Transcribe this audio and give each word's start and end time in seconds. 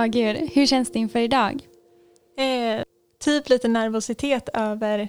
Ja, 0.00 0.06
gud. 0.06 0.50
Hur 0.52 0.66
känns 0.66 0.92
det 0.92 0.98
inför 0.98 1.18
idag? 1.18 1.62
Eh, 2.38 2.82
typ 3.24 3.48
lite 3.48 3.68
nervositet 3.68 4.48
över 4.54 5.08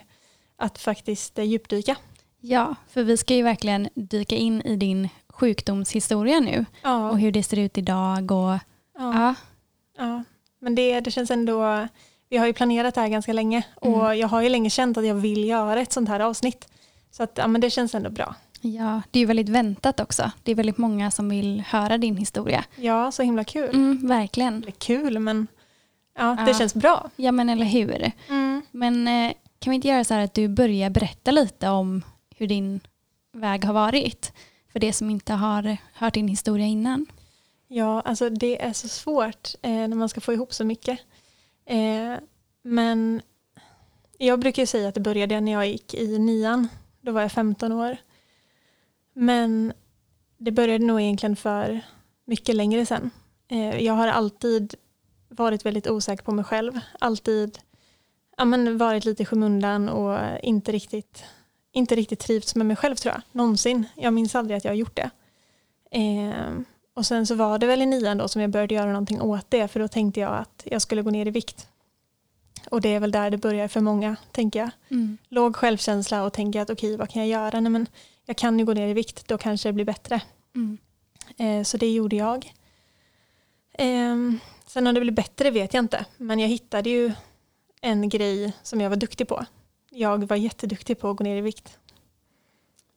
att 0.57 0.77
faktiskt 0.77 1.39
eh, 1.39 1.45
djupdyka. 1.45 1.95
Ja, 2.39 2.75
för 2.89 3.03
vi 3.03 3.17
ska 3.17 3.33
ju 3.35 3.43
verkligen 3.43 3.89
dyka 3.95 4.35
in 4.35 4.61
i 4.61 4.75
din 4.75 5.09
sjukdomshistoria 5.29 6.39
nu 6.39 6.65
Ja, 6.83 7.09
och 7.09 7.19
hur 7.19 7.31
det 7.31 7.43
ser 7.43 7.59
ut 7.59 7.77
idag. 7.77 8.31
Och, 8.31 8.49
ja, 8.49 8.59
ja. 8.97 9.35
ja. 9.97 10.23
Men 10.59 10.75
det, 10.75 10.99
det 10.99 11.11
känns 11.11 11.31
ändå, 11.31 11.87
vi 12.29 12.37
har 12.37 12.47
ju 12.47 12.53
planerat 12.53 12.95
det 12.95 13.01
här 13.01 13.07
ganska 13.07 13.33
länge 13.33 13.63
Mm. 13.81 13.99
och 13.99 14.15
jag 14.15 14.27
har 14.27 14.41
ju 14.41 14.49
länge 14.49 14.69
känt 14.69 14.97
att 14.97 15.07
jag 15.07 15.15
vill 15.15 15.43
göra 15.47 15.81
ett 15.81 15.91
sånt 15.91 16.09
här 16.09 16.19
avsnitt. 16.19 16.67
Så 17.11 17.23
att, 17.23 17.37
ja, 17.37 17.47
men 17.47 17.61
det 17.61 17.69
känns 17.69 17.95
ändå 17.95 18.09
bra. 18.09 18.35
Ja, 18.61 19.01
det 19.11 19.19
är 19.19 19.25
väldigt 19.25 19.49
väntat 19.49 19.99
också. 19.99 20.31
Det 20.43 20.51
är 20.51 20.55
väldigt 20.55 20.77
många 20.77 21.11
som 21.11 21.29
vill 21.29 21.61
höra 21.67 21.97
din 21.97 22.17
historia. 22.17 22.65
Ja, 22.75 23.11
så 23.11 23.23
himla 23.23 23.43
kul. 23.43 23.69
Mm, 23.75 24.07
verkligen. 24.07 24.61
Eller 24.61 24.71
kul, 24.71 25.19
men 25.19 25.47
ja, 26.17 26.37
det 26.45 26.51
Ja. 26.51 26.57
känns 26.57 26.73
bra. 26.75 27.09
Ja, 27.15 27.31
men 27.31 27.49
eller 27.49 27.65
hur? 27.65 28.11
Mm. 28.29 28.61
Men 28.71 29.07
eh, 29.07 29.33
kan 29.59 29.71
vi 29.71 29.75
inte 29.75 29.87
göra 29.87 30.03
så 30.03 30.13
här 30.13 30.21
att 30.23 30.33
du 30.33 30.47
börjar 30.47 30.89
berätta 30.89 31.31
lite 31.31 31.69
om 31.69 32.01
hur 32.35 32.47
din 32.47 32.79
väg 33.33 33.65
har 33.65 33.73
varit? 33.73 34.33
För 34.71 34.79
det 34.79 34.93
som 34.93 35.09
inte 35.09 35.33
har 35.33 35.77
hört 35.93 36.13
din 36.13 36.27
historia 36.27 36.65
innan. 36.65 37.05
Ja, 37.67 38.01
alltså 38.01 38.29
det 38.29 38.61
är 38.63 38.73
så 38.73 38.87
svårt 38.87 39.49
eh, 39.61 39.71
när 39.71 39.95
man 39.95 40.09
ska 40.09 40.21
få 40.21 40.33
ihop 40.33 40.53
så 40.53 40.63
mycket. 40.65 40.99
Eh, 41.65 42.15
men 42.63 43.21
jag 44.17 44.39
brukar 44.39 44.61
ju 44.63 44.67
säga 44.67 44.87
att 44.89 44.93
det 44.95 45.01
började 45.01 45.41
när 45.41 45.51
jag 45.51 45.67
gick 45.67 45.93
i 45.93 46.19
nian. 46.19 46.67
Då 47.01 47.11
var 47.11 47.21
jag 47.21 47.31
15 47.31 47.71
år. 47.71 47.97
Men 49.21 49.73
det 50.37 50.51
började 50.51 50.85
nog 50.85 51.01
egentligen 51.01 51.35
för 51.35 51.81
mycket 52.25 52.55
längre 52.55 52.85
sedan. 52.85 53.11
Eh, 53.47 53.83
jag 53.83 53.93
har 53.93 54.07
alltid 54.07 54.75
varit 55.29 55.65
väldigt 55.65 55.87
osäker 55.87 56.23
på 56.23 56.31
mig 56.31 56.45
själv. 56.45 56.79
Alltid 56.99 57.59
ja, 58.37 58.45
men 58.45 58.77
varit 58.77 59.05
lite 59.05 59.23
i 59.23 59.25
skymundan 59.25 59.89
och 59.89 60.19
inte 60.43 60.71
riktigt, 60.71 61.23
inte 61.71 61.95
riktigt 61.95 62.19
trivts 62.19 62.55
med 62.55 62.65
mig 62.65 62.75
själv 62.75 62.95
tror 62.95 63.13
jag. 63.13 63.21
Någonsin. 63.31 63.85
Jag 63.95 64.13
minns 64.13 64.35
aldrig 64.35 64.57
att 64.57 64.63
jag 64.63 64.71
har 64.71 64.77
gjort 64.77 64.95
det. 64.95 65.09
Eh, 65.91 66.53
och 66.93 67.05
sen 67.05 67.27
så 67.27 67.35
var 67.35 67.59
det 67.59 67.67
väl 67.67 67.81
i 67.81 67.85
nian 67.85 68.17
då 68.17 68.27
som 68.27 68.41
jag 68.41 68.51
började 68.51 68.75
göra 68.75 68.91
någonting 68.91 69.21
åt 69.21 69.45
det 69.49 69.67
för 69.67 69.79
då 69.79 69.87
tänkte 69.87 70.19
jag 70.19 70.33
att 70.33 70.63
jag 70.65 70.81
skulle 70.81 71.01
gå 71.01 71.09
ner 71.09 71.25
i 71.25 71.31
vikt. 71.31 71.67
Och 72.69 72.81
det 72.81 72.89
är 72.89 72.99
väl 72.99 73.11
där 73.11 73.29
det 73.29 73.37
börjar 73.37 73.67
för 73.67 73.81
många, 73.81 74.15
tänker 74.31 74.59
jag. 74.59 74.69
Mm. 74.89 75.17
Låg 75.29 75.55
självkänsla 75.55 76.23
och 76.23 76.33
tänker 76.33 76.61
att 76.61 76.69
okej, 76.69 76.97
vad 76.97 77.09
kan 77.09 77.21
jag 77.21 77.29
göra? 77.29 77.59
Nej, 77.59 77.71
men 77.71 77.87
jag 78.25 78.37
kan 78.37 78.59
ju 78.59 78.65
gå 78.65 78.73
ner 78.73 78.87
i 78.87 78.93
vikt, 78.93 79.27
då 79.27 79.37
kanske 79.37 79.69
det 79.69 79.73
blir 79.73 79.85
bättre. 79.85 80.21
Mm. 80.55 80.77
Eh, 81.37 81.63
så 81.63 81.77
det 81.77 81.91
gjorde 81.93 82.15
jag. 82.15 82.53
Ehm, 83.73 84.39
sen 84.65 84.87
om 84.87 84.93
det 84.93 85.01
blev 85.01 85.15
bättre 85.15 85.51
vet 85.51 85.73
jag 85.73 85.83
inte, 85.83 86.05
men 86.17 86.39
jag 86.39 86.47
hittade 86.47 86.89
ju 86.89 87.11
en 87.81 88.09
grej 88.09 88.53
som 88.63 88.81
jag 88.81 88.89
var 88.89 88.97
duktig 88.97 89.27
på. 89.27 89.45
Jag 89.89 90.27
var 90.27 90.35
jätteduktig 90.35 90.99
på 90.99 91.09
att 91.09 91.17
gå 91.17 91.23
ner 91.23 91.37
i 91.37 91.41
vikt. 91.41 91.77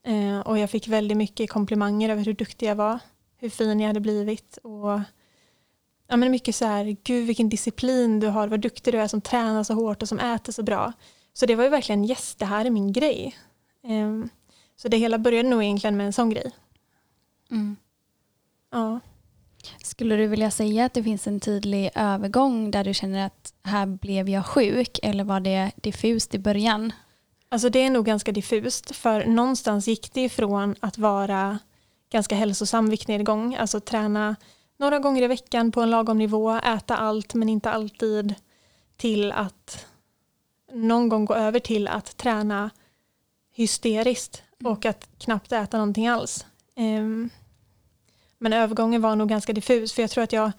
Eh, 0.02 0.40
och 0.40 0.58
jag 0.58 0.70
fick 0.70 0.88
väldigt 0.88 1.16
mycket 1.16 1.50
komplimanger 1.50 2.08
över 2.08 2.24
hur 2.24 2.32
duktig 2.32 2.66
jag 2.66 2.74
var, 2.74 2.98
hur 3.36 3.48
fin 3.48 3.80
jag 3.80 3.86
hade 3.86 4.00
blivit 4.00 4.56
och 4.56 5.00
ja, 6.06 6.16
men 6.16 6.30
mycket 6.30 6.54
så 6.54 6.64
här, 6.64 6.96
gud 7.04 7.26
vilken 7.26 7.48
disciplin 7.48 8.20
du 8.20 8.26
har, 8.26 8.48
vad 8.48 8.60
duktig 8.60 8.94
du 8.94 8.98
är 8.98 9.08
som 9.08 9.20
tränar 9.20 9.64
så 9.64 9.74
hårt 9.74 10.02
och 10.02 10.08
som 10.08 10.18
äter 10.18 10.52
så 10.52 10.62
bra. 10.62 10.92
Så 11.32 11.46
det 11.46 11.56
var 11.56 11.64
ju 11.64 11.70
verkligen 11.70 12.04
yes, 12.04 12.34
det 12.34 12.44
här 12.44 12.64
är 12.64 12.70
min 12.70 12.92
grej. 12.92 13.36
Ehm, 13.82 14.28
så 14.76 14.88
det 14.88 14.96
hela 14.96 15.18
började 15.18 15.48
nog 15.48 15.62
egentligen 15.62 15.96
med 15.96 16.06
en 16.06 16.12
sån 16.12 16.30
grej. 16.30 16.50
Mm. 17.50 17.76
Ja. 18.70 19.00
Skulle 19.82 20.16
du 20.16 20.26
vilja 20.26 20.50
säga 20.50 20.84
att 20.84 20.94
det 20.94 21.02
finns 21.02 21.26
en 21.26 21.40
tydlig 21.40 21.90
övergång 21.94 22.70
där 22.70 22.84
du 22.84 22.94
känner 22.94 23.26
att 23.26 23.54
här 23.62 23.86
blev 23.86 24.28
jag 24.28 24.46
sjuk 24.46 24.98
eller 25.02 25.24
var 25.24 25.40
det 25.40 25.72
diffust 25.76 26.34
i 26.34 26.38
början? 26.38 26.92
Alltså 27.48 27.68
det 27.68 27.78
är 27.78 27.90
nog 27.90 28.06
ganska 28.06 28.32
diffust 28.32 28.96
för 28.96 29.26
någonstans 29.26 29.88
gick 29.88 30.12
det 30.12 30.24
ifrån 30.24 30.74
att 30.80 30.98
vara 30.98 31.58
ganska 32.10 32.34
hälsosam 32.34 32.90
viktnedgång, 32.90 33.54
alltså 33.54 33.80
träna 33.80 34.36
några 34.76 34.98
gånger 34.98 35.22
i 35.22 35.26
veckan 35.26 35.72
på 35.72 35.80
en 35.80 35.90
lagom 35.90 36.18
nivå, 36.18 36.56
äta 36.56 36.96
allt 36.96 37.34
men 37.34 37.48
inte 37.48 37.70
alltid 37.70 38.34
till 38.96 39.32
att 39.32 39.86
någon 40.72 41.08
gång 41.08 41.24
gå 41.24 41.34
över 41.34 41.60
till 41.60 41.88
att 41.88 42.16
träna 42.16 42.70
hysteriskt 43.52 44.42
och 44.64 44.84
att 44.84 45.08
knappt 45.18 45.52
äta 45.52 45.76
någonting 45.76 46.06
alls. 46.08 46.46
Ehm, 46.76 47.30
men 48.38 48.52
övergången 48.52 49.02
var 49.02 49.16
nog 49.16 49.28
ganska 49.28 49.52
diffus 49.52 49.92
för 49.92 50.02
jag 50.02 50.10
tror 50.10 50.24
att 50.24 50.32
jag, 50.32 50.52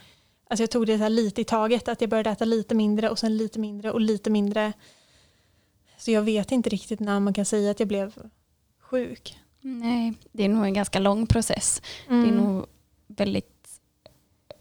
alltså 0.49 0.63
jag 0.63 0.71
tog 0.71 0.87
det 0.87 0.97
så 0.97 1.03
här 1.03 1.09
lite 1.09 1.41
i 1.41 1.43
taget, 1.43 1.87
att 1.87 2.01
jag 2.01 2.09
började 2.09 2.29
äta 2.29 2.45
lite 2.45 2.75
mindre 2.75 3.09
och 3.09 3.19
sen 3.19 3.37
lite 3.37 3.59
mindre 3.59 3.91
och 3.91 4.01
lite 4.01 4.29
mindre. 4.29 4.73
Så 5.97 6.11
jag 6.11 6.21
vet 6.21 6.51
inte 6.51 6.69
riktigt 6.69 6.99
när 6.99 7.19
man 7.19 7.33
kan 7.33 7.45
säga 7.45 7.71
att 7.71 7.79
jag 7.79 7.87
blev 7.87 8.13
sjuk. 8.81 9.37
Nej, 9.61 10.13
det 10.31 10.43
är 10.43 10.49
nog 10.49 10.65
en 10.65 10.73
ganska 10.73 10.99
lång 10.99 11.27
process. 11.27 11.81
Mm. 12.07 12.23
Det 12.23 12.29
är 12.29 12.41
nog 12.41 12.65
väldigt, 13.07 13.79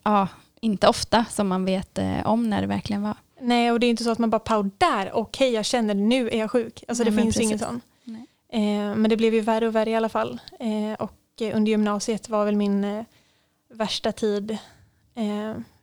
ja, 0.02 0.28
inte 0.60 0.88
ofta 0.88 1.24
som 1.30 1.48
man 1.48 1.64
vet 1.64 1.98
eh, 1.98 2.26
om 2.26 2.50
när 2.50 2.60
det 2.60 2.66
verkligen 2.66 3.02
var. 3.02 3.16
Nej, 3.40 3.72
och 3.72 3.80
det 3.80 3.86
är 3.86 3.90
inte 3.90 4.04
så 4.04 4.10
att 4.10 4.18
man 4.18 4.30
bara 4.30 4.38
pow 4.38 4.70
där, 4.78 5.12
okej 5.12 5.52
jag 5.52 5.64
känner 5.64 5.94
det, 5.94 6.00
nu 6.00 6.30
är 6.30 6.38
jag 6.38 6.50
sjuk. 6.50 6.84
Alltså 6.88 7.04
Nej, 7.04 7.12
det 7.12 7.22
finns 7.22 7.36
ju 7.36 7.42
ingen 7.42 7.58
sån. 7.58 7.80
Eh, 8.54 8.94
men 8.94 9.10
det 9.10 9.16
blev 9.16 9.34
ju 9.34 9.40
värre 9.40 9.66
och 9.66 9.74
värre 9.74 9.90
i 9.90 9.94
alla 9.94 10.08
fall. 10.08 10.40
Eh, 10.60 10.92
och 10.98 11.20
eh, 11.40 11.56
under 11.56 11.70
gymnasiet 11.70 12.28
var 12.28 12.44
väl 12.44 12.56
min 12.56 13.04
värsta 13.68 14.12
tid 14.12 14.58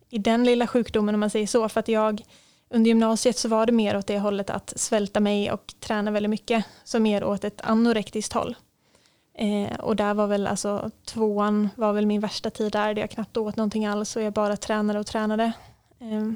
i 0.09 0.18
den 0.18 0.44
lilla 0.44 0.68
sjukdomen 0.68 1.16
om 1.16 1.20
man 1.20 1.30
säger 1.30 1.48
så. 1.48 1.70
För 1.70 1.80
att 1.80 1.88
jag 1.88 2.24
under 2.70 2.88
gymnasiet 2.88 3.38
så 3.38 3.50
var 3.50 3.66
det 3.66 3.72
mer 3.72 3.98
åt 3.98 4.08
det 4.08 4.20
hållet 4.20 4.50
att 4.50 4.74
svälta 4.76 5.20
mig 5.20 5.52
och 5.52 5.74
träna 5.80 6.12
väldigt 6.12 6.30
mycket. 6.30 6.66
Så 6.84 7.00
mer 7.00 7.24
åt 7.24 7.44
ett 7.44 7.62
anorektiskt 7.62 8.34
håll. 8.34 8.56
Eh, 9.34 9.80
och 9.80 9.96
där 9.96 10.14
var 10.14 10.28
väl 10.28 10.48
alltså 10.48 10.92
tvåan 11.06 11.70
var 11.76 11.94
väl 11.94 12.06
min 12.06 12.22
värsta 12.22 12.50
tid 12.50 12.72
där, 12.72 12.94
där 12.94 13.02
jag 13.02 13.12
knappt 13.12 13.38
åt 13.38 13.56
någonting 13.56 13.86
alls 13.86 14.16
och 14.16 14.22
jag 14.22 14.34
bara 14.34 14.58
tränade 14.58 15.00
och 15.00 15.08
tränade. 15.08 15.52
Eh, 16.00 16.32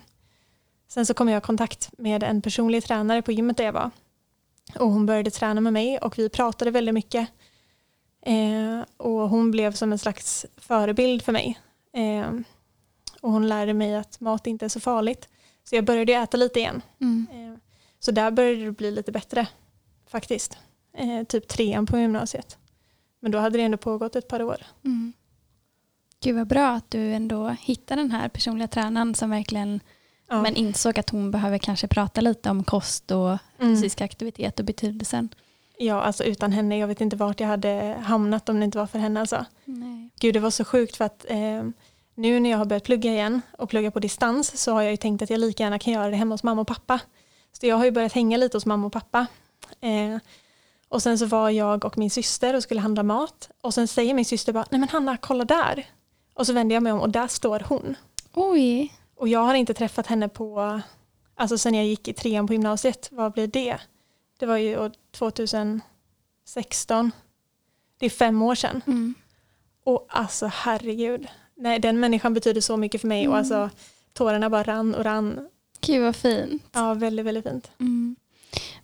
sen 0.87 1.05
så 1.05 1.13
kom 1.13 1.29
jag 1.29 1.37
i 1.37 1.45
kontakt 1.45 1.89
med 1.97 2.23
en 2.23 2.41
personlig 2.41 2.83
tränare 2.83 3.21
på 3.21 3.31
gymmet 3.31 3.57
där 3.57 3.65
jag 3.65 3.73
var. 3.73 3.91
Och 4.73 4.91
hon 4.91 5.05
började 5.05 5.31
träna 5.31 5.61
med 5.61 5.73
mig 5.73 5.97
och 5.97 6.19
vi 6.19 6.29
pratade 6.29 6.71
väldigt 6.71 6.93
mycket. 6.93 7.29
Eh, 8.21 8.81
och 8.97 9.29
hon 9.29 9.51
blev 9.51 9.71
som 9.71 9.91
en 9.91 9.99
slags 9.99 10.45
förebild 10.57 11.21
för 11.21 11.31
mig. 11.31 11.59
Eh, 11.93 12.31
och 13.21 13.31
hon 13.31 13.47
lärde 13.47 13.73
mig 13.73 13.95
att 13.95 14.19
mat 14.19 14.47
inte 14.47 14.65
är 14.65 14.69
så 14.69 14.79
farligt. 14.79 15.29
Så 15.63 15.75
jag 15.75 15.85
började 15.85 16.13
äta 16.13 16.37
lite 16.37 16.59
igen. 16.59 16.81
Mm. 17.01 17.27
Eh, 17.31 17.59
så 17.99 18.11
där 18.11 18.31
började 18.31 18.65
det 18.65 18.71
bli 18.71 18.91
lite 18.91 19.11
bättre 19.11 19.47
faktiskt. 20.07 20.57
Eh, 20.97 21.23
typ 21.23 21.47
trean 21.47 21.85
på 21.85 21.97
gymnasiet. 21.97 22.57
Men 23.19 23.31
då 23.31 23.37
hade 23.37 23.57
det 23.57 23.63
ändå 23.63 23.77
pågått 23.77 24.15
ett 24.15 24.27
par 24.27 24.41
år. 24.41 24.65
Mm. 24.85 25.13
Gud 26.19 26.35
vad 26.35 26.47
bra 26.47 26.69
att 26.69 26.91
du 26.91 27.13
ändå 27.13 27.49
hittade 27.49 28.01
den 28.01 28.11
här 28.11 28.29
personliga 28.29 28.67
tränaren 28.67 29.15
som 29.15 29.29
verkligen 29.29 29.79
Ja. 30.27 30.41
men 30.41 30.55
insåg 30.55 30.99
att 30.99 31.09
hon 31.09 31.31
behöver 31.31 31.57
kanske 31.57 31.87
prata 31.87 32.21
lite 32.21 32.49
om 32.49 32.63
kost 32.63 33.11
och 33.11 33.29
Mm. 33.29 33.75
fysisk 33.75 34.01
aktivitet 34.01 34.59
och 34.59 34.65
betydelsen. 34.65 35.29
Ja, 35.77 36.01
alltså 36.01 36.23
utan 36.23 36.51
henne, 36.51 36.77
jag 36.79 36.87
vet 36.87 37.01
inte 37.01 37.15
vart 37.15 37.39
jag 37.39 37.47
hade 37.47 37.97
hamnat 38.03 38.49
om 38.49 38.59
det 38.59 38.65
inte 38.65 38.77
var 38.77 38.87
för 38.87 38.99
henne. 38.99 39.19
Alltså. 39.19 39.45
Nej. 39.65 40.09
Gud, 40.19 40.33
det 40.33 40.39
var 40.39 40.49
så 40.49 40.65
sjukt 40.65 40.95
för 40.95 41.05
att 41.05 41.25
eh, 41.29 41.63
nu 42.15 42.39
när 42.39 42.49
jag 42.49 42.57
har 42.57 42.65
börjat 42.65 42.83
plugga 42.83 43.11
igen 43.11 43.41
och 43.57 43.69
plugga 43.69 43.91
på 43.91 43.99
distans 43.99 44.57
så 44.63 44.73
har 44.73 44.81
jag 44.81 44.91
ju 44.91 44.97
tänkt 44.97 45.21
att 45.21 45.29
jag 45.29 45.39
lika 45.39 45.63
gärna 45.63 45.79
kan 45.79 45.93
göra 45.93 46.09
det 46.09 46.15
hemma 46.15 46.33
hos 46.33 46.43
mamma 46.43 46.61
och 46.61 46.67
pappa. 46.67 46.99
Så 47.51 47.65
jag 47.67 47.75
har 47.75 47.85
ju 47.85 47.91
börjat 47.91 48.13
hänga 48.13 48.37
lite 48.37 48.57
hos 48.57 48.65
mamma 48.65 48.87
och 48.87 48.93
pappa. 48.93 49.27
Eh, 49.81 50.17
och 50.89 51.01
sen 51.03 51.19
så 51.19 51.25
var 51.25 51.49
jag 51.49 51.85
och 51.85 51.97
min 51.97 52.09
syster 52.09 52.55
och 52.55 52.63
skulle 52.63 52.81
handla 52.81 53.03
mat 53.03 53.49
och 53.61 53.73
sen 53.73 53.87
säger 53.87 54.13
min 54.13 54.25
syster 54.25 54.53
bara, 54.53 54.65
nej 54.69 54.79
men 54.79 54.89
Hanna, 54.89 55.17
kolla 55.17 55.45
där. 55.45 55.85
Och 56.33 56.47
så 56.47 56.53
vänder 56.53 56.75
jag 56.75 56.83
mig 56.83 56.91
om 56.93 56.99
och 56.99 57.09
där 57.09 57.27
står 57.27 57.59
hon. 57.69 57.95
Oj, 58.33 58.93
Och 59.17 59.27
jag 59.27 59.39
har 59.39 59.53
inte 59.55 59.73
träffat 59.73 60.07
henne 60.07 60.29
på, 60.29 60.81
alltså 61.35 61.57
sen 61.57 61.73
jag 61.73 61.85
gick 61.85 62.07
i 62.07 62.13
trean 62.13 62.47
på 62.47 62.53
gymnasiet, 62.53 63.09
vad 63.11 63.31
blev 63.33 63.49
det? 63.49 63.77
Det 64.39 64.45
var 64.45 64.57
ju 64.57 64.79
år 64.79 64.91
2016. 65.11 67.11
Det 67.99 68.05
är 68.05 68.09
fem 68.09 68.41
år 68.41 68.55
sedan. 68.55 68.81
mm. 68.87 69.13
Och 69.83 70.05
alltså 70.09 70.45
herregud, 70.53 71.27
nej, 71.55 71.79
den 71.79 71.99
människan 71.99 72.33
betyder 72.33 72.61
så 72.61 72.77
mycket 72.77 73.01
för 73.01 73.07
mig 73.07 73.27
och 73.27 73.33
Mm. 73.33 73.39
alltså 73.39 73.69
tårarna 74.13 74.49
bara 74.49 74.63
rann 74.63 74.95
och 74.95 75.03
rann. 75.03 75.49
gud 75.81 76.03
vad 76.03 76.15
fint. 76.15 76.63
Ja, 76.71 76.93
väldigt, 76.93 77.25
väldigt 77.25 77.43
fint. 77.45 77.71
Mm. 77.79 78.15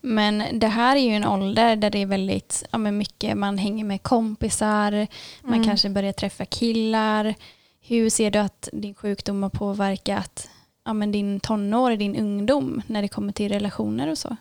Men 0.01 0.59
det 0.59 0.67
här 0.67 0.95
är 0.95 0.99
ju 1.01 1.11
en 1.15 1.25
ålder 1.25 1.75
där 1.75 1.89
det 1.89 1.99
är 2.01 2.05
väldigt 2.05 2.63
ja, 2.71 2.77
men 2.77 2.97
mycket, 2.97 3.37
man 3.37 3.57
hänger 3.57 3.85
med 3.85 4.03
kompisar, 4.03 5.07
man 5.41 5.53
Mm. 5.53 5.67
kanske 5.67 5.89
börjar 5.89 6.13
träffa 6.13 6.45
killar. 6.45 7.35
Hur 7.91 8.09
ser 8.09 8.31
du 8.31 8.39
att 8.39 8.69
din 8.73 8.95
sjukdom 8.95 9.43
har 9.43 9.49
påverkat 9.49 10.49
ja, 10.85 10.93
men 10.93 11.11
din 11.11 11.39
tonår, 11.39 11.91
din 11.95 12.15
ungdom 12.15 12.81
när 12.87 13.01
det 13.01 13.07
kommer 13.07 13.33
till 13.33 13.51
relationer 13.51 14.07
och 14.07 14.17
så? 14.17 14.35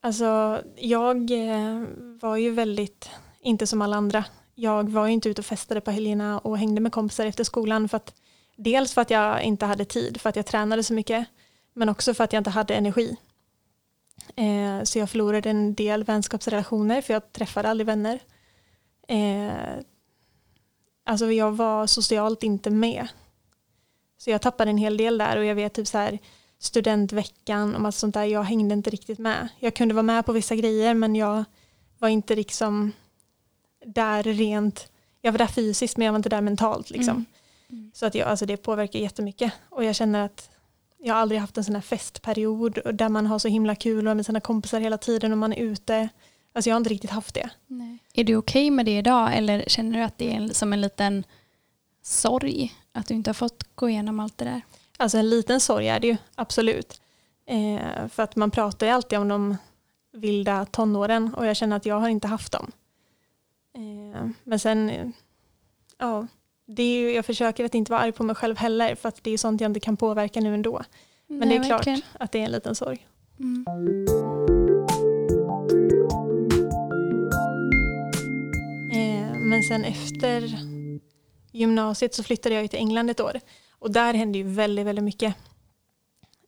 Alltså, 0.00 0.62
jag 0.76 1.30
eh, 1.30 1.84
var 2.20 2.36
ju 2.36 2.50
väldigt, 2.50 3.10
inte 3.40 3.66
som 3.66 3.82
alla 3.82 3.96
andra, 3.96 4.24
jag 4.54 4.90
var 4.90 5.06
ju 5.06 5.12
inte 5.12 5.28
ute 5.28 5.40
och 5.40 5.46
festade 5.46 5.80
på 5.80 5.90
helgerna 5.90 6.38
och 6.38 6.58
hängde 6.58 6.80
med 6.80 6.92
kompisar 6.92 7.26
efter 7.26 7.44
skolan 7.44 7.88
för 7.88 7.96
att 7.96 8.14
dels 8.56 8.94
för 8.94 9.00
att 9.00 9.10
jag 9.10 9.42
inte 9.42 9.66
hade 9.66 9.84
tid, 9.84 10.20
för 10.20 10.28
att 10.28 10.36
jag 10.36 10.46
tränade 10.46 10.82
så 10.82 10.94
mycket, 10.94 11.26
men 11.72 11.88
också 11.88 12.14
för 12.14 12.24
att 12.24 12.32
jag 12.32 12.40
inte 12.40 12.50
hade 12.50 12.74
energi. 12.74 13.16
Eh, 14.36 14.82
så 14.84 14.98
jag 14.98 15.10
förlorade 15.10 15.50
en 15.50 15.74
del 15.74 16.04
vänskapsrelationer, 16.04 17.00
för 17.00 17.12
jag 17.12 17.32
träffade 17.32 17.68
aldrig 17.68 17.86
vänner. 17.86 18.20
Eh, 19.08 19.82
alltså 21.04 21.32
jag 21.32 21.52
var 21.52 21.86
socialt 21.86 22.42
inte 22.42 22.70
med. 22.70 23.08
Så 24.18 24.30
jag 24.30 24.42
tappade 24.42 24.70
en 24.70 24.78
hel 24.78 24.96
del 24.96 25.18
där 25.18 25.36
och 25.36 25.44
jag 25.44 25.54
vet 25.54 25.74
typ 25.74 25.88
så 25.88 25.98
här 25.98 26.18
studentveckan 26.58 27.74
och 27.74 27.80
massa 27.80 27.98
sånt 27.98 28.14
där, 28.14 28.24
jag 28.24 28.42
hängde 28.42 28.74
inte 28.74 28.90
riktigt 28.90 29.18
med. 29.18 29.48
Jag 29.58 29.74
kunde 29.74 29.94
vara 29.94 30.02
med 30.02 30.26
på 30.26 30.32
vissa 30.32 30.56
grejer 30.56 30.94
men 30.94 31.16
jag 31.16 31.44
var 31.98 32.08
inte 32.08 32.36
liksom 32.36 32.92
där 33.86 34.22
rent, 34.22 34.88
jag 35.20 35.32
var 35.32 35.38
där 35.38 35.46
fysiskt 35.46 35.96
men 35.96 36.04
jag 36.04 36.12
var 36.12 36.18
inte 36.18 36.28
där 36.28 36.40
mentalt 36.40 36.90
liksom. 36.90 37.14
Mm. 37.14 37.26
Mm. 37.70 37.90
Så 37.94 38.06
att 38.06 38.14
jag, 38.14 38.28
alltså 38.28 38.46
det 38.46 38.56
påverkar 38.56 38.98
jättemycket 38.98 39.52
och 39.68 39.84
jag 39.84 39.94
känner 39.94 40.24
att 40.24 40.50
jag 40.98 41.14
har 41.14 41.20
aldrig 41.20 41.40
haft 41.40 41.56
en 41.56 41.64
sån 41.64 41.74
här 41.74 41.82
festperiod 41.82 42.78
där 42.94 43.08
man 43.08 43.26
har 43.26 43.38
så 43.38 43.48
himla 43.48 43.74
kul 43.74 44.08
och 44.08 44.16
med 44.16 44.26
sina 44.26 44.40
kompisar 44.40 44.80
hela 44.80 44.98
tiden 44.98 45.32
och 45.32 45.38
man 45.38 45.52
är 45.52 45.62
ute. 45.62 46.08
Alltså 46.52 46.70
jag 46.70 46.74
har 46.74 46.80
inte 46.80 46.90
riktigt 46.90 47.10
haft 47.10 47.34
det. 47.34 47.50
Nej. 47.66 47.98
Är 48.14 48.24
du 48.24 48.36
okej 48.36 48.66
okay 48.66 48.70
med 48.70 48.86
det 48.86 48.98
idag 48.98 49.36
eller 49.36 49.64
känner 49.66 49.98
du 49.98 50.04
att 50.04 50.18
det 50.18 50.34
är 50.34 50.48
som 50.48 50.72
en 50.72 50.80
liten 50.80 51.24
sorg 52.02 52.72
att 52.92 53.08
du 53.08 53.14
inte 53.14 53.28
har 53.30 53.34
fått 53.34 53.64
gå 53.74 53.88
igenom 53.88 54.20
allt 54.20 54.38
det 54.38 54.44
där? 54.44 54.60
Alltså 54.96 55.18
en 55.18 55.30
liten 55.30 55.60
sorg 55.60 55.88
är 55.88 56.00
det 56.00 56.06
ju, 56.06 56.16
absolut. 56.34 57.00
Eh, 57.46 58.08
för 58.08 58.22
att 58.22 58.36
man 58.36 58.50
pratar 58.50 58.86
ju 58.86 58.92
alltid 58.92 59.18
om 59.18 59.28
de 59.28 59.56
vilda 60.12 60.64
tonåren 60.64 61.34
och 61.34 61.46
jag 61.46 61.56
känner 61.56 61.76
att 61.76 61.86
jag 61.86 62.00
har 62.00 62.08
inte 62.08 62.28
haft 62.28 62.52
dem. 62.52 62.72
Eh, 63.74 64.28
men 64.44 64.58
sen, 64.58 65.12
ja, 65.98 66.26
det 66.66 66.82
är 66.82 67.00
ju, 67.00 67.12
jag 67.12 67.26
försöker 67.26 67.64
att 67.64 67.74
inte 67.74 67.92
vara 67.92 68.00
arg 68.00 68.12
på 68.12 68.24
mig 68.24 68.36
själv 68.36 68.56
heller 68.56 68.94
för 68.94 69.08
att 69.08 69.24
det 69.24 69.30
är 69.30 69.38
sånt 69.38 69.60
jag 69.60 69.70
inte 69.70 69.80
kan 69.80 69.96
påverka 69.96 70.40
nu 70.40 70.54
ändå. 70.54 70.82
Men 71.26 71.38
Nej, 71.38 71.48
det 71.48 71.54
är 71.54 71.64
klart 71.64 71.78
verkligen. 71.78 72.02
att 72.12 72.32
det 72.32 72.38
är 72.38 72.44
en 72.44 72.52
liten 72.52 72.74
sorg. 72.74 73.06
Mm. 73.40 74.51
Men 79.62 79.68
sen 79.68 79.84
efter 79.84 80.58
gymnasiet 81.52 82.14
så 82.14 82.22
flyttade 82.22 82.54
jag 82.54 82.70
till 82.70 82.78
England 82.78 83.10
ett 83.10 83.20
år 83.20 83.40
och 83.70 83.90
där 83.90 84.14
hände 84.14 84.38
ju 84.38 84.44
väldigt, 84.44 84.86
väldigt 84.86 85.04
mycket. 85.04 85.34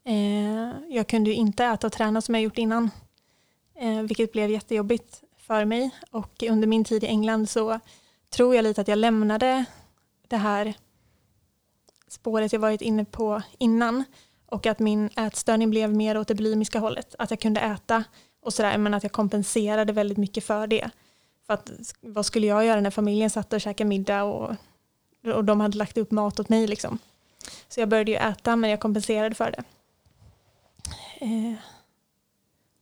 Eh, 0.05 0.73
jag 0.89 1.07
kunde 1.09 1.31
ju 1.31 1.37
inte 1.37 1.65
äta 1.65 1.87
och 1.87 1.93
träna 1.93 2.21
som 2.21 2.35
jag 2.35 2.45
gjort 2.45 2.59
innan, 2.59 2.91
eh, 3.75 4.03
vilket 4.03 4.33
blev 4.33 4.51
jättejobbigt 4.51 5.23
för 5.39 5.65
mig. 5.65 5.91
Och 6.11 6.43
under 6.43 6.69
min 6.69 6.85
tid 6.85 7.05
i 7.05 7.07
England 7.07 7.51
så 7.51 7.81
tror 8.31 8.55
jag 8.55 8.63
lite 8.63 8.81
att 8.81 8.89
jag 8.89 8.99
lämnade 8.99 9.65
det 10.29 10.37
här 10.37 10.75
spåret 12.09 12.53
jag 12.53 12.61
varit 12.61 12.83
inne 12.83 13.05
på 13.05 13.43
innan 13.59 14.05
och 14.47 14.67
att 14.67 14.79
min 14.79 15.11
ätstörning 15.17 15.71
blev 15.71 15.95
mer 15.95 16.19
åt 16.19 16.29
det 16.29 16.35
bulimiska 16.35 16.79
hållet. 16.79 17.15
Att 17.19 17.31
jag 17.31 17.41
kunde 17.41 17.61
äta 17.61 18.05
och 18.43 18.55
sådär 18.55 18.79
men 18.79 18.95
att 18.95 19.03
jag 19.03 19.13
kompenserade 19.13 19.93
väldigt 19.93 20.19
mycket 20.19 20.45
för 20.45 20.67
det. 20.67 20.91
För 21.47 21.55
att 21.55 21.71
vad 22.01 22.27
skulle 22.27 22.47
jag 22.47 22.65
göra 22.65 22.81
när 22.81 22.91
familjen 22.91 23.31
satt 23.31 23.53
och 23.53 23.61
käkade 23.61 23.89
middag 23.89 24.23
och, 24.23 24.57
och 25.35 25.45
de 25.45 25.61
hade 25.61 25.79
lagt 25.79 25.99
upp 25.99 26.11
mat 26.11 26.41
åt 26.41 26.49
mig 26.49 26.67
liksom. 26.67 26.99
Så 27.69 27.81
jag 27.81 27.89
började 27.89 28.11
ju 28.11 28.17
äta 28.17 28.57
men 28.57 28.71
jag 28.71 28.81
kompenserade 28.81 29.35
för 29.35 29.51
det. 29.51 29.65
Eh, 31.25 31.55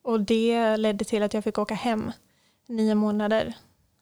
och 0.03 0.21
det 0.21 0.77
ledde 0.77 1.05
till 1.05 1.23
att 1.23 1.35
jag 1.35 1.45
fick 1.45 1.59
åka 1.59 1.75
hem 1.75 2.13
nio 2.67 2.95
månader 2.95 3.55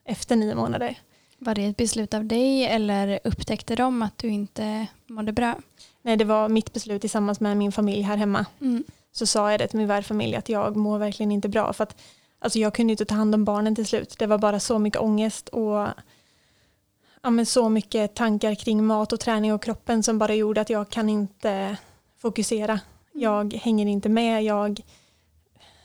efter 0.05 0.37
nio 0.37 0.55
månader. 0.55 0.99
Var 1.39 1.55
det 1.55 1.65
ett 1.65 1.77
beslut 1.77 2.15
av 2.15 2.25
dig 2.25 2.65
eller 2.65 3.21
upptäckte 3.25 3.77
de 3.77 4.03
att 4.03 4.19
du 4.19 4.29
inte 4.29 4.87
mådde 5.07 5.33
bra? 5.33 5.57
Nej, 6.03 6.17
det 6.17 6.25
var 6.25 6.49
mitt 6.49 6.73
beslut 6.73 7.01
tillsammans 7.01 7.41
med 7.41 7.57
min 7.57 7.73
familj 7.73 8.03
här 8.03 8.17
hemma. 8.17 8.47
Mm. 8.61 8.85
Så 9.13 9.27
sa 9.27 9.51
jag 9.51 9.61
det 9.61 9.69
till 9.69 9.79
min 9.79 9.89
värdfamilj 9.89 10.37
att 10.37 10.49
jag 10.49 10.77
mår 10.77 10.99
verkligen 10.99 11.33
inte 11.33 11.49
bra. 11.49 11.73
För 11.73 11.85
att, 11.85 12.01
alltså 12.41 12.59
jag 12.59 12.75
kunde 12.75 12.91
inte 12.91 13.05
ta 13.05 13.15
hand 13.15 13.35
om 13.35 13.45
barnen 13.45 13.75
till 13.75 13.87
slut. 13.87 14.19
Det 14.19 14.27
var 14.27 14.39
bara 14.39 14.61
så 14.61 14.79
mycket 14.79 15.01
ångest 15.01 15.49
och 15.49 15.89
ja, 17.23 17.31
men 17.31 17.47
så 17.47 17.69
mycket 17.69 18.15
tankar 18.15 18.55
kring 18.55 18.85
mat 18.85 19.13
och 19.13 19.21
träning 19.21 19.53
och 19.53 19.63
kroppen 19.63 20.03
som 20.03 20.19
bara 20.19 20.35
gjorde 20.35 20.61
att 20.61 20.71
jag 20.71 20.91
kan 20.91 21.09
inte 21.09 21.77
fokusera. 22.19 22.73
Mm. 22.73 22.83
Jag 23.13 23.55
hänger 23.55 23.87
inte 23.87 24.09
med, 24.09 24.45
jag 24.45 24.81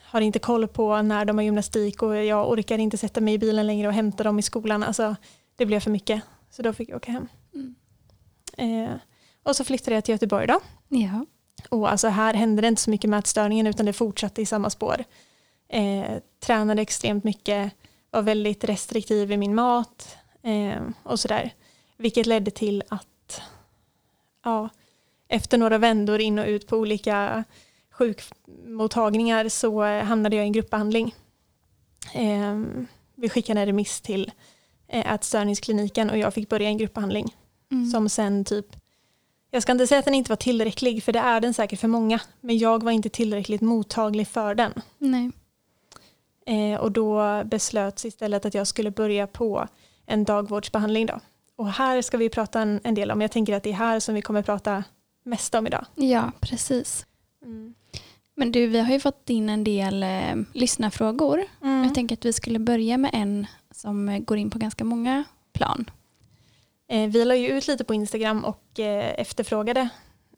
har 0.04 0.22
inte 0.22 0.40
koll 0.40 0.68
på 0.68 1.02
när 1.02 1.26
de 1.26 1.38
har 1.38 1.44
gymnastik 1.44 2.02
och 2.02 2.16
jag 2.16 2.50
orkar 2.50 2.78
inte 2.78 2.98
sätta 2.98 3.22
mig 3.22 3.34
i 3.34 3.38
bilen 3.38 3.68
längre 3.68 3.88
och 3.88 3.94
hämta 3.94 4.24
dem 4.24 4.40
i 4.40 4.42
skolan. 4.42 4.84
Alltså, 4.84 5.16
det 5.56 5.66
blev 5.66 5.80
för 5.80 5.92
mycket. 5.92 6.22
Så 6.50 6.62
då 6.62 6.74
fick 6.74 6.90
jag 6.90 6.96
åka 6.96 7.12
hem. 7.12 7.28
Mm. 7.54 7.76
Eh, 8.58 8.96
och 9.44 9.56
så 9.56 9.64
flyttade 9.64 9.96
jag 9.96 10.04
till 10.04 10.14
Göteborg 10.14 10.48
då. 10.48 10.60
Ja. 10.88 11.26
Och 11.70 11.92
alltså 11.92 12.08
här 12.08 12.34
hände 12.34 12.62
det 12.62 12.68
inte 12.68 12.82
så 12.82 12.90
mycket 12.90 13.10
med 13.10 13.20
ätstörningen 13.20 13.68
utan 13.68 13.86
det 13.86 13.94
fortsatte 13.94 14.42
i 14.42 14.46
samma 14.46 14.70
spår. 14.70 15.04
Eh, 15.76 16.18
tränade 16.40 16.82
extremt 16.82 17.24
mycket, 17.24 17.74
var 18.12 18.22
väldigt 18.22 18.64
restriktiv 18.64 19.32
i 19.32 19.38
min 19.38 19.56
mat 19.56 20.18
eh, 20.42 20.82
och 21.04 21.20
sådär. 21.20 21.54
Vilket 21.98 22.26
ledde 22.26 22.52
till 22.52 22.84
att 22.90 23.42
ja, 24.44 24.70
efter 25.28 25.58
några 25.58 25.78
vändor 25.78 26.20
in 26.20 26.40
och 26.40 26.48
ut 26.48 26.68
på 26.68 26.78
olika 26.78 27.44
sjukmottagningar 27.92 29.50
så 29.50 29.84
hamnade 29.84 30.36
jag 30.36 30.46
i 30.46 30.48
en 30.48 30.54
gruppbehandling. 30.54 31.16
Eh, 32.14 32.62
vi 33.16 33.30
skickade 33.30 33.60
en 33.60 33.66
remiss 33.66 34.02
till 34.02 34.32
Eh, 34.88 35.14
ätstörningskliniken 35.14 36.10
och 36.10 36.18
jag 36.18 36.34
fick 36.34 36.50
börja 36.50 36.68
en 36.68 36.78
gruppbehandling. 36.78 37.36
Mm. 37.72 37.90
Som 37.90 38.10
sen 38.10 38.46
typ, 38.46 38.66
jag 39.52 39.64
ska 39.64 39.72
inte 39.72 39.88
säga 39.88 40.00
att 40.00 40.06
den 40.06 40.14
inte 40.14 40.32
var 40.32 40.36
tillräcklig 40.36 41.04
för 41.04 41.12
det 41.12 41.20
är 41.20 41.42
den 41.42 41.54
säkert 41.54 41.80
för 41.80 41.88
många. 41.88 42.20
Men 42.42 42.58
jag 42.58 42.84
var 42.84 42.92
inte 42.92 43.10
tillräckligt 43.10 43.62
mottaglig 43.62 44.28
för 44.28 44.56
den. 44.56 44.74
Nej. 44.98 45.32
Eh, 46.46 46.80
och 46.80 46.92
då 46.92 47.42
beslöts 47.46 48.06
istället 48.06 48.46
att 48.46 48.54
jag 48.54 48.68
skulle 48.68 48.92
börja 48.92 49.28
på 49.28 49.68
en 50.06 50.24
dagvårdsbehandling. 50.24 51.06
Då. 51.06 51.20
Och 51.56 51.72
här 51.72 52.02
ska 52.02 52.18
vi 52.18 52.30
prata 52.30 52.62
en, 52.62 52.80
en 52.84 52.96
del 52.96 53.12
om, 53.12 53.22
jag 53.22 53.32
tänker 53.32 53.54
att 53.54 53.64
det 53.64 53.70
är 53.70 53.74
här 53.74 54.00
som 54.00 54.16
vi 54.16 54.22
kommer 54.22 54.42
prata 54.42 54.84
mest 55.24 55.56
om 55.56 55.68
idag. 55.68 55.86
Ja, 55.96 56.32
precis. 56.40 57.06
Mm. 57.42 57.76
Men 58.36 58.52
du, 58.52 58.68
vi 58.68 58.80
har 58.80 58.94
ju 58.94 59.00
fått 59.00 59.30
in 59.30 59.50
en 59.50 59.64
del 59.64 60.04
eh, 60.04 60.36
lyssnarfrågor. 60.54 61.44
Mm. 61.62 61.84
Jag 61.84 61.96
tänker 61.96 62.16
att 62.16 62.26
vi 62.26 62.34
skulle 62.34 62.60
börja 62.60 62.98
med 62.98 63.12
en 63.14 63.48
som 63.72 64.24
går 64.26 64.38
in 64.38 64.50
på 64.50 64.60
ganska 64.60 64.84
många 64.84 65.24
plan. 65.54 65.90
Eh, 66.88 67.10
vi 67.10 67.26
la 67.26 67.36
ju 67.36 67.48
ut 67.48 67.68
lite 67.68 67.84
på 67.84 67.94
Instagram 67.94 68.46
och 68.46 68.80
eh, 68.80 69.20
efterfrågade 69.20 69.90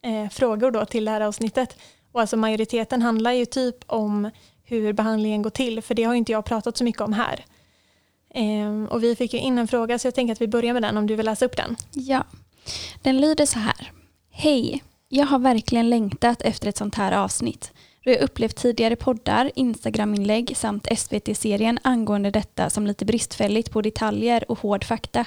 eh, 0.02 0.30
frågor 0.30 0.72
då 0.72 0.86
till 0.86 1.06
det 1.06 1.12
här 1.12 1.22
avsnittet. 1.22 1.78
Och 2.12 2.22
alltså 2.22 2.38
majoriteten 2.38 3.02
handlar 3.02 3.32
ju 3.32 3.46
typ 3.46 3.76
om 3.88 4.30
hur 4.70 4.94
behandlingen 4.94 5.42
går 5.42 5.50
till, 5.50 5.82
för 5.82 5.96
det 5.96 6.04
har 6.04 6.16
inte 6.16 6.32
jag 6.32 6.46
pratat 6.46 6.78
så 6.78 6.84
mycket 6.84 7.02
om 7.02 7.14
här. 7.14 7.46
Ehm, 8.34 8.88
och 8.92 9.04
vi 9.04 9.16
fick 9.16 9.34
ju 9.34 9.40
in 9.40 9.58
en 9.58 9.68
fråga 9.68 10.00
så 10.00 10.08
jag 10.08 10.16
tänker 10.16 10.32
att 10.32 10.42
vi 10.42 10.48
börjar 10.48 10.74
med 10.74 10.82
den 10.82 10.98
om 10.98 11.08
du 11.08 11.16
vill 11.16 11.26
läsa 11.26 11.46
upp 11.46 11.58
den. 11.58 11.76
Ja, 11.92 12.24
den 13.02 13.18
lyder 13.18 13.46
så 13.46 13.60
här. 13.60 13.92
Hej, 14.32 14.84
jag 15.10 15.26
har 15.26 15.40
verkligen 15.40 15.90
längtat 15.90 16.42
efter 16.42 16.68
ett 16.68 16.78
sånt 16.78 16.96
här 16.96 17.12
avsnitt. 17.12 17.72
Då 18.04 18.12
jag 18.12 18.22
upplevt 18.22 18.56
tidigare 18.56 18.96
poddar, 18.96 19.52
Instagram-inlägg 19.56 20.58
samt 20.58 20.88
SVT-serien 20.98 21.80
angående 21.82 22.32
detta 22.32 22.70
som 22.70 22.88
lite 22.88 23.06
bristfälligt 23.06 23.72
på 23.72 23.82
detaljer 23.82 24.52
och 24.52 24.60
hård 24.60 24.84
fakta. 24.84 25.26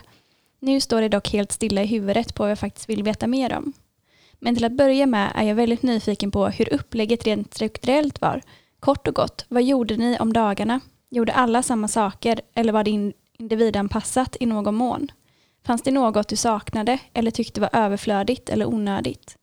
Nu 0.59 0.81
står 0.81 1.01
det 1.01 1.09
dock 1.09 1.33
helt 1.33 1.53
stilla 1.53 1.83
i 1.83 1.87
huvudet 1.87 2.35
på 2.35 2.43
vad 2.43 2.51
jag 2.51 2.59
faktiskt 2.59 2.89
vill 2.89 3.03
veta 3.03 3.27
mer 3.27 3.57
om. 3.57 3.73
Men 4.39 4.55
till 4.55 4.65
att 4.65 4.73
börja 4.73 5.07
med 5.07 5.33
är 5.35 5.45
jag 5.45 5.55
väldigt 5.55 5.83
nyfiken 5.83 6.31
på 6.31 6.49
hur 6.49 6.75
upplägget 6.75 7.27
rent 7.27 7.55
strukturellt 7.55 8.21
var. 8.21 8.43
Kort 8.81 9.09
och 9.09 9.15
gott, 9.15 9.45
vad 9.49 9.63
gjorde 9.63 9.97
ni 9.97 10.19
om 10.19 10.33
dagarna? 10.33 10.81
Gjorde 11.11 11.33
alla 11.33 11.63
samma 11.63 11.89
saker 11.89 12.41
eller 12.55 12.73
var 12.73 12.85
det 12.85 13.13
individanpassat 13.39 14.37
i 14.41 14.47
någon 14.47 14.75
mån? 14.75 15.09
Fanns 15.67 15.83
det 15.83 15.91
något 15.91 16.29
du 16.29 16.37
saknade 16.37 16.99
eller 17.13 17.31
tyckte 17.31 17.61
var 17.61 17.71
överflödigt 17.73 18.49
eller 18.49 18.67
onödigt? 18.67 19.37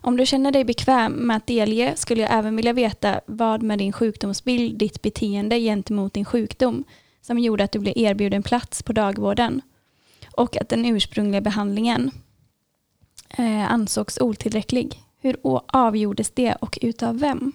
Om 0.00 0.16
du 0.16 0.26
känner 0.26 0.52
dig 0.52 0.64
bekväm 0.64 1.12
med 1.12 1.36
att 1.36 1.46
delge 1.46 1.96
skulle 1.96 2.22
jag 2.22 2.32
även 2.32 2.56
vilja 2.56 2.72
veta 2.72 3.20
vad 3.26 3.62
med 3.62 3.78
din 3.78 3.92
sjukdomsbild, 3.92 4.78
ditt 4.78 5.02
beteende 5.02 5.60
gentemot 5.60 6.14
din 6.14 6.24
sjukdom 6.24 6.84
som 7.20 7.38
gjorde 7.38 7.64
att 7.64 7.72
du 7.72 7.78
blev 7.78 7.98
erbjuden 7.98 8.42
plats 8.42 8.82
på 8.82 8.92
dagvården 8.92 9.62
och 10.32 10.56
att 10.56 10.68
den 10.68 10.84
ursprungliga 10.84 11.40
behandlingen 11.40 12.10
eh, 13.38 13.72
ansågs 13.72 14.18
otillräcklig. 14.20 15.02
Hur 15.20 15.36
avgjordes 15.66 16.30
det 16.30 16.54
och 16.54 16.78
utav 16.82 17.18
vem? 17.18 17.52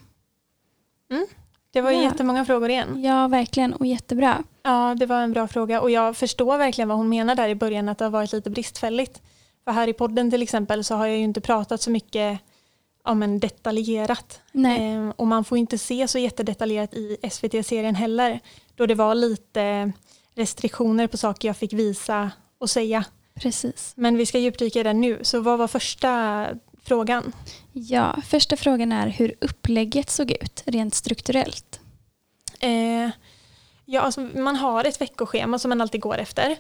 Mm. 1.12 1.28
Det 1.72 1.82
var 1.82 1.92
ja. 1.92 2.02
jättemånga 2.02 2.46
frågor 2.46 2.70
igen. 2.70 3.04
Ja, 3.04 3.28
verkligen 3.28 3.74
och 3.74 3.86
jättebra. 3.86 4.44
Ja, 4.64 4.96
det 5.00 5.06
var 5.06 5.22
en 5.22 5.34
bra 5.34 5.48
fråga 5.48 5.82
och 5.82 5.92
jag 5.92 6.18
förstår 6.18 6.58
verkligen 6.58 6.88
vad 6.88 6.98
hon 6.98 7.10
menar 7.10 7.36
där 7.36 7.50
i 7.50 7.56
början 7.56 7.90
att 7.90 7.98
det 7.98 8.06
har 8.06 8.10
varit 8.10 8.34
lite 8.34 8.50
bristfälligt. 8.50 9.22
För 9.64 9.72
här 9.72 9.88
i 9.88 9.94
podden 9.94 10.32
till 10.32 10.42
exempel 10.42 10.84
så 10.84 10.96
har 10.96 11.08
jag 11.08 11.18
ju 11.18 11.24
inte 11.24 11.42
pratat 11.42 11.82
så 11.82 11.92
mycket 11.92 12.40
ja, 13.06 13.14
men 13.14 13.40
detaljerat. 13.40 14.42
Eh, 14.54 15.10
och 15.16 15.28
man 15.28 15.44
får 15.44 15.58
inte 15.58 15.78
se 15.78 16.08
så 16.08 16.20
jättedetaljerat 16.20 16.94
i 16.94 17.18
SVT-serien 17.32 17.96
heller. 17.96 18.40
Då 18.76 18.86
det 18.86 18.96
var 18.96 19.16
lite 19.16 19.92
restriktioner 20.36 21.08
på 21.08 21.18
saker 21.18 21.48
jag 21.48 21.58
fick 21.58 21.74
visa 21.74 22.32
och 22.58 22.70
säga. 22.70 23.06
Precis. 23.34 23.94
Men 23.96 24.18
vi 24.18 24.26
ska 24.26 24.38
djupdyka 24.38 24.80
i 24.80 24.84
den 24.84 25.02
nu. 25.02 25.20
Så 25.22 25.40
vad 25.40 25.60
var 25.60 25.68
första 25.68 26.48
frågan? 26.84 27.34
Ja, 27.72 28.16
första 28.26 28.56
frågan 28.56 28.92
är 28.92 29.08
hur 29.08 29.36
upplägget 29.42 30.10
såg 30.10 30.32
ut 30.32 30.64
rent 30.66 30.96
strukturellt. 30.96 31.80
Eh, 32.60 33.10
ja, 33.86 34.02
alltså 34.02 34.22
man 34.22 34.56
har 34.56 34.86
ett 34.86 35.02
veckoschema 35.02 35.60
som 35.60 35.70
man 35.70 35.82
alltid 35.82 36.02
går 36.02 36.18
efter. 36.18 36.58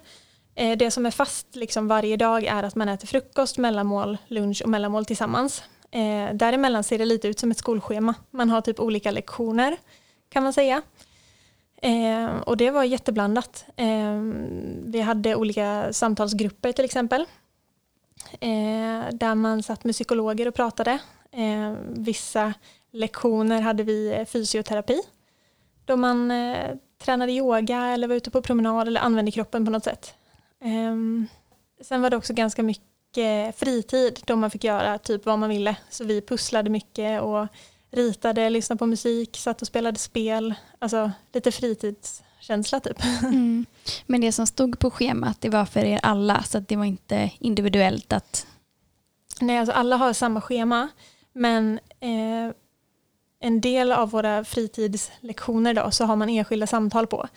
Eh, 0.56 0.78
det 0.78 0.92
som 0.92 1.06
är 1.06 1.12
fast 1.12 1.56
liksom 1.56 1.88
varje 1.88 2.18
dag 2.18 2.44
är 2.44 2.63
att 2.63 2.75
man 2.75 2.90
äter 2.90 3.08
frukost, 3.08 3.58
mellanmål, 3.58 4.18
lunch 4.28 4.62
och 4.63 4.70
mellanmål 4.70 5.06
tillsammans. 5.06 5.63
Eh, 5.92 6.34
däremellan 6.34 6.84
ser 6.84 6.98
det 6.98 7.06
lite 7.06 7.28
ut 7.28 7.40
som 7.40 7.51
ett 7.51 7.58
skolschema. 7.58 8.13
Man 8.32 8.50
har 8.50 8.62
typ 8.62 8.80
olika 8.80 9.12
lektioner 9.12 9.78
kan 10.30 10.44
man 10.44 10.54
säga. 10.54 10.82
Eh, 11.82 12.36
och 12.46 12.58
det 12.58 12.72
var 12.72 12.84
jätteblandat. 12.84 13.66
Eh, 13.75 14.22
vi 14.86 15.01
hade 15.01 15.36
olika 15.36 15.94
samtalsgrupper 15.94 16.72
till 16.72 16.86
exempel. 16.86 17.25
Eh, 18.40 19.14
där 19.14 19.36
man 19.36 19.64
satt 19.64 19.84
med 19.84 19.96
psykologer 19.96 20.48
och 20.48 20.56
pratade. 20.56 21.00
Eh, 21.32 21.74
vissa 21.88 22.54
lektioner 22.92 23.62
hade 23.62 23.84
vi 23.84 24.14
eh, 24.14 24.26
fysioterapi. 24.26 25.02
Då 25.86 25.98
man 25.98 26.32
eh, 26.32 26.76
tränade 27.04 27.32
yoga 27.32 27.88
eller 27.88 28.08
var 28.08 28.16
ute 28.16 28.32
på 28.32 28.42
promenad 28.42 28.88
eller 28.88 29.02
använde 29.02 29.32
kroppen 29.32 29.66
på 29.66 29.72
något 29.72 29.84
sätt. 29.84 30.14
Ehm, 30.64 31.28
sen 31.82 32.02
var 32.02 32.10
det 32.10 32.18
också 32.18 32.34
ganska 32.34 32.64
mycket 32.64 33.56
fritid 33.56 34.20
då 34.26 34.36
man 34.36 34.52
fick 34.52 34.64
göra 34.64 34.98
typ 34.98 35.26
vad 35.26 35.40
man 35.40 35.50
ville. 35.50 35.76
Så 35.90 36.04
vi 36.04 36.22
pusslade 36.22 36.70
mycket 36.70 37.22
och 37.22 37.48
ritade, 37.92 38.50
lyssnade 38.50 38.80
på 38.80 38.86
musik, 38.86 39.38
satt 39.38 39.62
och 39.62 39.68
spelade 39.68 40.00
spel. 40.00 40.54
Alltså 40.80 41.12
lite 41.34 41.52
fritidskänsla 42.42 42.80
typ. 42.80 42.98
Mm. 43.24 43.66
Men 44.08 44.22
det 44.22 44.32
som 44.32 44.48
stod 44.48 44.80
på 44.80 44.92
schemat 44.92 45.42
det 45.42 45.50
var 45.50 45.66
för 45.66 45.86
er 45.86 46.00
alla 46.04 46.44
så 46.44 46.60
det 46.60 46.76
var 46.76 46.86
inte 46.86 47.32
individuellt 47.40 48.14
att... 48.14 48.48
Nej, 49.42 49.58
alltså 49.58 49.74
alla 49.74 49.98
har 49.98 50.14
samma 50.14 50.42
schema 50.42 50.90
men 51.34 51.80
eh, 52.00 52.54
en 53.40 53.62
del 53.62 53.92
av 53.92 54.10
våra 54.10 54.44
fritidslektioner 54.44 55.74
då 55.74 55.92
så 55.92 56.06
har 56.06 56.16
man 56.16 56.30
enskilda 56.30 56.68
samtal 56.68 57.08
på. 57.08 57.28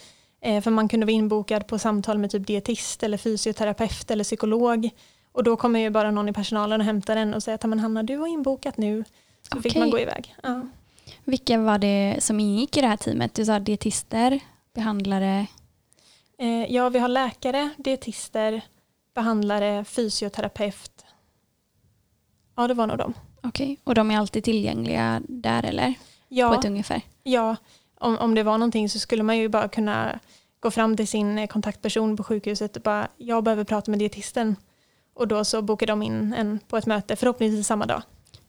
Eh, 0.41 0.63
för 0.63 0.71
man 0.71 0.89
kunde 0.89 1.07
vara 1.07 1.13
inbokad 1.13 1.67
på 1.67 1.79
samtal 1.79 2.19
med 2.19 2.31
typ 2.31 2.47
dietist 2.47 3.03
eller 3.03 3.19
fysioterapeut 3.19 4.11
eller 4.11 4.25
psykolog. 4.25 4.91
Och 5.33 5.45
då 5.45 5.57
kommer 5.57 5.81
ju 5.81 5.91
bara 5.91 6.11
någon 6.11 6.29
i 6.29 6.33
personalen 6.33 6.81
och 6.81 6.87
hämtar 6.87 7.17
en 7.17 7.35
och 7.35 7.43
säger 7.43 7.55
att 7.55 7.81
Hanna 7.81 8.03
du 8.03 8.17
har 8.17 8.27
inbokat 8.27 8.77
nu. 8.77 9.05
Så 9.43 9.59
okay. 9.59 9.63
fick 9.63 9.81
man 9.81 9.91
gå 9.91 9.99
iväg. 9.99 10.35
Ja. 10.43 10.67
Vilka 11.25 11.59
var 11.59 11.79
det 11.79 12.17
som 12.21 12.41
ingick 12.41 12.77
i 12.77 12.81
det 12.81 12.87
här 12.87 12.97
teamet? 12.97 13.35
Du 13.35 13.45
sa 13.45 13.59
dietister, 13.59 14.41
behandlare? 14.75 15.47
Eh, 16.39 16.73
ja, 16.73 16.89
vi 16.89 16.99
har 16.99 17.09
läkare, 17.09 17.71
dietister, 17.77 18.61
behandlare, 19.15 19.85
fysioterapeut. 19.85 21.05
Ja, 22.57 22.69
det 22.69 22.75
var 22.75 22.87
nog 22.87 22.99
dem. 22.99 23.15
Okej, 23.43 23.65
okay. 23.65 23.77
och 23.85 23.95
de 23.95 24.11
är 24.11 24.19
alltid 24.19 24.45
tillgängliga 24.45 25.23
där 25.29 25.63
eller? 25.63 25.95
Ja, 26.29 26.49
på 26.49 26.59
ett 26.59 26.65
ungefär? 26.65 27.03
Ja, 27.23 27.57
om, 27.99 28.19
om 28.19 28.35
det 28.35 28.43
var 28.43 28.59
någonting 28.59 28.89
så 28.89 28.99
skulle 28.99 29.23
man 29.23 29.39
ju 29.39 29.49
bara 29.49 29.69
kunna 29.69 30.19
gå 30.61 30.71
fram 30.71 30.97
till 30.97 31.09
sin 31.09 31.39
eh, 31.39 31.47
kontaktperson 31.47 32.17
på 32.17 32.25
sjukhuset 32.25 32.77
och 32.77 32.83
bara 32.83 33.09
jag 33.17 33.45
behöver 33.45 33.65
prata 33.65 33.91
med 33.91 34.01
dietisten. 34.01 34.57
Och 35.15 35.29
då 35.29 35.45
så 35.45 35.63
bokar 35.63 35.87
de 35.87 36.03
in 36.03 36.35
en 36.35 36.61
på 36.69 36.77
ett 36.77 36.87
möte, 36.87 37.17
förhoppningsvis 37.17 37.67
samma 37.67 37.87
dag. 37.87 38.03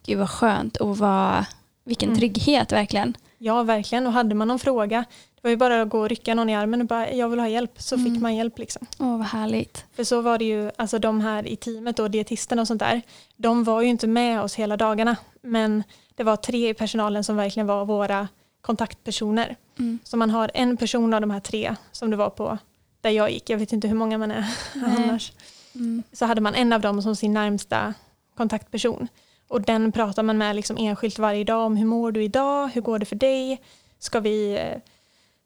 Gud 0.06 0.18
vad 0.18 0.30
skönt 0.30 0.78
och 0.78 0.98
vad, 0.98 1.46
vilken 1.84 2.10
mm. 2.10 2.20
trygghet 2.20 2.72
verkligen. 2.72 3.18
Ja 3.38 3.64
verkligen 3.64 4.08
och 4.08 4.14
hade 4.14 4.36
man 4.36 4.48
någon 4.48 4.60
fråga 4.60 5.06
det 5.36 5.48
var 5.48 5.50
ju 5.50 5.58
bara 5.58 5.82
att 5.82 5.90
gå 5.90 6.00
och 6.00 6.10
rycka 6.10 6.36
någon 6.36 6.50
i 6.50 6.56
armen 6.56 6.82
och 6.82 6.88
bara 6.88 7.12
jag 7.12 7.30
vill 7.30 7.40
ha 7.40 7.48
hjälp 7.48 7.82
så 7.82 7.96
mm. 7.96 8.14
fick 8.14 8.22
man 8.22 8.36
hjälp. 8.36 8.60
Liksom. 8.60 8.88
Åh 9.00 9.18
vad 9.18 9.28
härligt. 9.28 9.86
För 9.94 10.04
så 10.04 10.22
var 10.22 10.38
det 10.38 10.46
ju, 10.46 10.72
alltså 10.76 11.00
de 11.00 11.22
här 11.22 11.48
i 11.48 11.56
teamet 11.56 12.00
och 12.00 12.12
dietisterna 12.12 12.62
och 12.62 12.68
sånt 12.68 12.80
där, 12.80 13.02
de 13.36 13.64
var 13.64 13.82
ju 13.82 13.88
inte 13.88 14.08
med 14.08 14.42
oss 14.42 14.56
hela 14.56 14.78
dagarna 14.78 15.16
men 15.42 15.84
det 16.16 16.24
var 16.24 16.36
tre 16.36 16.70
i 16.70 16.74
personalen 16.74 17.24
som 17.24 17.36
verkligen 17.36 17.68
var 17.68 17.86
våra 17.86 18.28
kontaktpersoner. 18.62 19.56
Mm. 19.80 20.00
Så 20.04 20.18
man 20.18 20.30
har 20.30 20.52
en 20.54 20.78
person 20.78 21.14
av 21.14 21.22
de 21.22 21.32
här 21.32 21.40
tre 21.40 21.76
som 21.92 22.10
det 22.10 22.18
var 22.18 22.30
på 22.30 22.58
där 23.02 23.10
jag 23.10 23.32
gick, 23.32 23.50
jag 23.50 23.58
vet 23.58 23.74
inte 23.74 23.88
hur 23.88 23.96
många 23.96 24.18
man 24.18 24.32
är 24.32 24.46
annars. 24.86 25.32
Mm. 25.76 26.04
Så 26.14 26.26
hade 26.26 26.42
man 26.42 26.56
en 26.56 26.74
av 26.74 26.82
dem 26.82 27.02
som 27.02 27.16
sin 27.16 27.34
närmsta 27.34 27.94
kontaktperson. 28.38 29.08
Och 29.48 29.62
den 29.62 29.92
pratar 29.92 30.24
man 30.24 30.38
med 30.38 30.56
liksom 30.56 30.78
enskilt 30.78 31.20
varje 31.20 31.44
dag 31.44 31.66
om 31.66 31.78
hur 31.78 31.86
mår 31.86 32.12
du 32.12 32.24
idag, 32.24 32.68
hur 32.68 32.82
går 32.82 33.00
det 33.00 33.06
för 33.06 33.16
dig, 33.16 33.62
ska 34.00 34.20
vi 34.20 34.54
eh, 34.54 34.78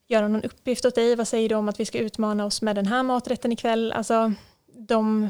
göra 0.08 0.27
någon 0.27 0.44
uppgift 0.44 0.86
åt 0.86 0.96
dig, 0.96 1.15
vad 1.15 1.27
säger 1.27 1.50
du 1.50 1.56
om 1.56 1.70
att 1.70 1.79
vi 1.79 1.86
ska 1.86 1.98
utmana 1.98 2.46
oss 2.46 2.62
med 2.62 2.75
den 2.75 2.86
här 2.86 3.03
maträtten 3.03 3.51
ikväll. 3.51 3.91
Alltså, 3.91 4.34
de 4.74 5.29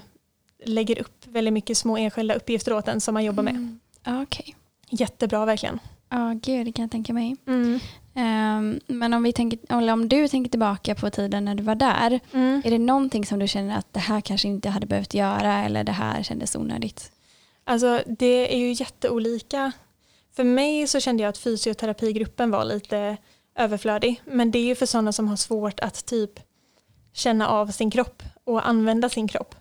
lägger 0.63 0.99
upp 0.99 1.25
väldigt 1.27 1.53
mycket 1.53 1.77
små 1.77 1.97
enskilda 1.97 2.35
uppgifter 2.35 2.73
åt 2.73 2.87
en 2.87 3.01
som 3.01 3.13
man 3.13 3.23
jobbar 3.23 3.43
med. 3.43 3.55
Mm. 3.55 3.79
Okay. 4.23 4.53
Jättebra 4.89 5.45
verkligen. 5.45 5.79
Ja, 6.09 6.33
gud, 6.41 6.65
det 6.65 6.71
kan 6.71 6.83
jag 6.83 6.91
tänka 6.91 7.13
mig. 7.13 7.35
Mm. 7.47 7.79
Um, 8.13 8.79
men 8.87 9.13
om, 9.13 9.23
vi 9.23 9.33
tänker, 9.33 9.59
om 9.93 10.09
du 10.09 10.27
tänker 10.27 10.51
tillbaka 10.51 10.95
på 10.95 11.09
tiden 11.09 11.45
när 11.45 11.55
du 11.55 11.63
var 11.63 11.75
där, 11.75 12.19
mm. 12.33 12.61
är 12.65 12.71
det 12.71 12.77
någonting 12.77 13.25
som 13.25 13.39
du 13.39 13.47
känner 13.47 13.77
att 13.77 13.93
det 13.93 13.99
här 13.99 14.21
kanske 14.21 14.47
inte 14.47 14.69
hade 14.69 14.85
behövt 14.85 15.13
göra 15.13 15.65
eller 15.65 15.83
det 15.83 15.91
här 15.91 16.23
kändes 16.23 16.55
onödigt? 16.55 17.11
Alltså 17.69 18.03
det 18.05 18.53
är 18.53 18.57
ju 18.57 18.71
jätteolika. 18.71 19.71
För 20.35 20.43
mig 20.43 20.87
så 20.87 20.99
kände 20.99 21.23
jag 21.23 21.29
att 21.29 21.37
fysioterapigruppen 21.37 22.51
var 22.51 22.65
lite 22.65 23.17
överflödig, 23.55 24.21
men 24.25 24.51
det 24.51 24.59
är 24.59 24.63
ju 24.63 24.75
för 24.75 24.85
sådana 24.85 25.11
som 25.11 25.27
har 25.27 25.35
svårt 25.35 25.79
att 25.79 26.05
typ 26.05 26.39
känna 27.13 27.47
av 27.47 27.67
sin 27.67 27.91
kropp 27.91 28.23
och 28.43 28.67
använda 28.67 29.09
sin 29.09 29.27
kropp. 29.27 29.55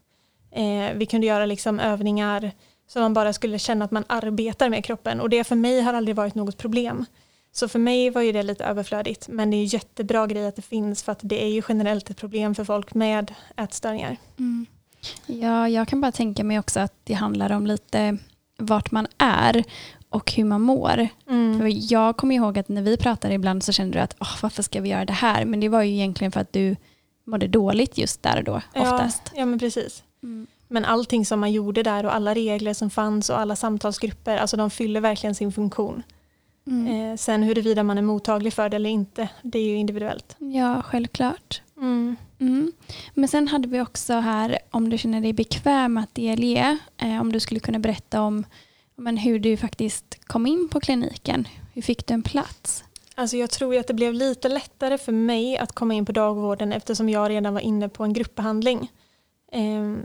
Eh, 0.50 0.94
vi 0.94 1.06
kunde 1.06 1.26
göra 1.26 1.46
liksom 1.46 1.80
övningar 1.80 2.52
så 2.86 3.00
man 3.00 3.14
bara 3.14 3.32
skulle 3.32 3.58
känna 3.58 3.84
att 3.84 3.90
man 3.90 4.04
arbetar 4.06 4.68
med 4.68 4.84
kroppen 4.84 5.20
och 5.20 5.30
det 5.30 5.44
för 5.44 5.56
mig 5.56 5.80
har 5.80 5.94
aldrig 5.94 6.16
varit 6.16 6.34
något 6.34 6.56
problem. 6.56 7.04
Så 7.52 7.68
för 7.68 7.78
mig 7.78 8.10
var 8.10 8.22
ju 8.22 8.32
det 8.32 8.42
lite 8.42 8.64
överflödigt 8.64 9.28
men 9.28 9.50
det 9.50 9.56
är 9.56 9.74
jättebra 9.74 10.26
grej 10.26 10.46
att 10.46 10.56
det 10.56 10.62
finns 10.62 11.02
för 11.02 11.12
att 11.12 11.20
det 11.22 11.42
är 11.42 11.48
ju 11.48 11.62
generellt 11.68 12.10
ett 12.10 12.16
problem 12.16 12.54
för 12.54 12.64
folk 12.64 12.94
med 12.94 13.34
ätstörningar. 13.56 14.16
Mm. 14.38 14.66
Ja, 15.26 15.68
jag 15.68 15.88
kan 15.88 16.00
bara 16.00 16.12
tänka 16.12 16.44
mig 16.44 16.58
också 16.58 16.80
att 16.80 16.94
det 17.04 17.14
handlar 17.14 17.52
om 17.52 17.66
lite 17.66 18.18
vart 18.58 18.90
man 18.90 19.06
är 19.18 19.64
och 20.08 20.32
hur 20.32 20.44
man 20.44 20.60
mår. 20.60 21.08
Mm. 21.28 21.60
För 21.60 21.92
jag 21.92 22.16
kommer 22.16 22.34
ihåg 22.34 22.58
att 22.58 22.68
när 22.68 22.82
vi 22.82 22.96
pratade 22.96 23.34
ibland 23.34 23.62
så 23.62 23.72
kände 23.72 23.98
du 23.98 24.02
att 24.02 24.16
oh, 24.20 24.36
varför 24.42 24.62
ska 24.62 24.80
vi 24.80 24.88
göra 24.88 25.04
det 25.04 25.12
här? 25.12 25.44
Men 25.44 25.60
det 25.60 25.68
var 25.68 25.82
ju 25.82 25.92
egentligen 25.92 26.32
för 26.32 26.40
att 26.40 26.52
du 26.52 26.76
mådde 27.24 27.48
dåligt 27.48 27.98
just 27.98 28.22
där 28.22 28.38
och 28.38 28.44
då 28.44 28.60
oftast. 28.74 29.22
Ja, 29.24 29.40
ja 29.40 29.46
men 29.46 29.58
precis. 29.58 30.02
Mm. 30.22 30.46
Men 30.68 30.84
allting 30.84 31.26
som 31.26 31.40
man 31.40 31.52
gjorde 31.52 31.82
där 31.82 32.06
och 32.06 32.14
alla 32.14 32.34
regler 32.34 32.74
som 32.74 32.90
fanns 32.90 33.30
och 33.30 33.38
alla 33.38 33.56
samtalsgrupper, 33.56 34.36
alltså 34.36 34.56
de 34.56 34.70
fyller 34.70 35.00
verkligen 35.00 35.34
sin 35.34 35.52
funktion. 35.52 36.02
Mm. 36.66 37.10
Eh, 37.10 37.16
sen 37.16 37.42
huruvida 37.42 37.82
man 37.82 37.98
är 37.98 38.02
mottaglig 38.02 38.52
för 38.52 38.68
det 38.68 38.76
eller 38.76 38.90
inte, 38.90 39.28
det 39.42 39.58
är 39.58 39.64
ju 39.64 39.76
individuellt. 39.76 40.36
Ja, 40.38 40.82
självklart. 40.82 41.62
Mm. 41.78 42.16
Mm. 42.38 42.72
Men 43.14 43.28
sen 43.28 43.48
hade 43.48 43.68
vi 43.68 43.80
också 43.80 44.12
här, 44.12 44.58
om 44.70 44.90
du 44.90 44.98
känner 44.98 45.20
dig 45.20 45.32
bekväm 45.32 45.96
att 45.96 46.14
delge, 46.14 46.78
eh, 46.96 47.20
om 47.20 47.32
du 47.32 47.40
skulle 47.40 47.60
kunna 47.60 47.78
berätta 47.78 48.20
om 48.20 48.44
men 49.00 49.16
hur 49.16 49.38
du 49.38 49.56
faktiskt 49.56 50.26
kom 50.26 50.46
in 50.46 50.68
på 50.68 50.80
kliniken. 50.80 51.48
Hur 51.74 51.82
fick 51.82 52.06
du 52.06 52.14
en 52.14 52.22
plats? 52.22 52.84
Alltså 53.14 53.36
jag 53.36 53.50
tror 53.50 53.76
att 53.76 53.86
det 53.86 53.94
blev 53.94 54.14
lite 54.14 54.48
lättare 54.48 54.98
för 54.98 55.12
mig 55.12 55.58
att 55.58 55.72
komma 55.72 55.94
in 55.94 56.06
på 56.06 56.12
dagvården 56.12 56.72
eftersom 56.72 57.08
jag 57.08 57.30
redan 57.30 57.54
var 57.54 57.60
inne 57.60 57.88
på 57.88 58.04
en 58.04 58.12
gruppbehandling. 58.12 58.92
Eh, 59.52 59.96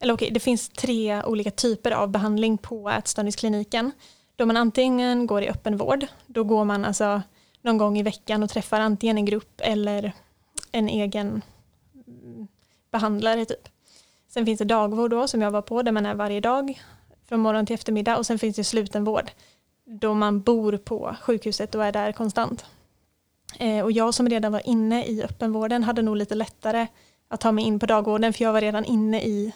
eller 0.00 0.14
okej, 0.14 0.30
det 0.30 0.40
finns 0.40 0.68
tre 0.68 1.22
olika 1.22 1.50
typer 1.50 1.90
av 1.90 2.08
behandling 2.08 2.58
på 2.58 2.90
ätstörningskliniken. 2.90 3.92
Då 4.36 4.46
man 4.46 4.56
antingen 4.56 5.26
går 5.26 5.42
i 5.42 5.48
öppenvård, 5.48 6.06
då 6.26 6.44
går 6.44 6.64
man 6.64 6.84
alltså 6.84 7.22
någon 7.62 7.78
gång 7.78 7.98
i 7.98 8.02
veckan 8.02 8.42
och 8.42 8.50
träffar 8.50 8.80
antingen 8.80 9.18
en 9.18 9.24
grupp 9.24 9.60
eller 9.64 10.12
en 10.72 10.88
egen 10.88 11.42
behandlare 12.90 13.44
typ. 13.44 13.68
Sen 14.28 14.46
finns 14.46 14.58
det 14.58 14.64
dagvård 14.64 15.10
då 15.10 15.28
som 15.28 15.42
jag 15.42 15.50
var 15.50 15.62
på 15.62 15.82
där 15.82 15.92
man 15.92 16.06
är 16.06 16.14
varje 16.14 16.40
dag 16.40 16.82
från 17.28 17.40
morgon 17.40 17.66
till 17.66 17.74
eftermiddag 17.74 18.16
och 18.16 18.26
sen 18.26 18.38
finns 18.38 18.56
det 18.56 18.64
slutenvård 18.64 19.30
då 19.84 20.14
man 20.14 20.40
bor 20.40 20.76
på 20.76 21.16
sjukhuset 21.22 21.74
och 21.74 21.84
är 21.84 21.92
där 21.92 22.12
konstant. 22.12 22.64
Eh, 23.58 23.84
och 23.84 23.92
jag 23.92 24.14
som 24.14 24.28
redan 24.28 24.52
var 24.52 24.68
inne 24.68 25.04
i 25.04 25.22
öppenvården 25.22 25.82
hade 25.82 26.02
nog 26.02 26.16
lite 26.16 26.34
lättare 26.34 26.86
att 27.28 27.40
ta 27.40 27.52
mig 27.52 27.64
in 27.64 27.78
på 27.78 27.86
dagvården 27.86 28.32
för 28.32 28.44
jag 28.44 28.52
var 28.52 28.60
redan 28.60 28.84
inne 28.84 29.22
i 29.22 29.52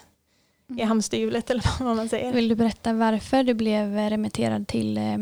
i 0.75 0.81
hamsterhjulet 0.81 1.49
eller 1.49 1.83
vad 1.83 1.95
man 1.95 2.09
säger. 2.09 2.33
Vill 2.33 2.49
du 2.49 2.55
berätta 2.55 2.93
varför 2.93 3.43
du 3.43 3.53
blev 3.53 3.95
remitterad 3.95 4.67
till 4.67 4.97
eh, 4.97 5.17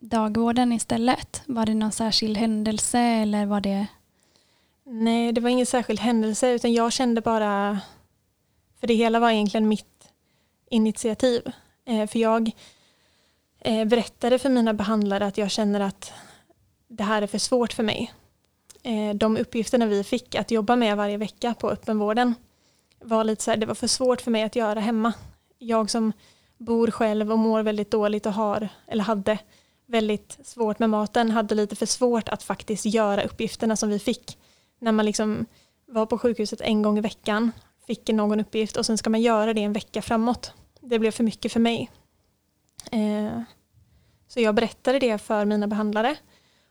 dagvården 0.00 0.72
istället? 0.72 1.42
Var 1.46 1.66
det 1.66 1.74
någon 1.74 1.92
särskild 1.92 2.36
händelse 2.36 2.98
eller 2.98 3.46
var 3.46 3.60
det? 3.60 3.86
Nej, 4.88 5.32
det 5.32 5.40
var 5.40 5.50
ingen 5.50 5.66
särskild 5.66 6.00
händelse 6.00 6.50
utan 6.50 6.72
jag 6.72 6.92
kände 6.92 7.20
bara, 7.20 7.80
för 8.80 8.86
det 8.86 8.94
hela 8.94 9.20
var 9.20 9.30
egentligen 9.30 9.68
mitt 9.68 10.08
initiativ. 10.70 11.42
Eh, 11.84 12.06
för 12.06 12.18
jag 12.18 12.50
eh, 13.60 13.84
berättade 13.84 14.38
för 14.38 14.48
mina 14.48 14.74
behandlare 14.74 15.26
att 15.26 15.38
jag 15.38 15.50
känner 15.50 15.80
att 15.80 16.12
det 16.88 17.02
här 17.02 17.22
är 17.22 17.26
för 17.26 17.38
svårt 17.38 17.72
för 17.72 17.82
mig. 17.82 18.12
Eh, 18.82 19.14
de 19.14 19.36
uppgifterna 19.36 19.86
vi 19.86 20.04
fick 20.04 20.34
att 20.34 20.50
jobba 20.50 20.76
med 20.76 20.96
varje 20.96 21.16
vecka 21.16 21.54
på 21.54 21.70
öppenvården 21.70 22.34
var 23.00 23.24
lite 23.24 23.42
så 23.42 23.50
här, 23.50 23.58
det 23.58 23.66
var 23.66 23.74
för 23.74 23.86
svårt 23.86 24.20
för 24.20 24.30
mig 24.30 24.42
att 24.42 24.56
göra 24.56 24.80
hemma. 24.80 25.12
Jag 25.58 25.90
som 25.90 26.12
bor 26.58 26.90
själv 26.90 27.32
och 27.32 27.38
mår 27.38 27.62
väldigt 27.62 27.90
dåligt 27.90 28.26
och 28.26 28.32
har, 28.32 28.68
eller 28.86 29.04
hade 29.04 29.38
väldigt 29.86 30.38
svårt 30.44 30.78
med 30.78 30.90
maten, 30.90 31.30
hade 31.30 31.54
lite 31.54 31.76
för 31.76 31.86
svårt 31.86 32.28
att 32.28 32.42
faktiskt 32.42 32.84
göra 32.84 33.22
uppgifterna 33.22 33.76
som 33.76 33.88
vi 33.88 33.98
fick. 33.98 34.38
När 34.78 34.92
man 34.92 35.06
liksom 35.06 35.46
var 35.86 36.06
på 36.06 36.18
sjukhuset 36.18 36.60
en 36.60 36.82
gång 36.82 36.98
i 36.98 37.00
veckan, 37.00 37.50
fick 37.86 38.08
någon 38.08 38.40
uppgift 38.40 38.76
och 38.76 38.86
sen 38.86 38.98
ska 38.98 39.10
man 39.10 39.22
göra 39.22 39.54
det 39.54 39.62
en 39.62 39.72
vecka 39.72 40.02
framåt. 40.02 40.52
Det 40.80 40.98
blev 40.98 41.10
för 41.10 41.24
mycket 41.24 41.52
för 41.52 41.60
mig. 41.60 41.90
Eh, 42.92 43.40
så 44.28 44.40
jag 44.40 44.54
berättade 44.54 44.98
det 44.98 45.18
för 45.18 45.44
mina 45.44 45.66
behandlare 45.66 46.16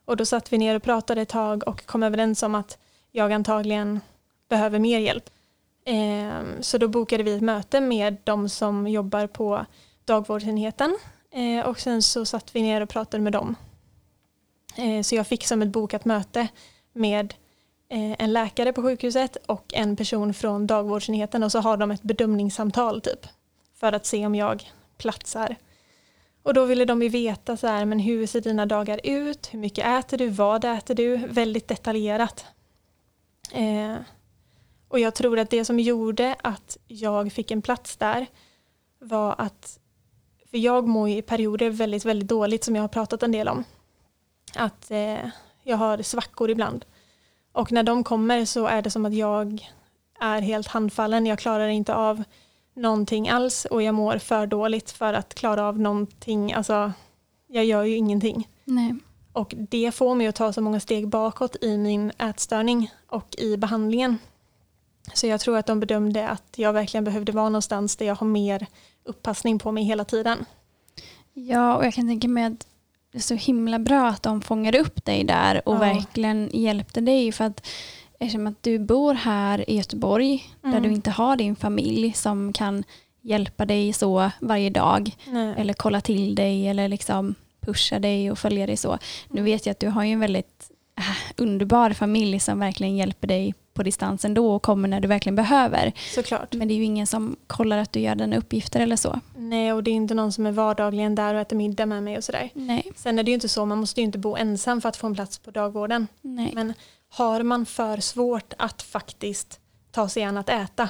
och 0.06 0.18
då 0.18 0.26
satt 0.26 0.54
vi 0.54 0.58
ner 0.58 0.76
och 0.76 0.84
pratade 0.84 1.22
ett 1.22 1.30
tag 1.30 1.68
och 1.68 1.86
kom 1.86 2.04
överens 2.04 2.44
om 2.44 2.56
att 2.56 2.78
jag 3.12 3.32
antagligen 3.32 4.02
behöver 4.50 4.80
mer 4.80 5.00
hjälp. 5.00 5.30
Eh, 5.86 6.44
så 6.60 6.78
då 6.78 6.88
bokade 6.88 7.24
vi 7.24 7.36
ett 7.36 7.42
möte 7.42 7.82
med 7.82 8.18
de 8.24 8.50
som 8.50 8.88
jobbar 8.88 9.28
på 9.28 9.66
dagvårdsenheten 10.06 10.98
eh, 11.32 11.66
och 11.66 11.80
sen 11.80 12.02
så 12.02 12.26
satt 12.26 12.56
vi 12.56 12.62
ner 12.62 12.82
och 12.82 12.90
pratade 12.90 13.24
med 13.24 13.34
dem. 13.34 13.56
Eh, 14.76 15.02
så 15.02 15.16
jag 15.16 15.28
fick 15.28 15.48
som 15.48 15.62
ett 15.62 15.70
bokat 15.70 16.06
möte 16.06 16.48
med 16.94 17.34
Eh, 17.96 18.16
en 18.20 18.34
läkare 18.34 18.74
på 18.74 18.82
sjukhuset 18.82 19.38
och 19.46 19.74
en 19.74 19.96
person 19.96 20.34
från 20.34 20.68
dagvårdsenheten 20.68 21.44
och 21.44 21.52
så 21.52 21.60
har 21.60 21.78
de 21.78 21.92
ett 21.92 22.02
bedömningssamtal 22.02 23.02
typ 23.02 23.28
för 23.74 23.94
att 23.94 24.06
se 24.06 24.25
om 24.25 24.36
jag 24.36 24.72
platsar. 24.98 25.56
Och 26.44 26.54
då 26.54 26.66
ville 26.66 26.86
de 26.86 27.02
ju 27.02 27.10
veta 27.10 27.58
så 27.58 27.68
här, 27.68 27.86
men 27.86 28.00
hur 28.00 28.28
ser 28.28 28.42
dina 28.42 28.66
dagar 28.66 29.00
ut? 29.04 29.54
Hur 29.54 29.60
mycket 29.60 29.86
äter 29.86 30.18
du? 30.18 30.30
Vad 30.30 30.66
äter 30.66 30.96
du? 30.96 31.18
Väldigt 31.18 31.68
detaljerat. 31.68 32.46
Eh, 33.52 33.96
och 34.88 35.00
jag 35.00 35.16
tror 35.16 35.40
att 35.40 35.50
det 35.50 35.66
som 35.66 35.80
gjorde 35.80 36.36
att 36.44 36.78
jag 36.88 37.32
fick 37.32 37.52
en 37.52 37.62
plats 37.62 37.98
där 37.98 38.25
var 39.00 39.36
att, 39.38 39.80
för 40.52 40.58
jag 40.58 40.88
mår 40.88 41.10
i 41.10 41.22
perioder 41.22 41.70
väldigt, 41.70 42.06
väldigt 42.06 42.30
dåligt 42.30 42.64
som 42.64 42.75
jag 42.75 42.84
har 42.84 42.88
pratat 42.88 43.24
en 43.24 43.32
del 43.32 43.48
om. 43.48 43.64
Att 44.56 44.92
eh, 44.92 45.30
jag 45.64 45.78
har 45.78 46.02
svackor 46.02 46.50
ibland. 46.50 46.86
Och 47.56 47.72
när 47.72 47.84
de 47.84 48.04
kommer 48.04 48.46
så 48.46 48.66
är 48.66 48.82
det 48.82 48.90
som 48.90 49.06
att 49.06 49.14
jag 49.14 49.72
är 50.20 50.42
helt 50.42 50.68
handfallen. 50.68 51.26
Jag 51.26 51.40
klarar 51.40 51.68
inte 51.68 51.96
av 51.96 52.24
någonting 52.74 53.30
alls 53.30 53.66
och 53.66 53.82
jag 53.82 53.96
mår 53.96 54.18
för 54.18 54.48
dåligt 54.48 54.92
för 54.92 55.14
att 55.14 55.36
klara 55.36 55.64
av 55.64 55.80
någonting. 55.80 56.54
Alltså, 56.54 56.92
jag 57.48 57.66
gör 57.66 57.84
ju 57.84 57.96
ingenting. 57.96 58.48
Nej. 58.64 58.96
Och 59.34 59.54
det 59.58 59.92
får 59.96 60.16
mig 60.16 60.28
att 60.28 60.36
ta 60.36 60.54
så 60.54 60.62
många 60.62 60.80
steg 60.80 61.08
bakåt 61.08 61.56
i 61.62 61.78
min 61.78 62.12
ätstörning 62.18 62.92
och 63.08 63.36
i 63.38 63.58
behandlingen. 63.58 64.18
Så 65.14 65.28
jag 65.28 65.40
tror 65.40 65.58
att 65.58 65.66
de 65.66 65.80
bedömde 65.80 66.30
att 66.30 66.54
jag 66.56 66.74
verkligen 66.74 67.04
behövde 67.04 67.32
vara 67.32 67.50
någonstans 67.50 67.96
där 67.96 68.06
jag 68.06 68.16
har 68.16 68.28
mer 68.28 68.68
uppassning 69.04 69.60
på 69.60 69.72
mig 69.72 69.84
hela 69.84 70.06
tiden. 70.06 70.46
Ja, 71.34 71.76
och 71.76 71.86
jag 71.86 71.94
kan 71.94 72.08
tänka 72.08 72.28
mig 72.28 72.44
att 72.44 72.68
så 73.20 73.36
himla 73.36 73.80
bra 73.80 74.08
att 74.08 74.24
de 74.24 74.42
fångade 74.42 74.80
upp 74.80 75.06
dig 75.06 75.24
där 75.24 75.62
och 75.70 75.76
Ja. 75.76 75.80
verkligen 75.80 76.50
hjälpte 76.54 77.02
dig. 77.02 77.32
För 77.32 77.44
att 77.46 77.68
eftersom 78.20 78.48
att 78.48 78.64
du 78.64 78.80
bor 78.80 79.14
här 79.14 79.70
i 79.70 79.78
Göteborg 79.78 80.44
där 80.62 80.70
Mm. 80.70 80.84
du 80.84 80.90
inte 80.92 81.12
har 81.12 81.36
din 81.36 81.56
familj 81.56 82.14
som 82.14 82.54
kan 82.54 82.84
hjälpa 83.22 83.66
dig 83.66 83.94
så 83.94 84.32
varje 84.42 84.70
dag 84.70 85.12
Nej. 85.28 85.54
eller 85.58 85.74
kolla 85.74 86.01
till 86.01 86.36
dig 86.36 86.68
eller 86.68 86.88
liksom 86.88 87.36
pusha 87.62 88.00
dig 88.00 88.32
och 88.32 88.40
följa 88.40 88.66
dig 88.68 88.78
så. 88.78 88.98
Nu 89.30 89.42
vet 89.42 89.66
jag 89.66 89.72
att 89.72 89.80
du 89.80 89.88
har 89.90 90.04
ju 90.04 90.12
en 90.14 90.20
väldigt 90.20 90.72
underbar 91.38 91.90
familj 91.90 92.40
som 92.40 92.60
verkligen 92.60 92.96
hjälper 92.96 93.27
dig 93.27 93.53
på 93.74 93.84
distans 93.84 94.25
ändå 94.25 94.55
och 94.55 94.62
kommer 94.62 94.88
när 94.88 95.00
du 95.00 95.08
verkligen 95.08 95.36
behöver. 95.36 95.94
Såklart. 96.16 96.53
Men 96.53 96.68
det 96.68 96.74
är 96.74 96.75
ju 96.75 96.84
ingen 96.84 97.08
som 97.08 97.36
kollar 97.48 97.77
att 97.77 97.94
du 97.94 98.00
gör 98.00 98.16
dina 98.16 98.38
uppgifter 98.38 98.79
eller 98.79 98.96
så. 98.96 99.20
Nej, 99.38 99.74
och 99.74 99.84
det 99.84 99.92
är 99.92 99.96
inte 99.96 100.14
någon 100.14 100.31
som 100.31 100.46
är 100.46 100.51
vardagligen 100.51 101.16
där 101.16 101.34
och 101.36 101.42
äter 101.42 101.55
middag 101.55 101.86
med 101.86 102.03
mig 102.03 102.18
och 102.18 102.24
sådär. 102.24 102.50
Nej, 102.53 102.92
Sen 102.96 103.20
är 103.20 103.24
det 103.24 103.31
ju 103.31 103.36
inte 103.36 103.50
så, 103.50 103.66
man 103.66 103.77
måste 103.77 104.01
ju 104.01 104.05
inte 104.05 104.18
bo 104.18 104.36
ensam 104.36 104.81
för 104.81 104.90
att 104.90 104.98
få 104.98 105.08
en 105.08 105.16
plats 105.16 105.38
på 105.38 105.51
dagvården. 105.51 106.08
nej. 106.22 106.51
Men 106.55 106.74
har 107.10 107.44
man 107.44 107.66
för 107.66 107.98
svårt 107.98 108.53
att 108.58 108.81
faktiskt 108.81 109.60
ta 109.92 110.10
sig 110.10 110.24
an 110.24 110.38
att 110.38 110.50
äta, 110.50 110.90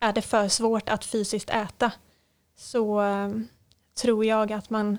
är 0.00 0.12
det 0.12 0.22
för 0.22 0.48
svårt 0.48 0.88
att 0.88 1.04
fysiskt 1.04 1.50
äta, 1.50 1.92
så 2.58 3.02
eh, 3.02 3.28
tror 4.02 4.24
jag 4.24 4.52
att 4.52 4.70
man 4.70 4.98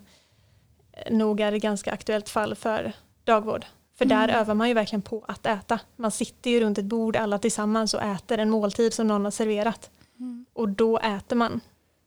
eh, 0.93 1.13
nog 1.13 1.39
är 1.39 1.51
ett 1.51 1.61
ganska 1.61 1.91
aktuellt 1.91 2.29
fall 2.29 2.55
för 2.55 2.93
dagvård. 3.23 3.65
För 3.99 4.05
där 4.05 4.23
Mm. 4.29 4.35
övar 4.41 4.53
man 4.55 4.67
ju 4.67 4.73
verkligen 4.73 5.01
på 5.01 5.25
att 5.27 5.45
äta. 5.45 5.79
Man 5.95 6.11
sitter 6.11 6.49
ju 6.51 6.59
runt 6.59 6.77
ett 6.77 6.85
bord 6.85 7.15
alla 7.15 7.39
tillsammans 7.39 7.93
och 7.93 8.01
äter 8.01 8.37
en 8.37 8.49
måltid 8.49 8.93
som 8.93 9.07
någon 9.07 9.23
har 9.23 9.31
serverat. 9.31 9.89
Mm. 10.19 10.45
Och 10.53 10.69
då 10.69 10.97
äter 10.99 11.35
man. 11.35 11.61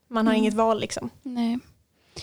Man 0.08 0.26
har 0.26 0.34
Mm. 0.34 0.42
inget 0.42 0.54
val 0.54 0.80
liksom. 0.80 1.10
Nej. 1.22 1.58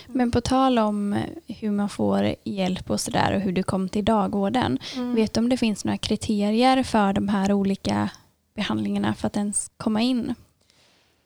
Men 0.07 0.31
på 0.31 0.41
tal 0.41 0.79
om 0.79 1.13
eh, 1.13 1.23
hur 1.47 1.71
man 1.71 1.89
får 1.89 2.35
hjälp 2.43 2.89
och 2.89 2.99
sådär 3.01 3.35
och 3.35 3.41
hur 3.41 3.51
du 3.51 3.63
kom 3.63 3.89
till 3.89 4.05
dagvården. 4.05 4.79
Mm. 4.95 5.15
Vet 5.15 5.33
du 5.33 5.39
om 5.39 5.49
det 5.49 5.57
finns 5.57 5.85
några 5.85 5.97
kriterier 5.97 6.83
för 6.83 7.13
de 7.13 7.29
här 7.29 7.51
olika 7.53 8.09
behandlingarna 8.55 9.13
för 9.13 9.27
att 9.27 9.37
ens 9.37 9.71
komma 9.77 10.01
in? 10.01 10.35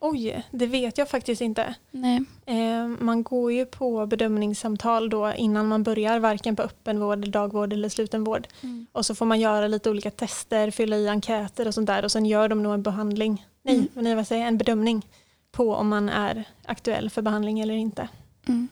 Oj, 0.06 0.44
det 0.52 0.66
vet 0.66 0.98
jag 0.98 1.10
faktiskt 1.10 1.42
inte. 1.42 1.76
Nej. 1.92 2.22
Eh, 2.46 2.88
man 2.88 3.24
går 3.24 3.52
ju 3.52 3.66
på 3.66 4.06
bedömningssamtal 4.06 5.10
då 5.10 5.34
innan 5.34 5.68
man 5.68 5.84
börjar 5.84 6.20
varken 6.20 6.56
på 6.56 6.62
öppenvård, 6.64 7.30
dagvård 7.30 7.74
eller 7.74 7.90
slutenvård. 7.90 8.48
Och 8.92 9.06
så 9.06 9.16
får 9.16 9.26
man 9.26 9.40
göra 9.40 9.68
lite 9.68 9.90
olika 9.90 10.12
tester, 10.12 10.72
fylla 10.72 10.96
i 10.98 11.08
enkäter 11.10 11.68
och 11.68 11.74
sånt 11.74 11.88
där 11.88 12.04
och 12.06 12.12
sen 12.12 12.26
gör 12.26 12.50
de 12.50 12.64
nog 12.64 12.74
en 12.74 12.84
behandling, 12.84 13.46
nej, 13.64 13.76
Mm. 13.76 13.88
nej 13.94 14.16
vad 14.16 14.28
säger 14.28 14.42
jag, 14.42 14.48
en 14.48 14.58
bedömning 14.58 15.08
på 15.52 15.74
om 15.76 15.88
man 15.88 16.10
är 16.10 16.44
aktuell 16.66 17.10
för 17.10 17.22
behandling 17.22 17.60
eller 17.60 17.74
inte. 17.74 18.08
Mm. 18.48 18.68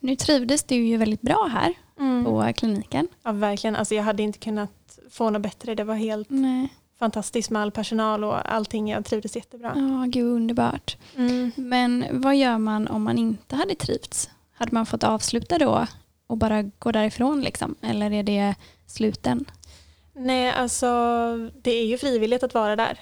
Nu 0.00 0.16
trivdes 0.16 0.64
du 0.64 0.74
ju 0.74 0.96
väldigt 0.96 1.22
bra 1.22 1.48
här 1.52 1.74
Mm. 2.00 2.24
på 2.24 2.52
kliniken. 2.56 3.08
Ja, 3.22 3.32
verkligen. 3.32 3.76
Alltså, 3.76 3.94
jag 3.94 4.02
hade 4.02 4.22
inte 4.22 4.38
kunnat 4.38 4.98
få 5.10 5.30
något 5.30 5.42
bättre. 5.42 5.74
Det 5.74 5.84
var 5.84 5.94
helt 5.94 6.30
Nej. 6.30 6.68
Fantastiskt 7.02 7.50
med 7.50 7.62
all 7.62 7.70
personal 7.70 8.24
och 8.24 8.52
allting. 8.52 8.90
Jag 8.90 9.04
trivdes 9.04 9.36
jättebra. 9.36 9.72
Ja, 9.76 10.04
gud 10.08 10.26
underbart. 10.26 10.96
Mm. 11.16 11.52
Men 11.56 12.06
vad 12.10 12.36
gör 12.36 12.58
man 12.58 12.88
om 12.88 13.02
man 13.02 13.18
inte 13.18 13.56
hade 13.56 13.74
trivts? 13.74 14.30
Hade 14.52 14.74
man 14.74 14.86
fått 14.86 15.04
avsluta 15.04 15.58
då 15.58 15.86
och 16.26 16.36
bara 16.36 16.62
gå 16.62 16.92
därifrån 16.92 17.40
liksom? 17.40 17.74
Eller 17.80 18.12
är 18.12 18.22
det 18.22 18.54
sluten? 18.86 19.44
Nej, 20.12 20.52
alltså 20.52 20.86
det 21.62 21.70
är 21.70 21.86
ju 21.86 21.98
frivilligt 21.98 22.42
att 22.42 22.54
vara 22.54 22.76
där. 22.76 23.00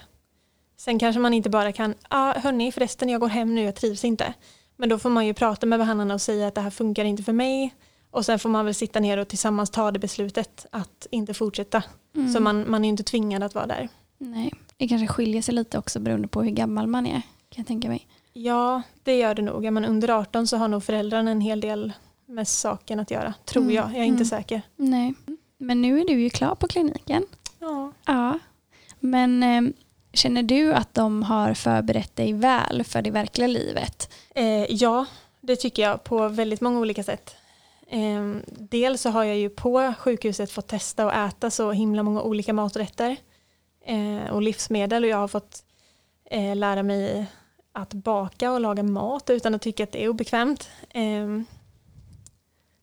Sen 0.77 0.99
kanske 0.99 1.19
man 1.19 1.33
inte 1.33 1.49
bara 1.49 1.71
kan, 1.71 1.93
ah, 2.09 2.39
hörni 2.39 2.71
förresten 2.71 3.09
jag 3.09 3.21
går 3.21 3.29
hem 3.29 3.55
nu, 3.55 3.63
jag 3.63 3.75
trivs 3.75 4.05
inte. 4.05 4.33
Men 4.77 4.89
då 4.89 4.99
får 4.99 5.09
man 5.09 5.25
ju 5.25 5.33
prata 5.33 5.65
med 5.65 5.79
behandlarna 5.79 6.13
och 6.13 6.21
säga 6.21 6.47
att 6.47 6.55
det 6.55 6.61
här 6.61 6.69
funkar 6.69 7.05
inte 7.05 7.23
för 7.23 7.33
mig. 7.33 7.73
Och 8.11 8.25
sen 8.25 8.39
får 8.39 8.49
man 8.49 8.65
väl 8.65 8.73
sitta 8.73 8.99
ner 8.99 9.17
och 9.17 9.27
tillsammans 9.27 9.69
ta 9.69 9.91
det 9.91 9.99
beslutet 9.99 10.65
att 10.71 11.07
inte 11.11 11.33
fortsätta. 11.33 11.83
Mm. 12.15 12.33
Så 12.33 12.39
man, 12.39 12.69
man 12.71 12.85
är 12.85 12.89
inte 12.89 13.03
tvingad 13.03 13.43
att 13.43 13.55
vara 13.55 13.67
där. 13.67 13.89
Nej, 14.17 14.53
det 14.77 14.87
kanske 14.87 15.07
skiljer 15.07 15.41
sig 15.41 15.53
lite 15.53 15.77
också 15.77 15.99
beroende 15.99 16.27
på 16.27 16.43
hur 16.43 16.51
gammal 16.51 16.87
man 16.87 17.05
är. 17.07 17.21
Kan 17.49 17.61
jag 17.61 17.67
tänka 17.67 17.87
mig. 17.87 18.07
Ja, 18.33 18.81
det 19.03 19.17
gör 19.17 19.35
det 19.35 19.41
nog. 19.41 19.65
Är 19.65 19.71
man 19.71 19.85
under 19.85 20.09
18 20.09 20.47
så 20.47 20.57
har 20.57 20.67
nog 20.67 20.83
föräldrarna 20.83 21.31
en 21.31 21.41
hel 21.41 21.61
del 21.61 21.93
med 22.25 22.47
saken 22.47 22.99
att 22.99 23.11
göra. 23.11 23.33
Tror 23.45 23.63
Mm, 23.63 23.75
jag, 23.75 23.85
jag 23.85 23.95
är 23.95 24.03
inte 24.03 24.15
mm. 24.15 24.25
säker. 24.25 24.61
Nej. 24.75 25.13
Men 25.57 25.81
nu 25.81 26.01
är 26.01 26.05
du 26.05 26.21
ju 26.21 26.29
klar 26.29 26.55
på 26.55 26.67
kliniken. 26.67 27.25
Ja. 27.59 27.91
Ja. 28.05 28.39
Men 28.99 29.43
eh, 29.43 29.61
känner 30.13 30.43
du 30.43 30.73
att 30.73 30.93
de 30.93 31.23
har 31.23 31.53
förberett 31.53 32.15
dig 32.15 32.33
väl 32.33 32.83
för 32.83 33.01
det 33.01 33.11
verkliga 33.11 33.47
livet? 33.47 34.13
Eh, 34.35 34.65
ja, 34.73 35.05
det 35.41 35.55
tycker 35.55 35.81
jag 35.83 36.03
på 36.03 36.27
väldigt 36.29 36.61
många 36.61 36.79
olika 36.79 37.03
sätt. 37.03 37.35
Eh, 37.91 38.35
dels 38.47 39.01
så 39.01 39.09
har 39.09 39.23
jag 39.23 39.37
ju 39.37 39.49
på 39.49 39.93
sjukhuset 39.99 40.51
fått 40.51 40.67
testa 40.67 41.05
och 41.05 41.13
äta 41.13 41.49
så 41.49 41.71
himla 41.71 42.03
många 42.03 42.21
olika 42.21 42.53
maträtter 42.53 43.17
eh, 43.85 44.31
och 44.31 44.41
livsmedel 44.41 45.03
och 45.03 45.09
jag 45.09 45.17
har 45.17 45.27
fått 45.27 45.63
eh, 46.29 46.55
lära 46.55 46.83
mig 46.83 47.25
att 47.73 47.93
baka 47.93 48.51
och 48.51 48.59
laga 48.59 48.83
mat 48.83 49.29
utan 49.29 49.55
att 49.55 49.61
tycka 49.61 49.83
att 49.83 49.91
det 49.91 50.03
är 50.03 50.09
obekvämt. 50.09 50.69
Ehm, 50.89 51.45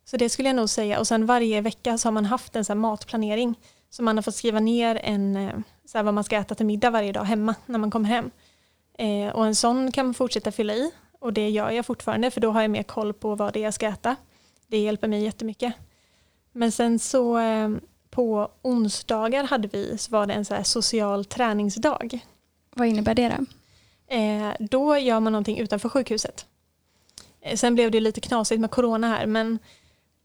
så 0.05 0.17
det 0.17 0.29
skulle 0.29 0.49
jag 0.49 0.57
nog 0.57 0.69
säga 0.69 0.99
och 0.99 1.07
sen 1.07 1.27
varje 1.27 1.61
vecka 1.61 1.99
så 1.99 2.09
har 2.09 2.13
man 2.13 2.25
haft 2.25 2.57
en 2.57 2.65
så 2.65 2.73
här 2.73 2.81
matplanering 2.81 3.55
så 3.91 4.03
man 4.03 4.17
har 4.17 4.23
fått 4.23 4.35
skriva 4.35 4.61
ner 4.61 5.01
en, 5.03 5.37
eh, 5.37 5.55
så 5.85 5.99
här 5.99 6.03
vad 6.03 6.15
man 6.15 6.25
ska 6.25 6.37
äta 6.37 6.55
till 6.55 6.67
middag 6.67 6.91
varje 6.91 7.13
dag 7.13 7.25
hemma 7.25 7.55
när 7.67 7.79
man 7.79 7.91
kommer 7.91 8.09
hem. 8.09 8.31
Eh, 8.99 9.35
och 9.35 9.47
en 9.47 9.55
sån 9.55 9.93
kan 9.93 10.07
man 10.07 10.15
fortsätta 10.15 10.53
fylla 10.53 10.75
i 10.75 10.91
och 11.21 11.33
det 11.33 11.49
gör 11.49 11.71
jag 11.71 11.87
fortfarande 11.87 12.31
för 12.31 12.41
då 12.41 12.51
har 12.51 12.61
jag 12.63 12.71
mer 12.71 12.83
koll 12.83 13.13
på 13.13 13.35
vad 13.35 13.53
det 13.53 13.61
är 13.61 13.65
jag 13.65 13.75
ska 13.75 13.87
äta. 13.87 14.17
Det 14.71 14.79
hjälper 14.79 15.09
mig 15.09 15.25
jättemycket. 15.25 15.75
Men 16.53 16.73
sen 16.73 16.99
så 16.99 17.39
eh, 17.39 17.71
på 18.11 18.51
onsdagar 18.63 19.45
hade 19.45 19.69
vi 19.69 19.99
så 19.99 20.11
var 20.11 20.27
det 20.27 20.35
en 20.35 20.45
så 20.45 20.65
social 20.65 21.25
träningsdag. 21.25 22.21
Vad 22.71 22.89
innebär 22.89 23.15
det 23.15 23.29
då? 23.39 23.45
Eh, 24.15 24.53
då 24.61 24.99
gör 24.99 25.21
man 25.21 25.33
någonting 25.33 25.59
utanför 25.59 25.89
sjukhuset. 25.89 26.47
Eh, 27.41 27.57
sen 27.57 27.75
blev 27.75 27.91
det 27.91 28.01
lite 28.01 28.21
knasigt 28.21 28.61
med 28.61 28.71
corona 28.71 29.09
här 29.09 29.27
men 29.27 29.59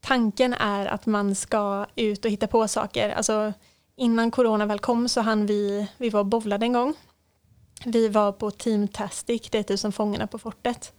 tanken 0.00 0.54
är 0.54 0.86
att 0.86 1.06
man 1.06 1.34
ska 1.34 1.86
ut 1.96 2.24
och 2.24 2.30
hitta 2.30 2.46
på 2.46 2.68
saker. 2.68 3.10
Alltså, 3.10 3.52
innan 3.96 4.30
corona 4.30 4.66
väl 4.66 4.78
kom 4.78 5.08
så 5.08 5.20
hann 5.20 5.46
vi, 5.46 5.86
vi 5.96 6.10
var 6.10 6.24
bowlade 6.24 6.66
en 6.66 6.72
gång. 6.72 6.94
Vi 7.84 8.08
var 8.08 8.32
på 8.32 8.50
Team 8.50 8.88
Tastic, 8.88 9.48
det 9.50 9.58
är 9.58 9.62
tusen 9.62 9.92
Fångarna 9.92 10.26
på 10.26 10.38
fortet. 10.38 10.92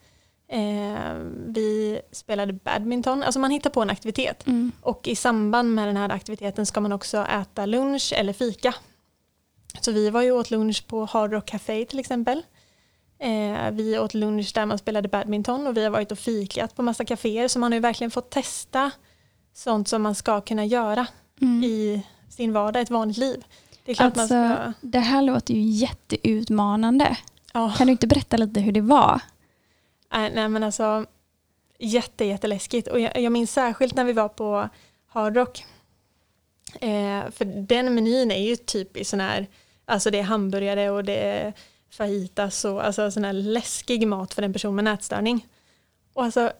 Eh, 0.47 1.13
vi 1.47 2.01
spelade 2.11 2.53
badminton, 2.53 3.23
alltså 3.23 3.39
man 3.39 3.51
hittar 3.51 3.69
på 3.69 3.81
en 3.81 3.89
aktivitet. 3.89 4.47
Mm. 4.47 4.71
Och 4.81 5.07
i 5.07 5.15
samband 5.15 5.73
med 5.75 5.87
den 5.87 5.97
här 5.97 6.09
aktiviteten 6.09 6.65
ska 6.65 6.79
man 6.81 6.91
också 6.91 7.17
äta 7.41 7.65
lunch 7.65 8.13
eller 8.15 8.33
fika. 8.33 8.75
Så 9.81 9.91
vi 9.91 10.09
var 10.09 10.21
ju 10.21 10.31
åt 10.31 10.51
lunch 10.51 10.87
på 10.87 11.05
Hard 11.05 11.31
Rock 11.31 11.45
Café 11.45 11.85
till 11.85 11.99
exempel. 11.99 12.41
Eh, 13.19 13.71
vi 13.71 13.99
åt 13.99 14.13
lunch 14.13 14.51
där 14.55 14.65
man 14.65 14.77
spelade 14.77 15.07
badminton 15.07 15.67
och 15.67 15.77
vi 15.77 15.83
har 15.83 15.91
varit 15.91 16.11
och 16.11 16.19
fikat 16.19 16.75
på 16.75 16.81
massa 16.81 17.05
kaféer 17.05 17.47
så 17.47 17.59
man 17.59 17.71
har 17.71 17.75
ju 17.77 17.81
verkligen 17.81 18.11
fått 18.11 18.29
testa 18.29 18.91
sånt 19.53 19.87
som 19.87 20.01
man 20.01 20.15
ska 20.15 20.41
kunna 20.41 20.65
göra 20.65 21.07
Mm. 21.41 21.63
i 21.63 22.03
sin 22.29 22.53
vardag, 22.53 22.81
ett 22.81 22.89
vanligt 22.89 23.17
liv. 23.17 23.43
Det 23.85 23.99
Alltså, 23.99 24.25
ska... 24.25 24.73
det 24.81 24.99
här 24.99 25.21
låter 25.21 25.53
ju 25.53 25.61
jätteutmanande. 25.61 27.17
Ja, 27.53 27.73
Kan 27.77 27.87
du 27.87 27.91
inte 27.91 28.07
berätta 28.07 28.37
lite 28.37 28.59
hur 28.59 28.71
det 28.71 28.81
var? 28.81 29.21
Nej, 30.11 30.31
nej 30.35 30.49
men 30.49 30.63
alltså 30.63 31.05
jätte, 31.79 32.25
jätteläskigt 32.25 32.87
och 32.87 32.99
jag, 32.99 33.21
jag 33.21 33.31
minns 33.31 33.51
särskilt 33.51 33.95
när 33.95 34.03
vi 34.03 34.13
var 34.13 34.29
på 34.29 34.69
Hard 35.07 35.35
Rock. 35.35 35.65
Eh, 36.73 37.31
för 37.31 37.45
den 37.45 37.95
menyn 37.95 38.31
är 38.31 38.43
ju 38.43 38.55
typiskt 38.55 39.09
sån 39.09 39.19
här, 39.19 39.47
alltså 39.85 40.11
det 40.11 40.19
är 40.19 40.23
hamburgare 40.23 40.89
och 40.89 41.03
det 41.03 41.17
är 41.17 41.53
fajitas 41.89 42.65
och 42.65 42.85
alltså 42.85 43.11
sån 43.11 43.25
här 43.25 43.33
läskig 43.33 44.07
mat 44.07 44.33
för 44.33 44.41
en 44.41 44.53
person 44.53 44.75
med 44.75 44.83
nätstörning. 44.83 45.47
Och 46.13 46.23
alltså, 46.23 46.51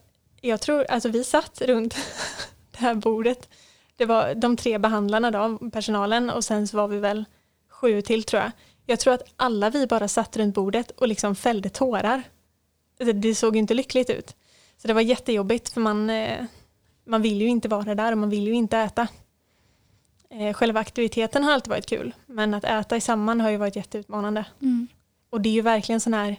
jag 0.42 0.62
tror, 0.62 0.86
alltså 0.90 1.10
vi 1.10 1.24
satt 1.24 1.62
runt 1.62 1.96
det 2.72 2.78
här 2.78 2.96
bordet. 2.96 3.50
Det 3.98 4.06
var 4.06 4.36
de 4.36 4.58
tre 4.58 4.78
behandlarna 4.78 5.32
då, 5.32 5.70
personalen 5.70 6.30
och 6.30 6.44
sen 6.44 6.68
så 6.68 6.78
var 6.78 6.88
vi 6.88 7.00
väl 7.00 7.26
sju 7.70 8.02
till 8.02 8.24
tror 8.24 8.42
jag. 8.42 8.52
Jag 8.86 9.00
tror 9.00 9.14
att 9.14 9.34
alla 9.36 9.70
vi 9.70 9.88
bara 9.88 10.08
satt 10.08 10.38
runt 10.38 10.56
bordet 10.56 10.92
och 10.92 11.08
liksom 11.08 11.36
fällde 11.36 11.70
tårar. 11.70 12.24
Det, 12.98 13.14
det 13.14 13.36
såg 13.36 13.56
inte 13.56 13.74
lyckligt 13.74 14.10
ut. 14.10 14.36
Så 14.78 14.88
det 14.88 14.94
var 14.94 15.02
jättejobbigt 15.02 15.70
för 15.70 15.82
man, 15.82 16.10
eh, 16.10 16.46
man 17.06 17.22
vill 17.22 17.42
ju 17.42 17.48
inte 17.48 17.68
vara 17.68 17.96
där 17.96 18.12
och 18.12 18.18
man 18.18 18.30
vill 18.30 18.48
ju 18.48 18.54
inte 18.54 18.78
äta. 18.78 19.08
Eh, 20.30 20.54
själva 20.54 20.80
aktiviteten 20.80 21.44
har 21.44 21.52
alltid 21.52 21.70
varit 21.70 21.86
kul 21.86 22.16
men 22.26 22.54
att 22.54 22.64
äta 22.64 22.98
i 22.98 23.02
samman 23.02 23.42
har 23.42 23.50
ju 23.50 23.58
varit 23.58 23.76
jätteutmanande. 23.76 24.46
Mm. 24.62 24.88
Och 25.30 25.42
det 25.42 25.50
är 25.50 25.54
ju 25.54 25.62
verkligen 25.62 26.02
sån 26.02 26.14
här 26.14 26.38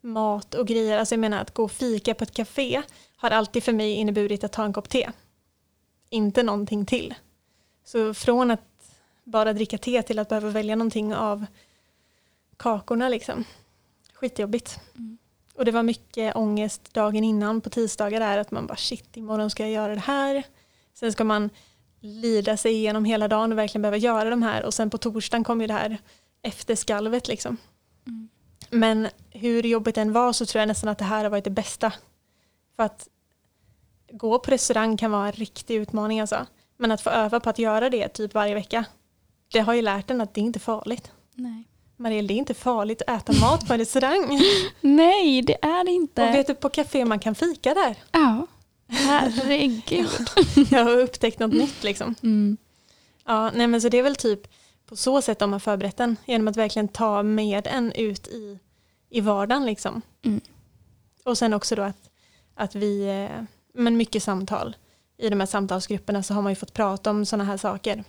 mat 0.00 0.54
och 0.54 0.66
grejer, 0.66 0.98
alltså 0.98 1.14
jag 1.14 1.20
menar 1.20 1.40
att 1.40 1.54
gå 1.54 1.64
och 1.64 1.72
fika 1.72 2.14
på 2.14 2.24
ett 2.24 2.34
café 2.34 2.82
har 3.16 3.30
alltid 3.30 3.64
för 3.64 3.72
mig 3.72 3.92
inneburit 3.92 4.44
att 4.44 4.52
ta 4.52 4.64
en 4.64 4.72
kopp 4.72 4.88
te. 4.88 5.10
Inte 6.10 6.42
någonting 6.42 6.86
till. 6.86 7.14
Så 7.84 8.14
från 8.14 8.50
att 8.50 8.60
bara 9.24 9.52
dricka 9.52 9.78
te 9.78 10.02
till 10.02 10.18
att 10.18 10.28
behöva 10.28 10.48
välja 10.48 10.76
någonting 10.76 11.14
av 11.14 11.46
kakorna 12.56 13.08
liksom. 13.08 13.44
Skitjobbigt. 14.12 14.80
Mm. 14.94 15.18
Och 15.56 15.64
det 15.64 15.70
var 15.70 15.82
mycket 15.82 16.36
ångest 16.36 16.94
dagen 16.94 17.24
innan 17.24 17.60
på 17.60 17.70
tisdagar 17.70 18.20
där 18.20 18.38
att 18.38 18.50
man 18.50 18.66
bara 18.66 18.76
shit 18.76 19.16
imorgon 19.16 19.50
ska 19.50 19.62
jag 19.62 19.72
göra 19.72 19.94
det 19.94 20.00
här. 20.00 20.42
Sen 20.94 21.12
ska 21.12 21.24
man 21.24 21.50
lida 22.00 22.56
sig 22.56 22.72
igenom 22.72 23.04
hela 23.04 23.28
dagen 23.28 23.52
och 23.52 23.58
verkligen 23.58 23.82
behöva 23.82 23.96
göra 23.96 24.30
de 24.30 24.42
här 24.42 24.64
och 24.64 24.74
sen 24.74 24.90
på 24.90 24.98
torsdagen 24.98 25.44
kom 25.44 25.60
ju 25.60 25.66
det 25.66 25.72
här 25.72 25.98
efterskalvet 26.42 27.28
liksom. 27.28 27.56
Mm. 28.06 28.28
Men 28.70 29.08
hur 29.30 29.62
jobbigt 29.62 29.94
den 29.94 30.12
var 30.12 30.32
så 30.32 30.46
tror 30.46 30.60
jag 30.60 30.68
nästan 30.68 30.88
att 30.88 30.98
det 30.98 31.04
här 31.04 31.22
har 31.22 31.30
varit 31.30 31.44
det 31.44 31.50
bästa. 31.50 31.92
För 32.76 32.82
att 32.82 33.08
gå 34.12 34.38
på 34.38 34.50
restaurang 34.50 34.96
kan 34.96 35.10
vara 35.10 35.26
en 35.26 35.32
riktig 35.32 35.76
utmaning 35.76 36.20
alltså. 36.20 36.46
Men 36.76 36.90
att 36.90 37.00
få 37.00 37.10
öva 37.10 37.40
på 37.40 37.50
att 37.50 37.58
göra 37.58 37.90
det 37.90 38.08
typ 38.08 38.34
varje 38.34 38.54
vecka. 38.54 38.84
Det 39.52 39.60
har 39.60 39.74
ju 39.74 39.82
lärt 39.82 40.10
en 40.10 40.20
att 40.20 40.34
det 40.34 40.40
är 40.40 40.44
inte 40.44 40.58
farligt. 40.58 41.12
Nej. 41.34 41.64
Marielle, 41.96 42.28
det 42.28 42.34
är 42.34 42.38
inte 42.38 42.54
farligt 42.54 43.02
att 43.06 43.22
äta 43.22 43.40
mat 43.40 43.66
på 43.66 43.72
en 43.72 43.78
restaurang. 43.78 44.40
Nej, 44.80 45.42
det 45.42 45.64
är 45.64 45.84
det 45.84 45.90
inte. 45.90 46.28
Och 46.28 46.34
vet 46.34 46.46
du 46.46 46.54
på 46.54 46.68
café 46.68 47.04
man 47.04 47.18
kan 47.18 47.34
fika 47.34 47.74
där? 47.74 47.96
Ja, 48.12 48.46
herregud. 48.88 50.08
Jag 50.70 50.84
har 50.84 50.98
upptäckt 50.98 51.38
något 51.38 51.52
nytt 51.52 51.82
liksom. 51.82 52.14
Mm. 52.22 52.56
Ja, 53.24 53.50
nej 53.54 53.66
men 53.66 53.80
så 53.80 53.88
det 53.88 53.98
är 53.98 54.02
väl 54.02 54.16
typ 54.16 54.40
på 54.86 54.96
så 54.96 55.22
sätt 55.22 55.38
de 55.38 55.52
har 55.52 55.60
förberett 55.60 55.96
den. 55.96 56.16
Genom 56.24 56.48
att 56.48 56.56
verkligen 56.56 56.88
ta 56.88 57.22
med 57.22 57.66
en 57.66 57.92
ut 57.92 58.28
i, 58.28 58.58
i 59.10 59.20
vardagen 59.20 59.66
liksom. 59.66 60.02
Mm. 60.24 60.40
Och 61.24 61.38
sen 61.38 61.54
också 61.54 61.76
då 61.76 61.82
att, 61.82 62.10
att 62.54 62.74
vi, 62.74 63.08
eh, 63.08 63.42
men 63.74 63.96
mycket 63.96 64.22
samtal. 64.22 64.76
I 65.18 65.28
de 65.28 65.40
här 65.40 65.46
samtalsgrupperna 65.46 66.22
så 66.22 66.34
har 66.34 66.42
man 66.42 66.52
ju 66.52 66.56
fått 66.56 66.72
prata 66.72 67.10
om 67.10 67.26
sådana 67.26 67.44
här 67.44 67.56
saker. 67.56 68.04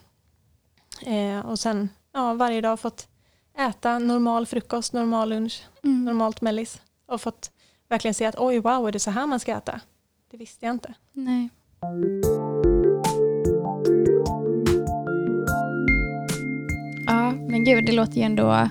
Eh, 1.05 1.39
och 1.39 1.59
sen 1.59 1.89
ja, 2.13 2.33
varje 2.33 2.61
dag 2.61 2.79
fått 2.79 3.07
äta 3.57 3.99
normal 3.99 4.45
frukost, 4.45 4.93
normal 4.93 5.29
lunch, 5.29 5.63
Mm. 5.83 6.05
normalt 6.05 6.41
mellis. 6.41 6.81
Och 7.07 7.21
fått 7.21 7.51
verkligen 7.89 8.13
se 8.13 8.25
att 8.25 8.35
oj 8.37 8.59
wow, 8.59 8.87
är 8.87 8.91
det 8.91 8.99
så 8.99 9.11
här 9.11 9.27
man 9.27 9.39
ska 9.39 9.51
äta? 9.57 9.79
Det 10.31 10.37
visste 10.37 10.65
jag 10.65 10.75
inte. 10.75 10.93
Nej. 11.13 11.49
Ja, 17.05 17.31
men 17.31 17.63
gud, 17.65 17.85
det 17.85 17.91
låter 17.91 18.13
ju 18.13 18.21
ändå 18.21 18.69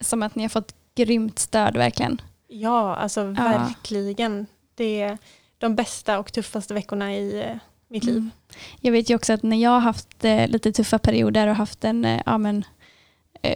som 0.00 0.22
att 0.22 0.34
ni 0.34 0.42
har 0.42 0.48
fått 0.48 0.74
grymt 0.94 1.38
stöd 1.38 1.76
verkligen. 1.76 2.20
Ja, 2.48 2.96
alltså 2.96 3.22
verkligen. 3.24 4.46
Det 4.74 5.00
är 5.00 5.18
de 5.58 5.74
bästa 5.76 6.18
och 6.18 6.32
tuffaste 6.32 6.74
veckorna 6.74 7.14
i 7.16 7.40
eh, 7.42 7.56
mitt 7.88 8.04
liv. 8.04 8.16
Mm. 8.16 8.30
Jag 8.80 8.92
vet 8.92 9.10
ju 9.10 9.14
också 9.14 9.32
att 9.32 9.42
när 9.42 9.56
jag 9.56 9.70
har 9.70 9.80
haft 9.80 10.24
eh, 10.24 10.48
lite 10.48 10.72
tuffa 10.72 10.98
perioder 10.98 11.46
och 11.48 11.56
haft 11.56 11.84
en 11.84 12.04
eh, 12.04 12.22
ja, 12.26 12.38
men, 12.38 12.64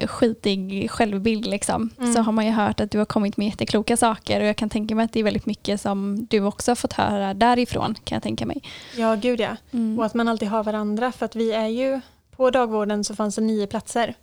skitig 0.06 0.90
självbild 0.90 1.46
liksom, 1.46 1.90
Mm. 1.98 2.14
så 2.14 2.20
har 2.20 2.32
man 2.32 2.46
ju 2.46 2.52
hört 2.52 2.80
att 2.80 2.90
du 2.90 2.98
har 2.98 3.04
kommit 3.04 3.36
med 3.36 3.46
jättekloka 3.46 3.96
saker 3.96 4.40
och 4.40 4.46
jag 4.46 4.56
kan 4.56 4.68
tänka 4.68 4.94
mig 4.94 5.04
att 5.04 5.12
det 5.12 5.20
är 5.20 5.24
väldigt 5.24 5.46
mycket 5.46 5.80
som 5.80 6.26
du 6.30 6.40
också 6.44 6.70
har 6.70 6.76
fått 6.76 6.92
höra 6.92 7.34
därifrån 7.34 7.94
kan 8.04 8.16
jag 8.16 8.22
tänka 8.22 8.46
mig. 8.46 8.62
Ja, 8.96 9.14
gud 9.14 9.40
ja. 9.40 9.56
Mm. 9.72 9.98
Och 9.98 10.04
att 10.04 10.14
man 10.14 10.28
alltid 10.28 10.48
har 10.48 10.64
varandra 10.64 11.12
för 11.12 11.24
att 11.26 11.36
vi 11.36 11.52
är 11.52 11.66
ju, 11.66 12.00
på 12.36 12.50
dagvården 12.50 13.04
så 13.04 13.14
fanns 13.16 13.34
det 13.34 13.42
nio 13.42 13.66
platser. 13.66 14.14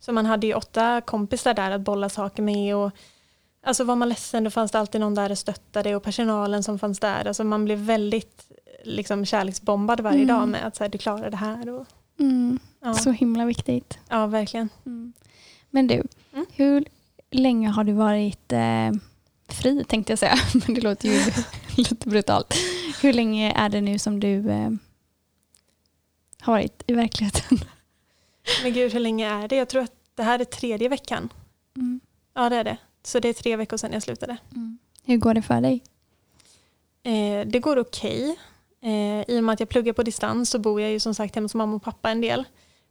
Så 0.00 0.12
man 0.12 0.26
hade 0.26 0.46
ju 0.46 0.54
åtta 0.54 1.00
kompisar 1.00 1.54
där 1.54 1.70
att 1.70 1.80
bolla 1.80 2.08
saker 2.08 2.42
med 2.42 2.76
och 2.76 2.90
alltså 3.66 3.84
var 3.84 3.96
man 3.96 4.08
ledsen 4.08 4.44
då 4.44 4.50
fanns 4.50 4.70
det 4.72 4.78
alltid 4.78 5.00
någon 5.00 5.14
där 5.14 5.30
och 5.30 5.38
stöttade 5.38 5.96
och 5.96 6.02
personalen 6.02 6.62
som 6.62 6.78
fanns 6.78 6.98
där. 7.00 7.26
Alltså 7.28 7.44
man 7.44 7.64
blev 7.64 7.78
väldigt 7.78 8.44
liksom 8.84 9.24
kärleksbombad 9.26 10.00
varje 10.00 10.22
Mm. 10.22 10.28
dag 10.36 10.48
med 10.48 10.66
att 10.66 10.76
så 10.76 10.84
här, 10.84 10.88
du 10.88 10.98
klarar 10.98 11.30
det 11.30 11.36
här. 11.36 11.68
Och, 11.68 11.86
Mm. 12.18 12.58
ja. 12.80 12.94
Så 12.94 13.10
himla 13.10 13.44
viktigt. 13.44 13.98
ja, 14.08 14.26
verkligen. 14.26 14.68
Mm. 14.86 15.12
Men 15.70 15.86
du, 15.86 16.02
Mm. 16.32 16.46
hur 16.52 16.84
länge 17.30 17.68
har 17.68 17.84
du 17.84 17.92
varit 17.92 18.52
eh, 18.52 18.90
fri 19.48 19.84
tänkte 19.84 20.12
jag 20.12 20.18
säga, 20.18 20.36
men 20.66 20.74
det 20.74 20.80
låter 20.80 21.08
ju 21.08 21.20
lite 21.76 22.08
brutalt. 22.08 22.54
Hur 23.02 23.12
länge 23.12 23.52
är 23.52 23.68
det 23.68 23.80
nu 23.80 23.98
som 23.98 24.20
du 24.20 24.50
eh, 24.50 24.70
har 26.40 26.52
varit 26.52 26.82
i 26.86 26.92
verkligheten? 26.92 27.58
Men 28.62 28.72
gud, 28.72 28.92
hur 28.92 29.00
länge 29.00 29.26
är 29.30 29.48
det? 29.48 29.56
Jag 29.56 29.68
tror 29.68 29.82
att 29.82 29.92
det 30.14 30.22
här 30.22 30.38
är 30.38 30.44
tredje 30.44 30.88
veckan. 30.88 31.28
Mm. 31.76 32.00
Ja, 32.34 32.48
det 32.48 32.56
är 32.56 32.64
det. 32.64 32.76
Så 33.02 33.20
det 33.20 33.28
är 33.28 33.32
tre 33.32 33.56
veckor 33.56 33.76
sedan 33.76 33.92
jag 33.92 34.02
slutade. 34.02 34.36
Mm. 34.54 34.78
Hur 35.04 35.16
går 35.16 35.34
det 35.34 35.42
för 35.42 35.60
dig? 35.60 35.82
Eh, 37.02 37.46
det 37.46 37.58
går 37.58 37.78
okej. 37.78 38.36
Eh, 38.86 39.24
I 39.28 39.38
och 39.38 39.44
med 39.44 39.52
att 39.52 39.60
jag 39.60 39.68
pluggar 39.68 39.92
på 39.92 40.02
distans 40.02 40.50
så 40.50 40.58
bor 40.58 40.80
jag 40.80 40.90
ju 40.90 41.00
som 41.00 41.14
sagt 41.14 41.34
hemma 41.34 41.44
hos 41.44 41.54
mamma 41.54 41.76
och 41.76 41.82
pappa 41.82 42.10
en 42.10 42.20
del. 42.20 42.44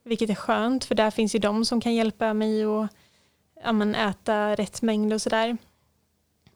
Vilket 0.04 0.30
är 0.30 0.36
skönt 0.36 0.86
för 0.86 0.96
där 0.96 1.12
finns 1.12 1.36
ju 1.36 1.40
de 1.40 1.66
som 1.66 1.82
kan 1.82 1.94
hjälpa 1.94 2.34
mig 2.34 2.64
att 2.64 2.90
ja, 3.64 3.72
men, 3.72 3.96
äta 3.96 4.56
rätt 4.56 4.82
mängd 4.82 5.14
och 5.14 5.22
sådär. 5.22 5.58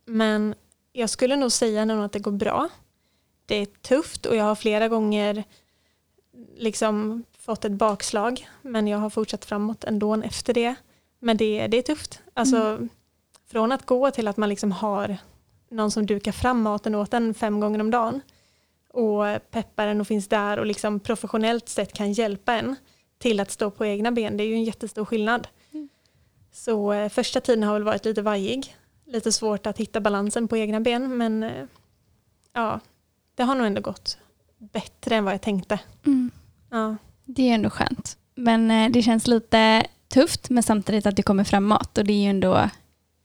Men 0.06 0.56
jag 0.94 1.10
skulle 1.10 1.36
nog 1.36 1.52
säga 1.52 1.86
nog 1.86 2.04
att 2.04 2.12
det 2.12 2.20
går 2.20 2.32
bra. 2.32 2.70
Det 3.46 3.56
är 3.56 3.66
tufft 3.66 4.26
och 4.26 4.36
jag 4.36 4.44
har 4.44 4.56
flera 4.56 4.88
gånger 4.88 5.44
liksom 6.58 7.24
fått 7.40 7.66
ett 7.66 7.72
bakslag 7.72 8.50
men 8.62 8.88
jag 8.88 8.98
har 8.98 9.10
fortsatt 9.10 9.46
framåt 9.46 9.84
ändå 9.84 10.22
efter 10.22 10.54
det. 10.54 10.76
Men 11.20 11.38
det, 11.38 11.68
det 11.68 11.78
är 11.78 11.82
tufft. 11.82 12.22
Alltså 12.34 12.88
från 13.48 13.72
att 13.72 13.86
gå 13.86 14.12
till 14.12 14.28
att 14.28 14.38
man 14.38 14.50
liksom 14.50 14.72
har 14.72 15.18
någon 15.70 15.92
som 15.92 16.06
dukar 16.06 16.32
fram 16.32 16.62
maten 16.62 16.96
åt 16.96 17.14
en 17.14 17.34
fem 17.34 17.60
gånger 17.60 17.80
om 17.80 17.92
dagen 17.92 18.22
och 18.94 19.52
peppar 19.52 19.88
en 19.88 20.02
och 20.02 20.08
finns 20.08 20.28
där 20.28 20.60
och 20.60 20.66
liksom 20.66 21.00
professionellt 21.00 21.70
sett 21.70 21.94
kan 21.94 22.14
hjälpa 22.14 22.54
en 22.54 22.76
till 23.18 23.40
att 23.40 23.52
stå 23.52 23.72
på 23.72 23.86
egna 23.86 24.12
ben. 24.12 24.38
Det 24.38 24.44
är 24.44 24.48
ju 24.48 24.54
en 24.54 24.64
jättestor 24.64 25.06
skillnad. 25.06 25.48
Mm. 25.72 25.90
Så 26.52 26.94
eh, 26.94 27.10
första 27.10 27.42
tiden 27.42 27.64
har 27.64 27.74
väl 27.74 27.84
varit 27.84 28.06
lite 28.06 28.22
vajig. 28.22 28.76
Lite 29.06 29.32
svårt 29.32 29.68
att 29.68 29.78
hitta 29.78 30.02
balansen 30.02 30.48
på 30.48 30.58
egna 30.58 30.80
ben 30.80 31.18
men 31.18 31.44
eh, 31.44 31.66
ja, 32.54 32.80
det 33.36 33.44
har 33.44 33.56
nog 33.56 33.68
ändå 33.68 33.82
gått 33.82 34.18
bättre 34.58 35.16
än 35.16 35.24
vad 35.24 35.34
jag 35.34 35.42
tänkte. 35.42 35.80
Mm. 36.06 36.32
Ja. 36.70 36.96
Det 37.26 37.50
är 37.50 37.54
ändå 37.54 37.70
skönt. 37.70 38.18
Men 38.36 38.72
eh, 38.72 38.92
det 38.92 39.02
känns 39.02 39.28
lite 39.28 39.86
tufft 40.08 40.50
men 40.50 40.64
samtidigt 40.64 41.06
att 41.06 41.16
det 41.16 41.24
kommer 41.24 41.44
framåt 41.44 41.98
och 41.98 42.06
det 42.06 42.14
är 42.14 42.24
ju 42.24 42.30
ändå 42.30 42.70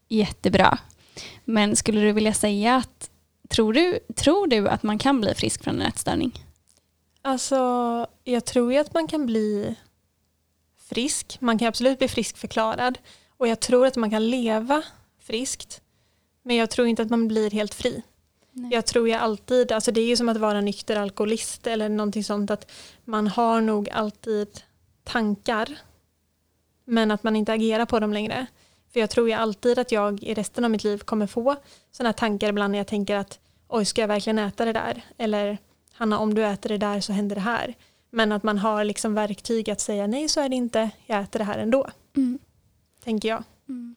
jättebra. 0.07 0.77
Men 1.45 1.75
skulle 1.75 2.01
du 2.01 2.11
vilja 2.11 2.33
säga 2.33 2.75
att 2.75 3.09
tror 3.49 3.73
du, 3.73 3.99
tror 4.15 4.47
du 4.47 4.67
att 4.67 4.83
man 4.83 4.97
kan 4.97 5.21
bli 5.21 5.35
frisk 5.35 5.63
från 5.63 5.81
en 5.81 5.87
ätstörning? 5.87 6.45
Alltså, 7.21 7.55
jag 8.23 8.45
tror 8.45 8.73
ju 8.73 8.79
att 8.79 8.93
man 8.93 9.07
kan 9.07 9.25
bli 9.25 9.75
frisk. 10.89 11.37
Man 11.41 11.57
kan 11.57 11.67
absolut 11.67 11.99
bli 11.99 12.07
friskförklarad. 12.07 12.97
Och 13.37 13.47
jag 13.47 13.59
tror 13.59 13.87
att 13.87 13.95
man 13.95 14.09
kan 14.09 14.29
leva 14.29 14.83
friskt 15.19 15.81
men 16.45 16.55
jag 16.55 16.69
tror 16.69 16.87
inte 16.87 17.01
att 17.01 17.09
man 17.09 17.27
blir 17.27 17.51
helt 17.51 17.73
fri. 17.73 18.01
Nej. 18.51 18.73
Jag 18.73 18.85
tror 18.85 19.09
jag 19.09 19.21
alltid, 19.21 19.71
alltså 19.71 19.91
det 19.91 20.01
är 20.01 20.07
ju 20.07 20.17
som 20.17 20.29
att 20.29 20.37
vara 20.37 20.61
nykter 20.61 20.95
alkoholist 20.95 21.67
eller 21.67 21.89
någonting 21.89 22.23
sånt 22.23 22.51
att 22.51 22.71
man 23.03 23.27
har 23.27 23.61
nog 23.61 23.89
alltid 23.89 24.47
tankar 25.03 25.77
men 26.85 27.11
att 27.11 27.23
man 27.23 27.35
inte 27.35 27.53
agerar 27.53 27.85
på 27.85 27.99
dem 27.99 28.13
längre. 28.13 28.47
För 28.95 28.99
jag 28.99 29.09
tror 29.09 29.27
ju 29.27 29.33
alltid 29.33 29.79
att 29.79 29.91
jag 29.91 30.23
i 30.23 30.33
resten 30.33 30.63
av 30.65 30.71
mitt 30.71 30.83
liv 30.83 30.97
kommer 30.97 31.27
få 31.27 31.55
sådana 31.91 32.13
tankar 32.13 32.49
ibland 32.49 32.71
när 32.71 32.79
jag 32.79 32.87
tänker 32.87 33.15
att 33.15 33.39
oj, 33.67 33.85
ska 33.85 34.01
jag 34.01 34.07
verkligen 34.07 34.39
äta 34.39 34.65
det 34.65 34.73
där? 34.73 35.01
Eller 35.17 35.57
Hanna, 35.93 36.19
om 36.19 36.33
du 36.33 36.45
äter 36.45 36.69
det 36.69 36.77
där 36.77 37.01
så 37.01 37.13
händer 37.13 37.35
det 37.35 37.41
här. 37.41 37.75
Men 38.09 38.31
att 38.31 38.43
man 38.43 38.57
har 38.57 38.83
liksom 38.83 39.13
verktyg 39.13 39.69
att 39.69 39.81
säga 39.81 40.07
nej 40.07 40.29
så 40.29 40.41
är 40.41 40.49
det 40.49 40.55
inte, 40.55 40.89
jag 41.05 41.21
äter 41.21 41.39
det 41.39 41.45
här 41.45 41.57
ändå. 41.57 41.89
Mm. 42.17 42.39
Tänker 43.03 43.29
jag. 43.29 43.43
Mm. 43.69 43.95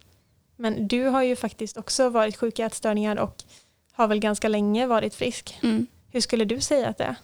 Men 0.57 0.89
du 0.89 1.05
har 1.05 1.23
ju 1.23 1.37
faktiskt 1.37 1.77
också 1.77 2.09
varit 2.09 2.37
sjuk 2.37 2.59
i 2.59 2.63
ätstörningar 2.63 3.17
och 3.17 3.45
har 3.93 4.09
väl 4.09 4.21
ganska 4.21 4.49
länge 4.49 4.87
varit 4.87 5.15
frisk. 5.15 5.59
Mm. 5.63 5.87
Hur 6.11 6.21
skulle 6.21 6.45
du 6.45 6.61
säga 6.61 6.89
att 6.89 6.99
det 6.99 7.05
är? 7.05 7.17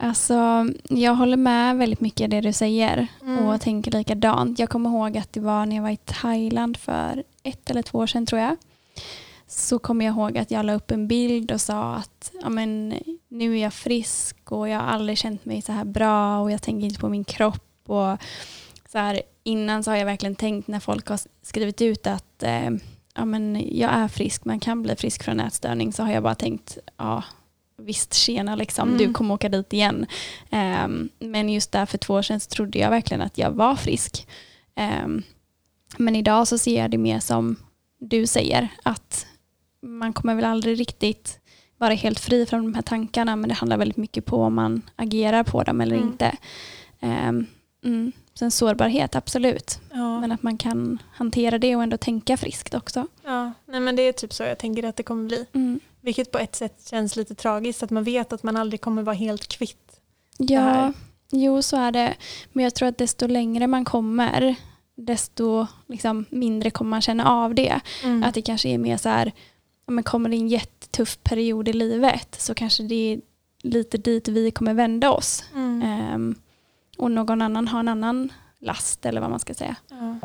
Alltså, 0.00 0.66
jag 0.88 1.14
håller 1.14 1.36
med 1.36 1.76
väldigt 1.76 2.00
mycket 2.00 2.24
av 2.24 2.28
det 2.28 2.40
du 2.40 2.52
säger 2.52 3.06
mm. 3.22 3.46
och 3.46 3.60
tänker 3.60 3.90
likadant. 3.90 4.58
Jag 4.58 4.68
kommer 4.68 4.90
ihåg 4.90 5.18
att 5.18 5.32
det 5.32 5.40
var 5.40 5.66
när 5.66 5.76
jag 5.76 5.82
var 5.82 5.90
i 5.90 5.96
Thailand 5.96 6.76
för 6.76 7.24
ett 7.42 7.70
eller 7.70 7.82
två 7.82 7.98
år 7.98 8.06
sedan 8.06 8.26
tror 8.26 8.40
jag. 8.40 8.56
Så 9.46 9.78
kommer 9.78 10.04
jag 10.04 10.12
ihåg 10.14 10.38
att 10.38 10.50
jag 10.50 10.64
la 10.64 10.74
upp 10.74 10.90
en 10.90 11.08
bild 11.08 11.52
och 11.52 11.60
sa 11.60 11.94
att 11.94 12.32
ja, 12.42 12.48
men, 12.48 12.94
nu 13.28 13.58
är 13.58 13.62
jag 13.62 13.74
frisk 13.74 14.52
och 14.52 14.68
jag 14.68 14.78
har 14.78 14.86
aldrig 14.86 15.18
känt 15.18 15.44
mig 15.44 15.62
så 15.62 15.72
här 15.72 15.84
bra 15.84 16.40
och 16.40 16.50
jag 16.50 16.62
tänker 16.62 16.86
inte 16.86 17.00
på 17.00 17.08
min 17.08 17.24
kropp. 17.24 17.82
Och 17.86 18.18
så 18.88 18.98
här, 18.98 19.22
innan 19.44 19.84
så 19.84 19.90
har 19.90 19.96
jag 19.96 20.06
verkligen 20.06 20.36
tänkt 20.36 20.68
när 20.68 20.80
folk 20.80 21.08
har 21.08 21.20
skrivit 21.42 21.82
ut 21.82 22.06
att 22.06 22.42
eh, 22.42 22.70
ja, 23.14 23.24
men 23.24 23.68
jag 23.70 23.90
är 23.92 24.08
frisk, 24.08 24.44
man 24.44 24.60
kan 24.60 24.82
bli 24.82 24.96
frisk 24.96 25.22
från 25.22 25.40
ätstörning 25.40 25.92
så 25.92 26.02
har 26.02 26.12
jag 26.12 26.22
bara 26.22 26.34
tänkt 26.34 26.78
ja, 26.96 27.22
visst 27.78 28.14
tjena 28.14 28.54
liksom, 28.54 28.88
mm. 28.88 28.98
du 28.98 29.12
kommer 29.12 29.34
åka 29.34 29.48
dit 29.48 29.72
igen. 29.72 30.06
Um, 30.84 31.08
men 31.18 31.48
just 31.48 31.72
där 31.72 31.86
för 31.86 31.98
två 31.98 32.14
år 32.14 32.22
sedan 32.22 32.40
så 32.40 32.50
trodde 32.50 32.78
jag 32.78 32.90
verkligen 32.90 33.20
att 33.20 33.38
jag 33.38 33.50
var 33.50 33.76
frisk. 33.76 34.28
Um, 35.04 35.22
men 35.96 36.16
idag 36.16 36.48
så 36.48 36.58
ser 36.58 36.80
jag 36.80 36.90
det 36.90 36.98
mer 36.98 37.20
som 37.20 37.56
du 38.00 38.26
säger, 38.26 38.68
att 38.82 39.26
man 39.82 40.12
kommer 40.12 40.34
väl 40.34 40.44
aldrig 40.44 40.80
riktigt 40.80 41.40
vara 41.76 41.94
helt 41.94 42.20
fri 42.20 42.46
från 42.46 42.62
de 42.62 42.74
här 42.74 42.82
tankarna, 42.82 43.36
men 43.36 43.48
det 43.48 43.54
handlar 43.54 43.76
väldigt 43.76 43.96
mycket 43.96 44.24
på 44.24 44.42
om 44.42 44.54
man 44.54 44.82
agerar 44.96 45.42
på 45.42 45.62
dem 45.62 45.80
eller 45.80 45.96
mm. 45.96 46.08
inte. 46.08 46.36
Um, 47.00 47.46
mm. 47.84 48.12
Sen 48.38 48.50
sårbarhet, 48.50 49.16
absolut. 49.16 49.80
Ja. 49.92 50.20
Men 50.20 50.32
att 50.32 50.42
man 50.42 50.56
kan 50.56 51.02
hantera 51.12 51.58
det 51.58 51.76
och 51.76 51.82
ändå 51.82 51.96
tänka 51.96 52.36
friskt 52.36 52.74
också. 52.74 53.06
Ja, 53.24 53.52
nej 53.66 53.80
men 53.80 53.96
det 53.96 54.02
är 54.02 54.12
typ 54.12 54.32
så 54.32 54.42
jag 54.42 54.58
tänker 54.58 54.82
att 54.82 54.96
det 54.96 55.02
kommer 55.02 55.24
bli. 55.24 55.46
Mm. 55.52 55.80
Vilket 56.08 56.30
på 56.30 56.38
ett 56.38 56.56
sätt 56.56 56.88
känns 56.90 57.16
lite 57.16 57.34
tragiskt 57.34 57.82
att 57.82 57.90
man 57.90 58.04
vet 58.04 58.32
att 58.32 58.42
man 58.42 58.56
aldrig 58.56 58.80
kommer 58.80 59.02
vara 59.02 59.16
helt 59.16 59.48
kvitt 59.48 60.00
Ja, 60.38 60.92
jo 61.30 61.62
så 61.62 61.76
är 61.76 61.92
det. 61.92 62.14
Men 62.52 62.64
jag 62.64 62.74
tror 62.74 62.88
att 62.88 62.98
desto 62.98 63.26
längre 63.26 63.66
man 63.66 63.84
kommer 63.84 64.56
desto 64.94 65.66
liksom, 65.86 66.24
mindre 66.30 66.70
kommer 66.70 66.90
man 66.90 67.02
känna 67.02 67.28
av 67.28 67.54
det. 67.54 67.80
Mm. 68.04 68.22
Att 68.22 68.34
det 68.34 68.42
kanske 68.42 68.68
är 68.68 68.78
mer 68.78 68.96
så 68.96 69.08
här, 69.08 69.32
om 69.86 70.02
kommer 70.02 70.28
det 70.28 70.36
en 70.36 70.48
jättetuff 70.48 71.18
period 71.22 71.68
i 71.68 71.72
livet 71.72 72.36
så 72.40 72.54
kanske 72.54 72.82
det 72.82 73.12
är 73.12 73.20
lite 73.62 73.98
dit 73.98 74.28
vi 74.28 74.50
kommer 74.50 74.74
vända 74.74 75.10
oss. 75.10 75.44
Mm. 75.54 76.14
Um, 76.14 76.34
och 76.98 77.10
någon 77.10 77.42
annan 77.42 77.68
har 77.68 77.80
en 77.80 77.88
annan 77.88 78.32
last 78.58 79.06
eller 79.06 79.20
vad 79.20 79.30
man 79.30 79.40
ska 79.40 79.54
säga. 79.54 79.76
Ja. 79.88 80.18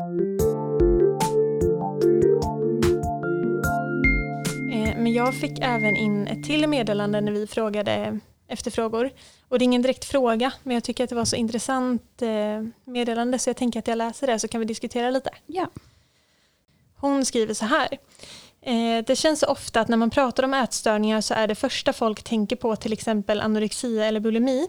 Men 5.04 5.12
jag 5.12 5.34
fick 5.34 5.58
även 5.60 5.96
in 5.96 6.26
ett 6.26 6.44
till 6.44 6.68
meddelande 6.68 7.20
när 7.20 7.32
vi 7.32 7.46
frågade 7.46 8.20
efter 8.48 8.70
frågor. 8.70 9.10
Och 9.48 9.58
det 9.58 9.62
är 9.62 9.64
ingen 9.64 9.82
direkt 9.82 10.04
fråga, 10.04 10.52
men 10.62 10.74
jag 10.74 10.84
tycker 10.84 11.04
att 11.04 11.10
det 11.10 11.16
var 11.16 11.24
så 11.24 11.36
intressant 11.36 12.22
eh, 12.22 12.62
meddelande 12.84 13.38
så 13.38 13.50
jag 13.50 13.56
tänker 13.56 13.78
att 13.78 13.86
jag 13.86 13.98
läser 13.98 14.26
det 14.26 14.38
så 14.38 14.48
kan 14.48 14.60
vi 14.60 14.66
diskutera 14.66 15.10
lite. 15.10 15.30
Ja. 15.46 15.68
Hon 16.96 17.24
skriver 17.24 17.54
så 17.54 17.64
här. 17.64 17.88
Eh, 18.62 19.04
det 19.06 19.16
känns 19.16 19.40
så 19.40 19.46
ofta 19.46 19.80
att 19.80 19.88
när 19.88 19.96
man 19.96 20.10
pratar 20.10 20.42
om 20.42 20.54
ätstörningar 20.54 21.20
så 21.20 21.34
är 21.34 21.48
det 21.48 21.54
första 21.54 21.92
folk 21.92 22.22
tänker 22.22 22.56
på 22.56 22.76
till 22.76 22.92
exempel 22.92 23.40
anorexia 23.40 24.04
eller 24.04 24.20
bulimi 24.20 24.68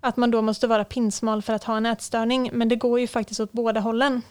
att 0.00 0.16
man 0.16 0.30
då 0.30 0.42
måste 0.42 0.66
vara 0.66 0.84
pinsmal 0.84 1.42
för 1.42 1.52
att 1.52 1.64
ha 1.64 1.76
en 1.76 1.86
ätstörning, 1.86 2.50
men 2.52 2.68
det 2.68 2.76
går 2.76 3.00
ju 3.00 3.06
faktiskt 3.06 3.40
åt 3.40 3.52
båda 3.52 3.80
hållen. 3.80 4.22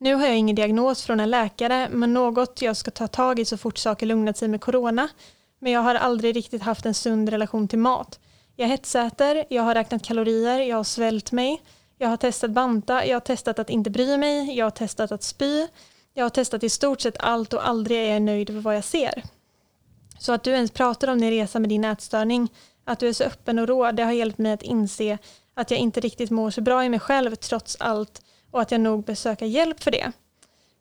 Nu 0.00 0.14
har 0.14 0.26
jag 0.26 0.36
ingen 0.36 0.56
diagnos 0.56 1.02
från 1.02 1.20
en 1.20 1.30
läkare, 1.30 1.88
men 1.90 2.14
något 2.14 2.62
jag 2.62 2.76
ska 2.76 2.90
ta 2.90 3.08
tag 3.08 3.38
i 3.38 3.44
så 3.44 3.56
fort 3.56 3.78
saker 3.78 4.06
lugnat 4.06 4.36
sig 4.36 4.48
med 4.48 4.60
corona. 4.60 5.08
Men 5.58 5.72
jag 5.72 5.80
har 5.80 5.94
aldrig 5.94 6.36
riktigt 6.36 6.62
haft 6.62 6.86
en 6.86 6.94
sund 6.94 7.28
relation 7.28 7.68
till 7.68 7.78
mat. 7.78 8.20
Jag 8.56 8.68
hetsäter, 8.68 9.44
jag 9.48 9.62
har 9.62 9.74
räknat 9.74 10.04
kalorier, 10.04 10.60
jag 10.60 10.76
har 10.76 10.84
svält 10.84 11.32
mig, 11.32 11.62
jag 11.98 12.08
har 12.08 12.16
testat 12.16 12.50
banta, 12.50 13.06
jag 13.06 13.14
har 13.14 13.20
testat 13.20 13.58
att 13.58 13.70
inte 13.70 13.90
bry 13.90 14.16
mig, 14.16 14.56
jag 14.56 14.66
har 14.66 14.70
testat 14.70 15.12
att 15.12 15.22
spy, 15.22 15.66
jag 16.14 16.24
har 16.24 16.30
testat 16.30 16.62
i 16.62 16.68
stort 16.68 17.00
sett 17.00 17.16
allt 17.18 17.52
och 17.52 17.68
aldrig 17.68 17.98
är 17.98 18.12
jag 18.12 18.22
nöjd 18.22 18.54
med 18.54 18.62
vad 18.62 18.76
jag 18.76 18.84
ser. 18.84 19.22
Så 20.18 20.32
att 20.32 20.44
du 20.44 20.50
ens 20.50 20.70
pratar 20.70 21.08
om 21.08 21.20
din 21.20 21.30
resa 21.30 21.58
med 21.58 21.68
din 21.68 21.84
ätstörning 21.84 22.48
att 22.84 22.98
du 22.98 23.08
är 23.08 23.12
så 23.12 23.24
öppen 23.24 23.58
och 23.58 23.68
rå, 23.68 23.92
det 23.92 24.02
har 24.02 24.12
hjälpt 24.12 24.38
mig 24.38 24.52
att 24.52 24.62
inse 24.62 25.18
att 25.54 25.70
jag 25.70 25.80
inte 25.80 26.00
riktigt 26.00 26.30
mår 26.30 26.50
så 26.50 26.60
bra 26.60 26.84
i 26.84 26.88
mig 26.88 27.00
själv 27.00 27.34
trots 27.34 27.76
allt 27.80 28.22
och 28.50 28.60
att 28.60 28.70
jag 28.70 28.80
nog 28.80 29.04
bör 29.04 29.14
söka 29.14 29.46
hjälp 29.46 29.82
för 29.82 29.90
det. 29.90 30.12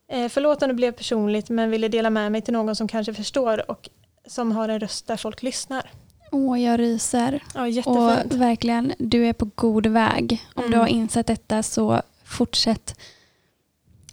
Eh, 0.10 0.30
förlåt 0.30 0.62
om 0.62 0.68
det 0.68 0.74
blev 0.74 0.92
personligt 0.92 1.50
men 1.50 1.72
ville 1.72 1.88
dela 1.88 2.10
med 2.10 2.32
mig 2.32 2.42
till 2.42 2.54
någon 2.54 2.76
som 2.76 2.88
kanske 2.88 3.14
förstår 3.14 3.72
och 3.72 3.90
som 4.26 4.52
har 4.52 4.70
en 4.70 4.80
röst 4.80 5.08
där 5.08 5.18
folk 5.18 5.44
lyssnar. 5.44 5.92
Åh, 6.32 6.62
jag 6.62 6.80
ryser. 6.80 7.44
Ja, 7.54 7.68
jättefint. 7.68 8.34
Och 8.34 8.42
verkligen, 8.42 8.94
du 8.98 9.28
är 9.28 9.34
på 9.34 9.50
god 9.56 9.88
väg. 9.88 10.46
Om 10.54 10.64
mm. 10.64 10.72
du 10.72 10.78
har 10.78 10.88
insett 10.88 11.28
detta 11.28 11.64
så 11.64 12.02
fortsätt. 12.24 13.00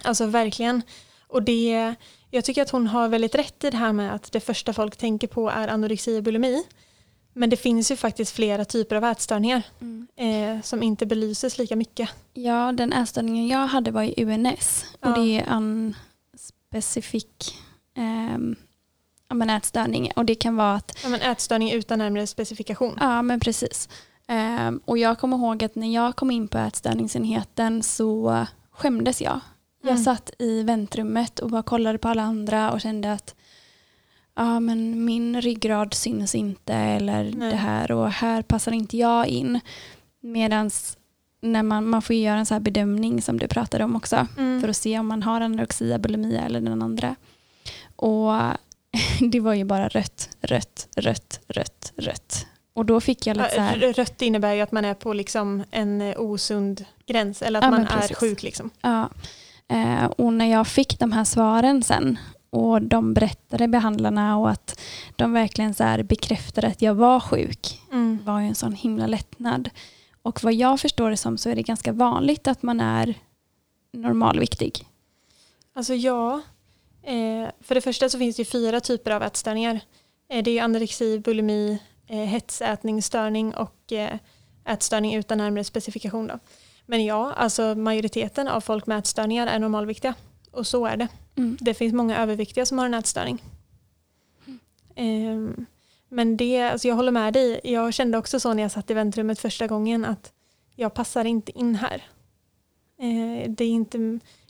Alltså 0.03 0.27
verkligen. 0.27 0.83
Och 1.29 1.43
det, 1.43 1.95
jag 2.31 2.45
tycker 2.45 2.63
att 2.63 2.71
hon 2.71 2.87
har 2.87 3.09
väldigt 3.09 3.35
rätt 3.35 3.65
i 3.65 3.71
det 3.71 3.77
här 3.77 3.93
med 3.93 4.15
att 4.15 4.33
det 4.33 4.41
första 4.41 4.73
folk 4.73 4.97
tänker 4.97 5.27
på 5.27 5.51
är 5.51 5.69
anorexi 5.69 6.19
och 6.19 6.23
bulimi. 6.23 6.65
Men 7.37 7.51
det 7.51 7.57
finns 7.57 7.91
ju 7.91 7.97
faktiskt 7.97 8.33
flera 8.33 8.65
typer 8.65 8.97
av 8.97 9.05
ätstörningar 9.05 9.63
mm. 9.81 10.07
eh, 10.17 10.63
som 10.63 10.83
inte 10.83 11.07
belyses 11.07 11.59
lika 11.59 11.77
mycket. 11.77 12.11
Ja, 12.33 12.73
den 12.73 12.93
ätstörningen 12.93 13.49
jag 13.49 13.67
hade 13.67 13.91
var 13.91 14.03
i 14.03 14.25
UNS 14.25 14.85
och 15.01 15.09
ja. 15.09 15.17
det 15.17 15.41
är 15.41 15.45
en 15.47 15.97
specifik 16.37 17.59
eh, 17.97 18.39
ja, 19.29 19.35
men 19.35 19.51
ätstörning 19.51 20.13
och 20.17 20.25
det 20.25 20.35
kan 20.35 20.57
vara 20.57 20.75
att... 20.75 20.99
Ja, 21.03 21.09
men 21.09 21.21
ätstörning 21.21 21.73
utan 21.73 21.99
närmare 21.99 22.27
specifikation. 22.27 22.99
Ja, 23.01 23.23
men 23.23 23.41
precis. 23.41 23.89
Eh, 24.29 24.71
och 24.85 24.99
jag 24.99 25.19
kommer 25.19 25.37
ihåg 25.37 25.65
att 25.65 25.75
när 25.75 25.95
jag 25.95 26.17
kom 26.17 26.31
in 26.31 26.49
på 26.49 26.59
ätstörningsenheten 26.59 27.83
så 27.83 28.47
skämdes 28.71 29.23
jag. 29.23 29.41
Jag 29.83 29.91
mm. 29.91 30.05
satt 30.05 30.31
i 30.39 30.63
väntrummet 30.63 31.39
och 31.39 31.51
bara 31.51 31.63
kollade 31.63 31.99
på 31.99 32.09
alla 32.09 32.23
andra 32.23 32.73
och 32.73 32.81
kände 32.81 33.13
att 33.13 33.35
ja 34.37 34.61
men 34.61 35.05
min 35.05 35.41
ryggrad 35.41 35.95
syns 35.95 36.35
inte 36.35 36.75
eller 36.75 37.33
Nej. 37.37 37.51
det 37.51 37.57
här 37.57 37.93
och 37.93 38.11
här 38.11 38.43
passar 38.43 38.73
inte 38.73 38.97
jag 38.97 39.27
in. 39.27 39.61
Medan 40.21 40.71
när 41.41 41.63
man, 41.63 41.89
man 41.89 42.03
får 42.03 42.17
göra 42.17 42.39
en 42.39 42.47
så 42.47 42.55
här 42.55 42.61
bedömning 42.61 43.23
som 43.23 43.39
du 43.39 43.49
pratade 43.49 43.85
om 43.85 43.97
också 43.97 44.27
mm. 44.39 44.61
för 44.61 44.69
att 44.69 44.77
se 44.77 44.99
om 44.99 45.07
man 45.07 45.23
har 45.23 45.41
anorexia, 45.41 45.99
bulimia 45.99 46.41
eller 46.41 46.61
den 46.61 46.83
andra. 46.83 47.17
Och 47.97 48.33
det 49.31 49.41
var 49.41 49.55
ju 49.55 49.65
bara 49.65 49.89
rött, 49.89 50.37
rött, 50.41 50.89
rött, 50.97 51.41
rött, 51.49 51.93
rött. 51.97 52.47
Och 52.73 52.85
då 52.85 53.01
fick 53.01 53.27
jag 53.27 53.37
lite 53.37 53.51
så 53.55 53.61
här... 53.61 53.93
Rött 53.93 54.23
innebär 54.23 54.53
ju 54.53 54.61
att 54.61 54.73
man 54.73 54.85
är 54.85 54.95
på 54.95 55.13
liksom 55.13 55.65
en 55.71 56.15
osund 56.17 56.85
gräns 57.07 57.43
eller 57.43 57.59
att 57.59 57.65
ja, 57.65 57.71
man 57.71 57.87
är 57.87 58.15
sjuk. 58.15 58.43
Liksom. 58.43 58.71
Ja. 58.81 59.11
Eh, 59.69 60.05
och 60.05 60.33
när 60.33 60.51
jag 60.51 60.67
fick 60.67 60.99
de 60.99 61.13
här 61.13 61.25
svaren 61.25 61.83
sen 61.83 62.19
och 62.55 62.83
de 62.83 63.15
berättade 63.15 63.69
behandlarna 63.69 64.39
och 64.39 64.51
att 64.51 64.81
de 65.17 65.33
verkligen 65.33 65.75
så 65.75 65.97
bekräftade 66.05 66.67
att 66.67 66.83
jag 66.83 66.95
var 66.95 67.21
sjuk. 67.21 67.81
Mm. 67.93 68.19
var 68.25 68.41
ju 68.41 68.47
en 68.47 68.55
sån 68.55 68.73
himla 68.73 69.07
lättnad. 69.07 69.71
Och 70.23 70.43
vad 70.43 70.55
jag 70.55 70.81
förstår 70.81 71.11
det 71.11 71.17
som 71.17 71.39
så 71.39 71.51
är 71.51 71.57
det 71.57 71.63
ganska 71.63 71.93
vanligt 71.93 72.49
att 72.49 72.63
man 72.63 72.81
är 72.81 73.15
normalviktig. 73.93 74.87
Alltså 75.75 75.95
ja. 75.95 76.41
Eh, 77.03 77.49
för 77.61 77.75
det 77.75 77.81
första 77.81 78.09
så 78.09 78.19
finns 78.19 78.37
det 78.37 78.45
fyra 78.45 78.81
typer 78.81 79.11
av 79.11 79.23
ätstörningar. 79.23 79.81
Eh, 80.29 80.43
det 80.43 80.59
är 80.59 80.63
anorexi, 80.63 81.19
bulimi, 81.19 81.79
eh, 82.07 82.17
hetsätningsstörning 82.19 83.55
och 83.55 83.93
eh, 83.93 84.19
ätstörning 84.65 85.15
utan 85.15 85.39
närmare 85.39 85.65
specifikation. 85.65 86.27
Då. 86.27 86.39
Men 86.87 87.05
ja, 87.05 87.33
alltså 87.33 87.75
majoriteten 87.75 88.49
av 88.49 88.61
folk 88.61 88.87
med 88.87 88.99
ätstörningar 88.99 89.47
är 89.47 89.59
normalviktiga. 89.59 90.15
Och 90.55 90.67
så 90.67 90.87
är 90.87 90.97
det. 90.97 91.09
Mm. 91.37 91.57
Det 91.61 91.75
finns 91.75 91.95
många 91.95 92.23
överviktiga 92.23 92.67
som 92.67 92.79
har 92.79 92.87
en 92.87 92.95
ätstörning. 92.95 93.43
Mm. 94.97 95.29
Um, 95.37 95.67
men 96.09 96.37
det, 96.37 96.63
alltså 96.63 96.89
jag 96.89 96.95
håller 96.95 97.13
med 97.13 97.33
dig. 97.33 97.61
Jag 97.65 97.95
kände 97.95 98.19
också 98.19 98.41
så 98.41 98.55
när 98.55 98.63
jag 98.63 98.73
satt 98.73 98.91
i 98.91 98.95
väntrummet 98.95 99.39
första 99.39 99.67
gången 99.67 100.05
att 100.05 100.33
jag 100.75 100.95
passar 100.95 101.25
inte 101.25 101.59
in 101.59 101.75
här. 101.75 102.03
Uh, 103.03 103.51
det 103.51 103.65
är 103.65 103.71
inte, 103.71 103.99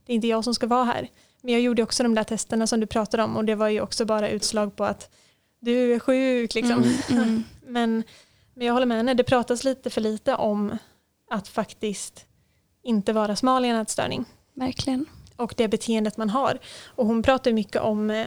det 0.05 0.12
är 0.12 0.14
inte 0.14 0.27
jag 0.27 0.45
som 0.45 0.55
ska 0.55 0.67
vara 0.67 0.85
här. 0.85 1.09
Men 1.43 1.53
jag 1.53 1.62
gjorde 1.62 1.83
också 1.83 2.03
de 2.03 2.14
där 2.14 2.25
testerna 2.25 2.67
som 2.67 2.81
du 2.81 2.87
pratade 2.87 3.23
om 3.23 3.37
och 3.37 3.45
det 3.45 3.55
var 3.55 3.69
ju 3.69 3.81
också 3.81 4.05
bara 4.05 4.29
utslag 4.29 4.77
på 4.77 4.85
att 4.85 5.11
du 5.61 5.95
är 5.95 5.99
sjuk 5.99 6.55
liksom. 6.55 6.83
Mm, 6.83 7.23
mm. 7.23 7.45
Men, 7.67 8.03
men 8.55 8.67
jag 8.67 8.75
håller 8.75 8.87
med 8.87 8.97
henne, 8.97 9.14
det 9.14 9.25
pratas 9.25 9.64
lite 9.64 9.90
för 9.90 10.01
lite 10.01 10.35
om 10.35 10.79
att 11.31 11.49
faktiskt 11.49 12.27
inte 12.83 13.12
vara 13.12 13.37
smal 13.37 13.64
i 13.64 13.69
en 13.69 13.77
ätstörning 13.77 14.25
Verkligen. 14.55 15.07
Och 15.37 15.55
det 15.57 15.68
beteendet 15.68 16.16
man 16.16 16.31
har. 16.31 16.59
Och 16.87 17.07
hon 17.07 17.23
pratar 17.23 17.53
mycket 17.53 17.83
om 17.83 18.11
eh, 18.11 18.27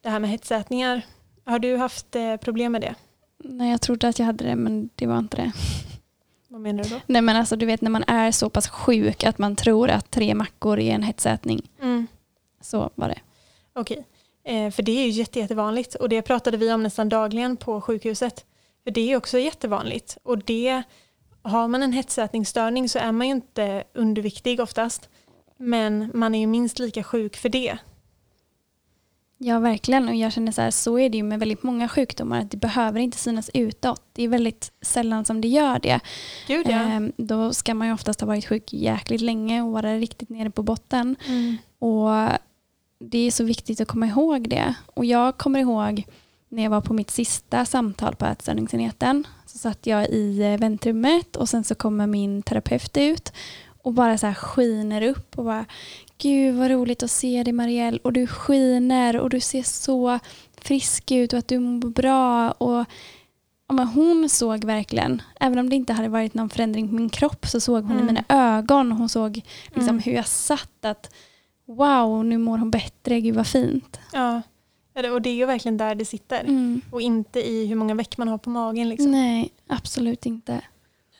det 0.00 0.08
här 0.08 0.18
med 0.18 0.30
hetsätningar. 0.30 1.02
Har 1.44 1.58
du 1.58 1.76
haft 1.76 2.16
eh, 2.16 2.36
problem 2.36 2.72
med 2.72 2.80
det? 2.80 2.94
Nej, 3.38 3.70
jag 3.70 3.80
trodde 3.80 4.08
att 4.08 4.18
jag 4.18 4.26
hade 4.26 4.44
det 4.44 4.56
men 4.56 4.90
det 4.94 5.06
var 5.06 5.18
inte 5.18 5.36
det. 5.36 5.52
Vad 6.48 6.60
menar 6.60 6.84
du 6.84 6.90
då? 6.90 7.00
Nej 7.06 7.22
men 7.22 7.36
alltså 7.36 7.56
du 7.56 7.66
vet 7.66 7.80
när 7.80 7.90
man 7.90 8.04
är 8.06 8.30
så 8.30 8.50
pass 8.50 8.68
sjuk 8.68 9.24
att 9.24 9.38
man 9.38 9.56
tror 9.56 9.90
att 9.90 10.10
tre 10.10 10.34
mackor 10.34 10.78
är 10.80 10.94
en 10.94 11.02
hetsätning. 11.02 11.70
Mm. 11.82 12.06
Så 12.60 12.90
var 12.94 13.08
det. 13.08 13.20
Okej, 13.72 14.06
eh, 14.44 14.70
för 14.70 14.82
det 14.82 14.92
är 14.92 15.04
ju 15.04 15.10
jätte, 15.10 15.38
jättevanligt 15.38 15.94
och 15.94 16.08
det 16.08 16.22
pratade 16.22 16.56
vi 16.56 16.72
om 16.72 16.82
nästan 16.82 17.08
dagligen 17.08 17.56
på 17.56 17.80
sjukhuset. 17.80 18.44
För 18.84 18.90
det 18.90 19.12
är 19.12 19.16
också 19.16 19.38
jättevanligt 19.38 20.18
och 20.22 20.38
det 20.38 20.82
har 21.42 21.68
man 21.68 21.82
en 21.82 21.92
hetsätningsstörning 21.92 22.88
så 22.88 22.98
är 22.98 23.12
man 23.12 23.26
ju 23.26 23.32
inte 23.32 23.84
underviktig 23.94 24.60
oftast. 24.60 25.08
Men 25.62 26.10
man 26.14 26.34
är 26.34 26.38
ju 26.38 26.46
minst 26.46 26.78
lika 26.78 27.02
sjuk 27.02 27.36
för 27.36 27.48
det. 27.48 27.78
Ja 29.38 29.58
verkligen 29.58 30.08
och 30.08 30.14
jag 30.14 30.32
känner 30.32 30.52
så 30.52 30.62
här, 30.62 30.70
så 30.70 30.98
är 30.98 31.08
det 31.08 31.16
ju 31.16 31.22
med 31.22 31.40
väldigt 31.40 31.62
många 31.62 31.88
sjukdomar 31.88 32.40
att 32.40 32.50
det 32.50 32.56
behöver 32.56 33.00
inte 33.00 33.18
synas 33.18 33.50
utåt. 33.54 34.02
Det 34.12 34.24
är 34.24 34.28
väldigt 34.28 34.72
sällan 34.80 35.24
som 35.24 35.40
det 35.40 35.48
gör 35.48 35.78
det. 35.78 36.00
Gud 36.46 36.66
ja. 36.68 36.72
Ehm, 36.72 37.12
då 37.16 37.52
ska 37.52 37.74
man 37.74 37.86
ju 37.86 37.92
oftast 37.92 38.20
ha 38.20 38.26
varit 38.26 38.46
sjuk 38.46 38.72
jäkligt 38.72 39.20
länge 39.20 39.62
och 39.62 39.72
vara 39.72 39.96
riktigt 39.96 40.28
nere 40.28 40.50
på 40.50 40.62
botten. 40.62 41.16
Mm. 41.26 41.56
Och 41.78 42.28
det 42.98 43.18
är 43.18 43.30
så 43.30 43.44
viktigt 43.44 43.80
att 43.80 43.88
komma 43.88 44.06
ihåg 44.06 44.48
det. 44.48 44.74
Och 44.86 45.04
jag 45.04 45.38
kommer 45.38 45.60
ihåg 45.60 46.04
när 46.48 46.62
jag 46.62 46.70
var 46.70 46.80
på 46.80 46.94
mitt 46.94 47.10
sista 47.10 47.64
samtal 47.64 48.16
på 48.16 48.26
ätstörningsenheten 48.26 49.26
så 49.46 49.58
satt 49.58 49.86
jag 49.86 50.08
i 50.08 50.42
eh, 50.42 50.60
väntrummet 50.60 51.36
och 51.36 51.48
sen 51.48 51.64
så 51.64 51.74
kommer 51.74 52.06
min 52.06 52.42
terapeut 52.42 52.96
ut 52.96 53.32
och 53.82 53.92
bara 53.92 54.18
så 54.18 54.26
här 54.26 54.34
skiner 54.34 55.02
upp 55.02 55.38
och 55.38 55.44
bara 55.44 55.64
Gud 56.18 56.54
vad 56.54 56.70
roligt 56.70 57.02
att 57.02 57.10
se 57.10 57.42
dig 57.42 57.52
Marielle 57.52 57.98
och 58.02 58.12
du 58.12 58.26
skiner 58.26 59.16
och 59.16 59.30
du 59.30 59.40
ser 59.40 59.62
så 59.62 60.18
frisk 60.60 61.10
ut 61.10 61.32
och 61.32 61.38
att 61.38 61.48
du 61.48 61.58
mår 61.58 61.88
bra 61.90 62.50
och 62.50 62.84
ja, 63.68 63.74
men 63.74 63.86
hon 63.86 64.28
såg 64.28 64.64
verkligen, 64.64 65.22
även 65.40 65.58
om 65.58 65.70
det 65.70 65.76
inte 65.76 65.92
hade 65.92 66.08
varit 66.08 66.34
någon 66.34 66.50
förändring 66.50 66.88
på 66.88 66.94
min 66.94 67.08
kropp 67.10 67.46
så 67.46 67.60
såg 67.60 67.82
hon 67.84 67.92
Mm. 67.92 68.02
i 68.02 68.06
mina 68.06 68.24
ögon, 68.28 68.92
hon 68.92 69.08
såg 69.08 69.36
liksom 69.66 69.88
Mm. 69.88 69.98
hur 69.98 70.12
jag 70.12 70.26
satt 70.26 70.84
att 70.84 71.14
wow, 71.66 72.24
nu 72.24 72.38
mår 72.38 72.58
hon 72.58 72.70
bättre, 72.70 73.20
gud 73.20 73.34
vad 73.34 73.46
fint. 73.46 74.00
Ja, 74.12 74.42
och 75.12 75.22
det 75.22 75.30
är 75.30 75.34
ju 75.34 75.46
verkligen 75.46 75.76
där 75.76 75.94
det 75.94 76.04
sitter. 76.04 76.40
Mm. 76.40 76.80
Och 76.90 77.00
inte 77.00 77.40
i 77.48 77.66
hur 77.66 77.76
många 77.76 77.94
veck 77.94 78.16
man 78.18 78.28
har 78.28 78.38
på 78.38 78.50
magen. 78.50 78.88
Liksom. 78.88 79.10
Nej, 79.10 79.50
absolut 79.66 80.26
inte. 80.26 80.60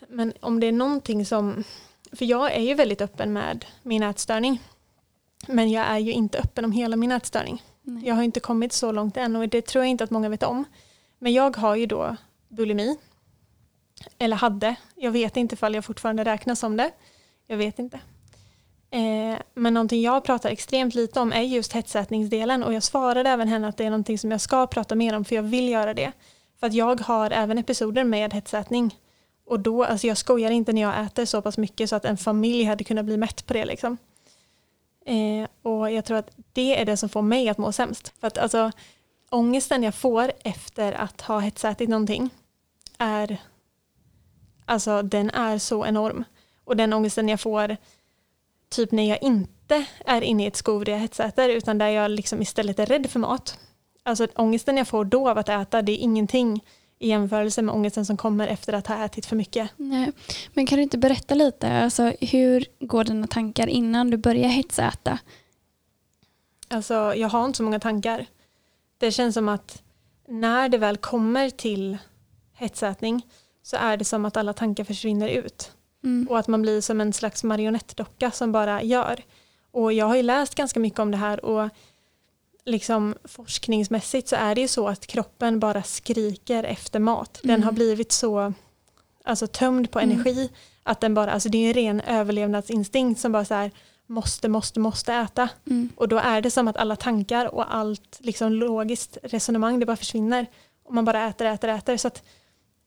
Men 0.08 0.32
om 0.40 0.60
det 0.60 0.66
är 0.66 0.72
någonting 0.72 1.26
som... 1.26 1.64
För 2.12 2.24
jag 2.24 2.54
är 2.54 2.60
ju 2.60 2.74
väldigt 2.74 3.00
öppen 3.00 3.32
med 3.32 3.64
min 3.82 4.02
ätstörning. 4.02 4.62
Men 5.46 5.70
jag 5.70 5.86
är 5.86 5.98
ju 5.98 6.12
inte 6.12 6.38
öppen 6.38 6.64
om 6.64 6.72
hela 6.72 6.96
min 6.96 7.12
ätstörning. 7.12 7.62
Nej. 7.82 8.06
Jag 8.06 8.14
har 8.14 8.22
inte 8.22 8.40
kommit 8.40 8.72
så 8.72 8.92
långt 8.92 9.16
än 9.16 9.36
och 9.36 9.48
det 9.48 9.62
tror 9.62 9.84
jag 9.84 9.90
inte 9.90 10.04
att 10.04 10.10
många 10.10 10.28
vet 10.28 10.42
om. 10.42 10.64
Men 11.18 11.32
jag 11.32 11.56
har 11.56 11.76
ju 11.76 11.86
då 11.86 12.16
bulimi. 12.48 12.96
Eller 14.18 14.36
hade. 14.36 14.74
Jag 14.94 15.10
vet 15.10 15.36
inte 15.36 15.54
ifall 15.54 15.74
jag 15.74 15.84
fortfarande 15.84 16.24
räknas 16.24 16.60
som 16.60 16.76
det. 16.76 16.90
Jag 17.46 17.56
vet 17.56 17.78
inte. 17.78 18.00
Eh, 18.90 19.38
men 19.54 19.74
någonting 19.74 20.02
jag 20.02 20.24
pratar 20.24 20.50
extremt 20.50 20.94
lite 20.94 21.20
om 21.20 21.32
är 21.32 21.42
just 21.42 21.72
hetsätningsdelen 21.72 22.62
och 22.62 22.74
jag 22.74 22.82
svarade 22.82 23.30
även 23.30 23.48
henne 23.48 23.68
att 23.68 23.76
det 23.76 23.84
är 23.84 23.90
någonting 23.90 24.18
som 24.18 24.30
jag 24.30 24.40
ska 24.40 24.66
prata 24.66 24.94
mer 24.94 25.16
om 25.16 25.24
för 25.24 25.36
jag 25.36 25.42
vill 25.42 25.68
göra 25.68 25.94
det. 25.94 26.12
För 26.60 26.66
att 26.66 26.74
jag 26.74 27.00
har 27.00 27.30
även 27.30 27.58
episoder 27.58 28.04
med 28.04 28.32
hetsätning. 28.32 28.96
Och 29.50 29.60
då, 29.60 29.84
alltså 29.84 30.06
jag 30.06 30.16
skojar 30.16 30.50
inte 30.50 30.72
när 30.72 30.82
jag 30.82 31.04
äter 31.04 31.24
så 31.24 31.42
pass 31.42 31.58
mycket 31.58 31.90
så 31.90 31.96
att 31.96 32.04
en 32.04 32.16
familj 32.16 32.64
hade 32.64 32.84
kunnat 32.84 33.04
bli 33.04 33.16
mätt 33.16 33.46
på 33.46 33.52
det 33.52 33.64
liksom. 33.64 33.96
Eh, 35.06 35.48
och 35.62 35.90
jag 35.90 36.04
tror 36.04 36.16
att 36.18 36.30
det 36.52 36.80
är 36.80 36.84
det 36.84 36.96
som 36.96 37.08
får 37.08 37.22
mig 37.22 37.48
att 37.48 37.58
må 37.58 37.72
sämst. 37.72 38.12
För 38.20 38.26
att 38.26 38.38
alltså 38.38 38.70
ångesten 39.30 39.82
jag 39.82 39.94
får 39.94 40.32
efter 40.44 40.92
att 40.92 41.20
ha 41.20 41.38
hetsätit 41.38 41.88
någonting 41.88 42.30
är 42.98 43.36
alltså 44.64 45.02
den 45.02 45.30
är 45.30 45.58
så 45.58 45.86
enorm. 45.86 46.24
Och 46.64 46.76
den 46.76 46.92
ångesten 46.92 47.28
jag 47.28 47.40
får 47.40 47.76
typ 48.68 48.92
när 48.92 49.08
jag 49.08 49.22
inte 49.22 49.84
är 50.06 50.22
inne 50.22 50.44
i 50.44 50.46
ett 50.46 50.56
skov 50.56 50.84
där 50.84 50.92
jag 50.92 51.00
hetsäter 51.00 51.48
utan 51.48 51.78
där 51.78 51.88
jag 51.88 52.10
liksom 52.10 52.42
istället 52.42 52.78
är 52.78 52.86
rädd 52.86 53.10
för 53.10 53.20
mat. 53.20 53.58
Alltså 54.02 54.26
ångesten 54.34 54.76
jag 54.76 54.88
får 54.88 55.04
då 55.04 55.28
av 55.28 55.38
att 55.38 55.48
äta 55.48 55.82
det 55.82 55.92
är 55.92 56.02
ingenting 56.02 56.62
i 57.00 57.08
jämförelse 57.08 57.62
med 57.62 57.74
ångesten 57.74 58.06
som 58.06 58.16
kommer 58.16 58.48
efter 58.48 58.72
att 58.72 58.86
ha 58.86 59.04
ätit 59.04 59.26
för 59.26 59.36
mycket. 59.36 59.70
Nej. 59.76 60.12
Men 60.54 60.66
kan 60.66 60.76
du 60.76 60.82
inte 60.82 60.98
berätta 60.98 61.34
lite, 61.34 61.72
alltså, 61.72 62.12
hur 62.20 62.64
går 62.80 63.04
dina 63.04 63.26
tankar 63.26 63.66
innan 63.66 64.10
du 64.10 64.16
börjar 64.16 64.48
hetsäta? 64.48 65.18
Alltså 66.68 67.14
jag 67.16 67.28
har 67.28 67.44
inte 67.44 67.56
så 67.56 67.62
många 67.62 67.80
tankar. 67.80 68.26
Det 68.98 69.12
känns 69.12 69.34
som 69.34 69.48
att 69.48 69.82
när 70.28 70.68
det 70.68 70.78
väl 70.78 70.96
kommer 70.96 71.50
till 71.50 71.98
hetsätning 72.52 73.26
så 73.62 73.76
är 73.76 73.96
det 73.96 74.04
som 74.04 74.24
att 74.24 74.36
alla 74.36 74.52
tankar 74.52 74.84
försvinner 74.84 75.28
ut. 75.28 75.72
Mm. 76.04 76.28
Och 76.30 76.38
att 76.38 76.48
man 76.48 76.62
blir 76.62 76.80
som 76.80 77.00
en 77.00 77.12
slags 77.12 77.44
marionettdocka 77.44 78.30
som 78.30 78.52
bara 78.52 78.82
gör. 78.82 79.22
Och 79.70 79.92
jag 79.92 80.06
har 80.06 80.16
ju 80.16 80.22
läst 80.22 80.54
ganska 80.54 80.80
mycket 80.80 80.98
om 80.98 81.10
det 81.10 81.16
här 81.16 81.44
och 81.44 81.68
liksom 82.64 83.14
forskningsmässigt 83.24 84.28
så 84.28 84.36
är 84.36 84.54
det 84.54 84.60
ju 84.60 84.68
så 84.68 84.88
att 84.88 85.06
kroppen 85.06 85.60
bara 85.60 85.82
skriker 85.82 86.64
efter 86.64 86.98
mat. 86.98 87.40
Den 87.42 87.50
Mm. 87.50 87.62
har 87.62 87.72
blivit 87.72 88.12
så 88.12 88.52
alltså, 89.24 89.46
tömd 89.46 89.90
på 89.90 90.00
Mm. 90.00 90.10
energi 90.10 90.50
att 90.82 91.00
den 91.00 91.14
bara, 91.14 91.30
alltså 91.32 91.48
det 91.48 91.58
är 91.58 91.68
en 91.68 91.74
ren 91.74 92.00
överlevnadsinstinkt 92.00 93.20
som 93.20 93.32
bara 93.32 93.44
så 93.44 93.54
här 93.54 93.70
måste, 94.06 94.48
måste, 94.48 94.80
måste 94.80 95.14
äta. 95.14 95.48
Mm. 95.66 95.88
Och 95.96 96.08
då 96.08 96.18
är 96.18 96.40
det 96.40 96.50
som 96.50 96.68
att 96.68 96.76
alla 96.76 96.96
tankar 96.96 97.54
och 97.54 97.74
allt 97.74 98.18
liksom 98.20 98.52
logiskt 98.52 99.18
resonemang 99.22 99.80
det 99.80 99.86
bara 99.86 99.96
försvinner. 99.96 100.46
Och 100.84 100.94
man 100.94 101.04
bara 101.04 101.26
äter, 101.28 101.46
äter, 101.46 101.68
äter. 101.68 101.96
Så 101.96 102.08
att 102.08 102.22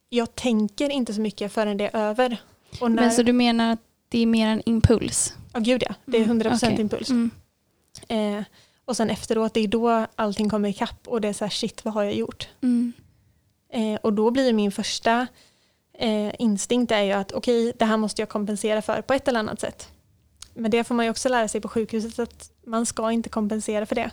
jag 0.10 0.36
tänker 0.36 0.90
inte 0.90 1.14
så 1.14 1.22
mycket 1.22 1.54
förrän 1.54 1.78
det 1.78 1.90
är 1.94 2.00
över. 2.10 2.38
När, 2.82 2.90
Men 2.90 3.12
så 3.12 3.24
du 3.24 3.34
menar 3.34 3.74
att 3.74 3.80
det 4.10 4.20
är 4.20 4.26
mer 4.26 4.48
en 4.48 4.62
impuls? 4.66 5.34
Ja 5.54 5.60
gud 5.60 5.84
ja, 5.90 5.96
det 6.06 6.18
är 6.18 6.24
Mm, 6.24 6.42
100% 6.42 6.56
okej. 6.74 6.82
impuls. 6.82 7.10
Mm. 7.10 7.32
Eh, 8.08 8.44
och 8.94 8.98
sen 8.98 9.10
efteråt, 9.10 9.54
det 9.54 9.60
är 9.60 9.68
då 9.68 10.08
allting 10.16 10.50
kommer 10.50 10.70
ikapp 10.70 11.08
och 11.08 11.22
det 11.22 11.28
är 11.28 11.34
så 11.34 11.46
här 11.46 11.50
shit 11.50 11.86
vad 11.86 11.94
har 11.94 12.04
jag 12.04 12.14
gjort? 12.14 12.50
Mm. 12.62 12.94
Eh, 13.70 14.00
och 14.02 14.14
då 14.14 14.32
blir 14.32 14.54
min 14.54 14.72
första 14.72 15.28
eh, 15.94 16.32
instinkt 16.40 16.92
är 16.92 17.02
ju 17.02 17.12
att 17.12 17.32
okej 17.32 17.74
det 17.80 17.86
här 17.86 17.98
måste 17.98 18.22
jag 18.22 18.30
kompensera 18.30 18.82
för 18.82 19.02
på 19.02 19.14
ett 19.14 19.28
eller 19.28 19.40
annat 19.40 19.60
sätt. 19.60 19.90
Men 20.54 20.72
det 20.72 20.84
får 20.84 20.96
man 20.96 21.06
ju 21.06 21.12
också 21.12 21.30
lära 21.30 21.48
sig 21.48 21.62
på 21.62 21.68
sjukhuset 21.68 22.20
att 22.20 22.52
man 22.66 22.86
ska 22.86 23.12
inte 23.12 23.30
kompensera 23.30 23.86
för 23.86 23.96
det. 23.96 24.12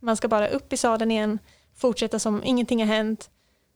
Man 0.00 0.16
ska 0.16 0.28
bara 0.28 0.48
upp 0.48 0.72
i 0.72 0.76
sadeln 0.76 1.10
igen, 1.10 1.38
fortsätta 1.76 2.18
som 2.18 2.44
ingenting 2.44 2.78
har 2.78 2.86
hänt 2.86 3.30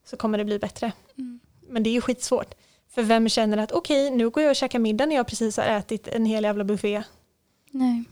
så 0.07 0.17
kommer 0.17 0.39
det 0.39 0.45
bli 0.45 0.59
bättre. 0.59 0.93
Mm. 1.19 1.41
Men 1.69 1.83
det 1.83 1.91
är 1.91 1.95
ju 1.95 2.01
skitsvårt. 2.01 2.55
För 2.89 3.03
vem 3.03 3.29
känner 3.29 3.59
att 3.59 3.73
okej 3.73 4.11
nu 4.11 4.31
går 4.31 4.43
jag 4.43 4.51
och 4.51 4.57
käkar 4.57 4.79
middag 4.79 5.07
när 5.07 5.17
jag 5.17 5.27
precis 5.27 5.57
har 5.57 5.65
ätit 5.65 6.09
en 6.09 6.25
hel 6.25 6.45
jävla 6.45 6.65
buffé. 6.65 7.03
Nej. 7.71 8.05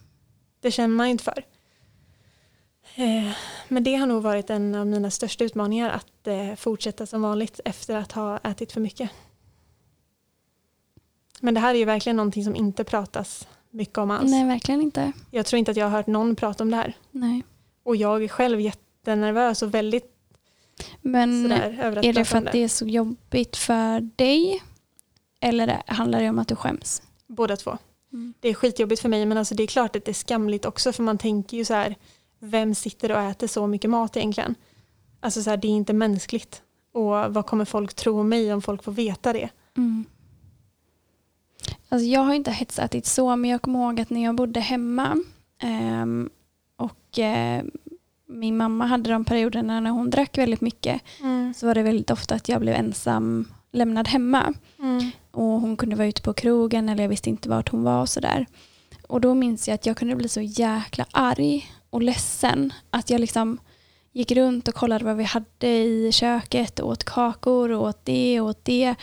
Det 0.61 0.71
känner 0.71 0.95
man 0.95 1.07
ju 1.07 1.11
inte 1.11 1.25
för. 1.25 1.45
Eh, 2.95 3.33
Men 3.69 3.85
det 3.85 3.95
har 3.95 4.07
nog 4.07 4.23
varit 4.23 4.51
en 4.51 4.75
av 4.75 4.87
mina 4.87 5.11
största 5.11 5.45
utmaningar 5.45 5.91
att 5.91 6.27
eh, 6.27 6.55
fortsätta 6.55 7.07
som 7.07 7.23
vanligt 7.23 7.61
efter 7.65 7.97
att 7.97 8.13
ha 8.13 8.39
ätit 8.39 8.73
för 8.73 8.81
mycket. 8.81 9.11
Men 11.41 11.55
det 11.55 11.61
här 11.61 11.75
är 11.75 11.79
ju 11.79 11.85
verkligen 11.85 12.17
någonting 12.17 12.45
som 12.45 12.57
inte 12.57 12.85
pratas 12.85 13.49
mycket 13.71 13.99
om 13.99 14.11
alls. 14.11 14.31
Nej, 14.31 14.45
verkligen 14.45 14.83
inte. 14.83 15.13
Jag 15.31 15.47
tror 15.47 15.59
inte 15.59 15.71
att 15.71 15.77
jag 15.77 15.87
har 15.87 15.97
hört 15.97 16.07
någon 16.07 16.37
prata 16.37 16.65
om 16.65 16.71
det 16.71 16.77
här. 16.77 16.97
Nej. 17.11 17.43
Och 17.83 17.97
jag 17.97 18.25
är 18.25 18.29
själv 18.29 18.61
jättenervös 18.61 19.63
och 19.63 19.75
väldigt 19.75 20.15
Men 21.01 21.43
sådär 21.43 21.79
över 21.83 21.97
att 21.97 22.05
är 22.05 22.13
det 22.13 22.25
för 22.25 22.39
att 22.39 22.53
det 22.53 22.59
är 22.59 22.69
så 22.69 22.87
jobbigt 22.87 23.57
för 23.57 24.01
dig? 24.17 24.63
Eller 25.41 25.83
handlar 25.87 26.21
det 26.21 26.29
om 26.29 26.39
att 26.39 26.49
du 26.49 26.57
skäms? 26.57 27.03
Båda 27.27 27.57
två. 27.57 27.79
Mm. 28.13 28.35
Det 28.41 28.49
är 28.49 28.55
skitjobbigt 28.55 29.03
för 29.03 29.09
mig 29.09 29.27
men 29.27 29.39
alltså 29.39 29.55
det 29.55 29.63
är 29.63 29.67
klart 29.67 29.97
att 29.97 30.05
det 30.05 30.11
är 30.11 30.15
skamligt 30.15 30.65
också 30.65 30.93
för 30.93 31.03
man 31.03 31.19
tänker 31.19 31.57
ju 31.57 31.65
så 31.65 31.75
här 31.75 31.97
vem 32.45 32.75
sitter 32.75 33.13
och 33.13 33.21
äter 33.21 33.47
så 33.47 33.67
mycket 33.67 33.91
mat 33.91 34.17
egentligen? 34.17 34.55
Alltså 35.21 35.43
så 35.43 35.51
här, 35.51 35.57
det 35.57 35.69
är 35.69 35.73
inte 35.73 35.93
mänskligt. 35.93 36.63
Och 36.93 37.35
vad 37.35 37.47
kommer 37.47 37.65
folk 37.65 37.95
tro 37.95 38.21
om 38.21 38.29
mig 38.29 38.55
om 38.55 38.63
folk 38.63 38.83
får 38.85 38.93
veta 38.93 39.33
det? 39.33 39.49
Mm. 39.77 40.05
Alltså 41.89 42.07
jag 42.07 42.21
har 42.21 42.35
inte 42.35 42.51
hetsätit 42.51 43.07
så, 43.07 43.37
men 43.37 43.51
jag 43.51 43.63
kommer 43.63 43.79
ihåg 43.79 44.01
att 44.01 44.11
när 44.11 44.25
jag 44.25 44.35
bodde 44.35 44.61
hemma 44.61 45.17
ehm, 45.63 46.31
och 46.77 47.19
eh, 47.19 47.65
min 48.27 48.57
mamma 48.57 48.87
hade 48.87 49.11
de 49.11 49.25
perioderna 49.25 49.81
när 49.81 49.91
hon 49.91 50.11
drack 50.11 50.39
väldigt 50.39 50.61
mycket 50.61 51.03
så 51.57 51.67
var 51.67 51.75
det 51.75 51.83
väldigt 51.83 52.11
ofta 52.11 52.35
att 52.35 52.49
jag 52.49 52.61
blev 52.61 52.75
ensam 52.75 53.49
lämnad 53.73 54.09
hemma. 54.09 54.55
Mm. 54.79 55.11
Och 55.31 55.61
hon 55.61 55.77
kunde 55.77 55.97
vara 55.97 56.09
ute 56.09 56.23
på 56.23 56.35
krogen 56.35 56.89
eller 56.89 57.03
jag 57.05 57.09
visste 57.09 57.31
inte 57.31 57.49
vart 57.49 57.69
hon 57.69 57.83
var 57.83 58.01
och 58.01 58.09
sådär. 58.09 58.47
Och 59.09 59.21
då 59.21 59.35
minns 59.35 59.69
jag 59.69 59.75
att 59.75 59.87
jag 59.87 59.97
kunde 59.97 60.17
bli 60.17 60.29
så 60.29 60.41
jäkla 60.41 61.07
arg 61.11 61.67
och 61.95 62.03
ledsen 62.03 62.73
att 62.91 63.11
jag 63.11 63.21
liksom 63.21 63.59
gick 64.17 64.33
runt 64.33 64.69
och 64.69 64.75
kollade 64.75 65.05
vad 65.05 65.17
vi 65.17 65.25
hade 65.25 65.67
i 65.69 66.11
köket 66.13 66.79
och 66.79 66.89
åt 66.89 67.05
kakor 67.05 67.71
och 67.71 67.83
åt 67.83 68.01
det 68.05 68.41
och 68.41 68.49
åt 68.49 68.65
det. 68.65 68.95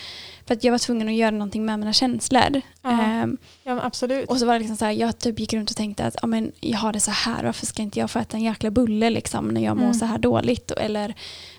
För 0.45 0.53
att 0.55 0.63
jag 0.63 0.71
var 0.71 0.77
tvungen 0.79 1.07
att 1.07 1.13
göra 1.13 1.31
någonting 1.31 1.65
med 1.65 1.79
mina 1.79 1.93
känslor. 1.93 2.61
Um, 2.81 3.37
ja 3.63 3.79
absolut. 3.83 4.29
Och 4.29 4.37
så 4.37 4.45
var 4.45 4.53
det 4.53 4.59
liksom 4.59 4.77
så 4.77 4.85
här, 4.85 4.91
jag 4.91 5.19
typ 5.19 5.39
gick 5.39 5.53
runt 5.53 5.69
och 5.69 5.75
tänkte 5.77 6.05
att 6.05 6.15
men 6.29 6.51
jag 6.59 6.77
har 6.77 6.93
det 6.93 6.99
så 6.99 7.11
här, 7.11 7.43
varför 7.43 7.65
ska 7.65 7.81
inte 7.81 7.99
jag 7.99 8.11
få 8.11 8.19
äta 8.19 8.37
en 8.37 8.43
jäkla 8.43 8.71
bulle 8.71 9.09
liksom, 9.09 9.47
när 9.47 9.61
jag 9.61 9.77
mår 9.77 9.83
Mm. 9.83 9.93
så 9.93 10.05
här 10.05 10.17
dåligt? 10.17 10.71
Eller 10.71 11.13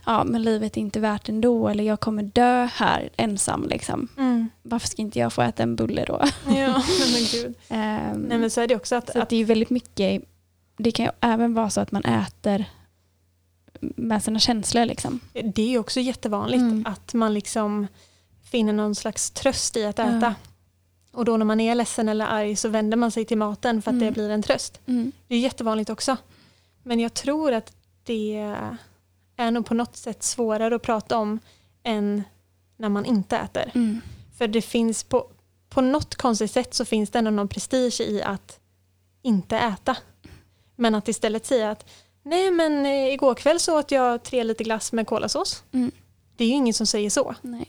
ja, 0.07 0.25
men 0.25 0.43
livet 0.43 0.77
är 0.77 0.81
inte 0.81 1.01
värt 1.01 1.29
ändå, 1.29 1.69
eller 1.69 1.85
jag 1.85 2.01
kommer 2.01 2.23
dö 2.23 2.69
här 2.75 3.09
ensam. 3.17 3.67
Liksom. 3.69 4.09
Mm. 4.19 4.49
Varför 4.63 4.89
ska 4.89 5.03
inte 5.03 5.19
jag 5.19 5.33
få 5.33 5.43
äta 5.43 5.63
en 5.63 5.77
bulle 5.77 6.05
då? 6.05 6.21
Ja, 6.47 6.83
men 7.13 7.25
gud. 7.33 7.55
Ehm, 7.69 8.23
Nej 8.23 8.39
men 8.39 8.51
så 8.51 8.61
är 8.61 8.67
det 8.69 8.77
också 8.77 8.95
att, 8.95 9.11
att 9.11 9.17
att 9.17 9.29
det 9.29 9.37
är 9.37 9.45
väldigt 9.45 9.71
mycket, 9.71 10.23
det 10.77 10.93
kan 10.93 11.07
ju 11.07 11.13
även 11.21 11.55
vara 11.55 11.71
så 11.71 11.81
att 11.81 11.93
man 11.93 12.05
äter 12.05 12.65
med 13.81 14.23
sina 14.25 14.39
känslor. 14.39 14.85
Liksom. 14.85 15.21
det 15.55 15.75
är 15.75 15.79
också 15.79 16.01
jättevanligt 16.01 16.61
Mm. 16.61 16.87
att 16.87 17.15
man 17.15 17.35
liksom 17.35 17.87
finner 18.43 18.73
någon 18.73 18.95
slags 18.95 19.31
tröst 19.31 19.77
i 19.77 19.85
att 19.87 19.99
äta. 19.99 20.19
Ja. 20.21 20.35
Och 21.19 21.25
då 21.25 21.37
när 21.37 21.45
man 21.45 21.61
är 21.61 21.75
ledsen 21.75 22.09
eller 22.09 22.27
arg 22.27 22.57
så 22.57 22.69
vänder 22.69 22.97
man 22.97 23.11
sig 23.11 23.25
till 23.25 23.39
maten 23.39 23.83
för 23.83 23.91
att 23.91 23.95
Mm. 23.95 24.07
det 24.07 24.13
blir 24.13 24.31
en 24.31 24.43
tröst. 24.43 24.81
Det 25.29 25.35
är 25.35 25.39
jättevanligt 25.39 25.91
också. 25.91 26.17
Men 26.83 27.01
jag 27.01 27.15
tror 27.15 27.53
att 27.53 27.73
det 28.05 28.57
är 29.37 29.51
nog 29.51 29.67
på 29.67 29.75
något 29.75 29.97
sätt 29.97 30.23
svårare 30.23 30.75
att 30.77 30.83
prata 30.83 31.19
om 31.19 31.39
än 31.83 32.23
när 32.77 32.89
man 32.89 33.05
inte 33.05 33.37
äter. 33.37 33.71
Mm. 33.75 34.01
För 34.39 34.47
det 34.49 34.63
finns 34.63 35.05
på, 35.05 35.27
på 35.69 35.81
något 35.81 36.15
konstigt 36.15 36.51
sätt 36.51 36.75
så 36.75 36.85
finns 36.85 37.11
det 37.11 37.19
ändå 37.19 37.31
någon 37.31 37.49
prestige 37.49 38.01
i 38.01 38.23
att 38.23 38.59
inte 39.23 39.57
äta. 39.59 39.97
Men 40.83 40.95
att 40.95 41.09
istället 41.09 41.47
säga 41.47 41.71
att 41.71 41.91
nej 42.23 42.51
men 42.51 42.87
eh, 42.87 43.13
igår 43.13 43.35
kväll 43.35 43.61
så 43.61 43.79
åt 43.79 43.91
jag 43.91 44.23
tre 44.23 44.45
liter 44.45 44.65
glass 44.65 44.93
med 44.93 45.07
kolasås. 45.07 45.65
Mm. 45.73 45.91
Det 46.37 46.45
är 46.45 46.49
ju 46.49 46.55
ingen 46.55 46.75
som 46.75 46.87
säger 46.87 47.11
så. 47.11 47.35
Nej. 47.43 47.69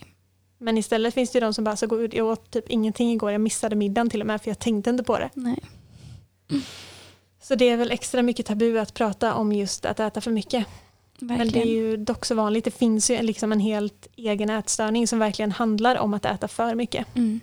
Men 0.57 0.77
istället 0.77 1.13
finns 1.13 1.31
det 1.31 1.37
ju 1.37 1.41
de 1.41 1.53
som 1.53 1.63
bara 1.63 1.75
så 1.75 1.87
går 1.87 2.01
ut, 2.01 2.13
jag 2.13 2.27
åt 2.27 2.51
typ 2.51 2.69
ingenting 2.69 3.11
igår, 3.11 3.31
jag 3.31 3.41
missade 3.41 3.75
middagen 3.75 4.09
till 4.09 4.21
och 4.21 4.27
med 4.27 4.41
för 4.41 4.49
jag 4.49 4.59
tänkte 4.59 4.89
inte 4.89 5.03
på 5.03 5.19
det. 5.19 5.29
Nej. 5.33 5.59
Så 7.41 7.55
det 7.55 7.69
är 7.69 7.77
väl 7.77 7.91
extra 7.91 8.21
mycket 8.21 8.45
tabu 8.45 8.79
att 8.79 8.93
prata 8.93 9.33
om 9.33 9.51
just 9.51 9.85
att 9.85 9.99
äta 9.99 10.21
för 10.21 10.31
mycket. 10.31 10.65
Verkligen. 11.19 11.37
Men 11.37 11.47
det 11.47 11.61
är 11.61 11.73
ju 11.73 11.97
dock 11.97 12.25
så 12.25 12.35
vanligt, 12.35 12.65
det 12.65 12.71
finns 12.71 13.09
ju 13.09 13.21
liksom 13.21 13.51
en 13.51 13.59
helt 13.59 14.07
egen 14.15 14.49
ätstörning 14.49 15.07
som 15.07 15.19
verkligen 15.19 15.51
handlar 15.51 15.95
om 15.95 16.13
att 16.13 16.25
äta 16.25 16.47
för 16.47 16.75
mycket. 16.75 17.15
mm. 17.15 17.39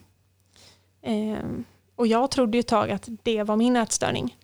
Ehm, 1.02 1.64
och 1.96 2.06
jag 2.06 2.30
trodde 2.30 2.56
ju 2.56 2.60
ett 2.60 2.68
tag 2.68 2.90
att 2.90 3.08
det 3.22 3.42
var 3.42 3.56
min 3.56 3.76
ätstörning. 3.76 4.36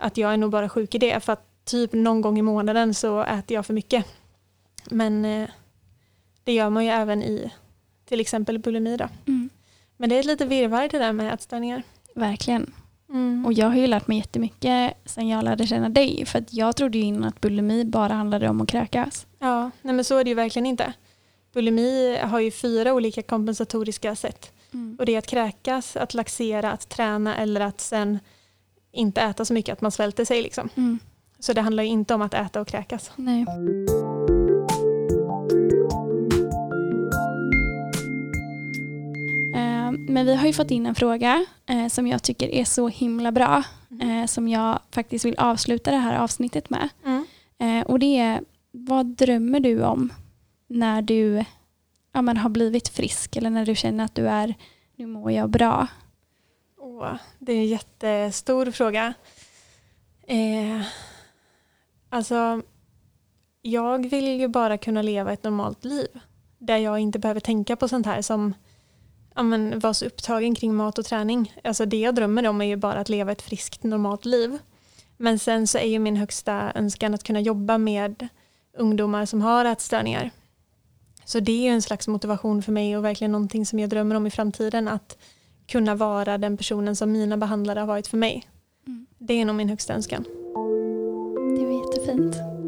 Att 0.00 0.16
jag 0.16 0.32
är 0.32 0.36
nog 0.36 0.50
bara 0.50 0.68
sjuk 0.68 0.94
i 0.94 0.98
det 0.98 1.20
för 1.24 1.32
att 1.32 1.64
typ 1.64 1.92
någon 1.92 2.20
gång 2.20 2.38
i 2.38 2.42
månaden 2.42 2.94
så 2.94 3.22
äter 3.22 3.54
jag 3.54 3.66
för 3.66 3.74
mycket. 3.74 4.06
Men 4.90 5.24
eh, 5.24 5.48
det 6.44 6.52
gör 6.52 6.70
man 6.70 6.84
ju 6.84 6.90
även 6.90 7.22
i 7.22 7.50
till 8.04 8.20
exempel 8.20 8.58
bulimi 8.58 8.96
då. 8.96 9.08
Mm. 9.26 9.50
Men 9.96 10.08
det 10.08 10.16
är 10.16 10.20
ett 10.20 10.26
lite 10.26 10.44
virrvarr 10.46 10.88
det 10.88 10.98
där 10.98 11.12
med 11.12 11.34
ätstörningar. 11.34 11.82
Verkligen. 12.14 12.72
Mm. 13.08 13.46
Och 13.46 13.52
jag 13.52 13.66
har 13.66 13.76
ju 13.76 13.86
lärt 13.86 14.06
mig 14.06 14.18
jättemycket 14.18 14.96
sen 15.04 15.28
jag 15.28 15.44
lärde 15.44 15.66
känna 15.66 15.88
dig. 15.88 16.26
För 16.26 16.38
att 16.38 16.52
jag 16.52 16.76
trodde 16.76 16.98
ju 16.98 17.04
innan 17.04 17.24
att 17.24 17.40
bulimi 17.40 17.84
bara 17.84 18.12
handlade 18.12 18.48
om 18.48 18.60
att 18.60 18.68
kräkas. 18.68 19.26
Ja, 19.38 19.70
nej 19.82 19.94
men 19.94 20.04
så 20.04 20.18
är 20.18 20.24
det 20.24 20.30
ju 20.30 20.34
verkligen 20.34 20.66
inte. 20.66 20.92
Bulimi 21.52 22.18
har 22.18 22.40
ju 22.40 22.50
fyra 22.50 22.94
olika 22.94 23.22
kompensatoriska 23.22 24.16
sätt. 24.16 24.52
Och 24.98 25.06
det 25.06 25.14
är 25.14 25.18
att 25.18 25.26
kräkas, 25.26 25.96
att 25.96 26.14
laxera, 26.14 26.72
att 26.72 26.88
träna 26.88 27.36
eller 27.36 27.60
att 27.60 27.80
sen 27.80 28.18
inte 28.92 29.20
äta 29.22 29.44
så 29.44 29.54
mycket 29.54 29.72
att 29.72 29.80
man 29.80 29.90
svälter 29.90 30.24
sig. 30.24 30.42
Liksom. 30.42 30.68
Mm. 30.76 30.98
Så 31.38 31.52
det 31.52 31.60
handlar 31.60 31.82
inte 31.82 32.14
om 32.14 32.22
att 32.22 32.34
äta 32.34 32.60
och 32.60 32.68
kräkas. 32.68 33.10
Nej. 33.16 33.44
Eh, 39.54 39.92
Men 39.92 40.26
vi 40.26 40.34
har 40.34 40.46
ju 40.46 40.52
fått 40.52 40.70
in 40.70 40.86
en 40.86 40.94
fråga 40.94 41.46
eh, 41.66 41.86
som 41.88 42.06
jag 42.06 42.22
tycker 42.22 42.48
är 42.48 42.64
så 42.64 42.88
himla 42.88 43.32
bra. 43.32 43.62
eh, 44.02 44.26
Som 44.26 44.48
jag 44.48 44.78
faktiskt 44.90 45.24
vill 45.24 45.38
avsluta 45.38 45.90
det 45.90 45.96
här 45.96 46.18
avsnittet 46.18 46.70
med. 46.70 46.88
Mm. 47.04 47.24
Och 47.86 47.98
det 47.98 48.18
är, 48.18 48.40
vad 48.72 49.06
drömmer 49.06 49.60
du 49.60 49.82
om 49.84 50.12
när 50.66 51.02
du 51.02 51.44
ja, 52.12 52.22
men 52.22 52.36
har 52.36 52.50
blivit 52.50 52.88
frisk? 52.88 53.36
Eller 53.36 53.50
när 53.50 53.66
du 53.66 53.74
känner 53.74 54.04
att 54.04 54.14
du 54.14 54.28
är, 54.28 54.54
nu 54.96 55.06
mår 55.06 55.32
jag 55.32 55.50
bra. 55.50 55.86
Åh, 57.00 57.16
det 57.38 57.52
är 57.52 57.56
en 57.56 57.66
jättestor 57.66 58.70
fråga. 58.70 59.14
Eh, 60.26 60.82
alltså, 62.08 62.62
jag 63.62 64.10
vill 64.10 64.40
ju 64.40 64.48
bara 64.48 64.78
kunna 64.78 65.02
leva 65.02 65.32
ett 65.32 65.44
normalt 65.44 65.84
liv. 65.84 66.20
Där 66.58 66.76
jag 66.76 66.98
inte 66.98 67.18
behöver 67.18 67.40
tänka 67.40 67.76
på 67.76 67.88
sånt 67.88 68.06
här 68.06 68.22
som 68.22 68.54
ja, 69.34 69.42
men, 69.42 69.78
vara 69.78 69.94
så 69.94 70.06
upptagen 70.06 70.54
kring 70.54 70.74
mat 70.74 70.98
och 70.98 71.04
träning. 71.04 71.54
Alltså 71.64 71.86
det 71.86 72.00
jag 72.00 72.14
drömmer 72.14 72.46
om 72.46 72.60
är 72.60 72.64
ju 72.64 72.76
bara 72.76 73.00
att 73.00 73.08
leva 73.08 73.32
ett 73.32 73.42
friskt 73.42 73.82
normalt 73.82 74.24
liv. 74.24 74.58
Men 75.16 75.38
sen 75.38 75.66
så 75.66 75.78
är 75.78 75.88
ju 75.88 75.98
min 75.98 76.16
högsta 76.16 76.72
önskan 76.74 77.14
att 77.14 77.24
kunna 77.24 77.40
jobba 77.40 77.78
med 77.78 78.28
ungdomar 78.78 79.26
som 79.26 79.42
har 79.42 79.64
ätstörningar. 79.64 80.30
Så 81.24 81.40
det 81.40 81.52
är 81.52 81.62
ju 81.62 81.68
en 81.68 81.82
slags 81.82 82.08
motivation 82.08 82.62
för 82.62 82.72
mig 82.72 82.96
och 82.96 83.04
verkligen 83.04 83.32
någonting 83.32 83.66
som 83.66 83.78
jag 83.78 83.90
drömmer 83.90 84.14
om 84.14 84.26
i 84.26 84.30
framtiden. 84.30 84.88
Att 84.88 85.18
kunna 85.70 85.94
vara 85.94 86.38
den 86.38 86.56
personen 86.56 86.96
som 86.96 87.12
mina 87.12 87.36
behandlare 87.36 87.80
har 87.80 87.86
varit 87.86 88.06
för 88.06 88.16
mig. 88.16 88.48
Mm. 88.86 89.06
Det 89.18 89.34
är 89.34 89.44
nog 89.44 89.56
min 89.56 89.68
högsta 89.68 89.94
önskan. 89.94 90.24
Det 91.56 91.64
var 91.66 91.86
jättefint. 91.86 92.59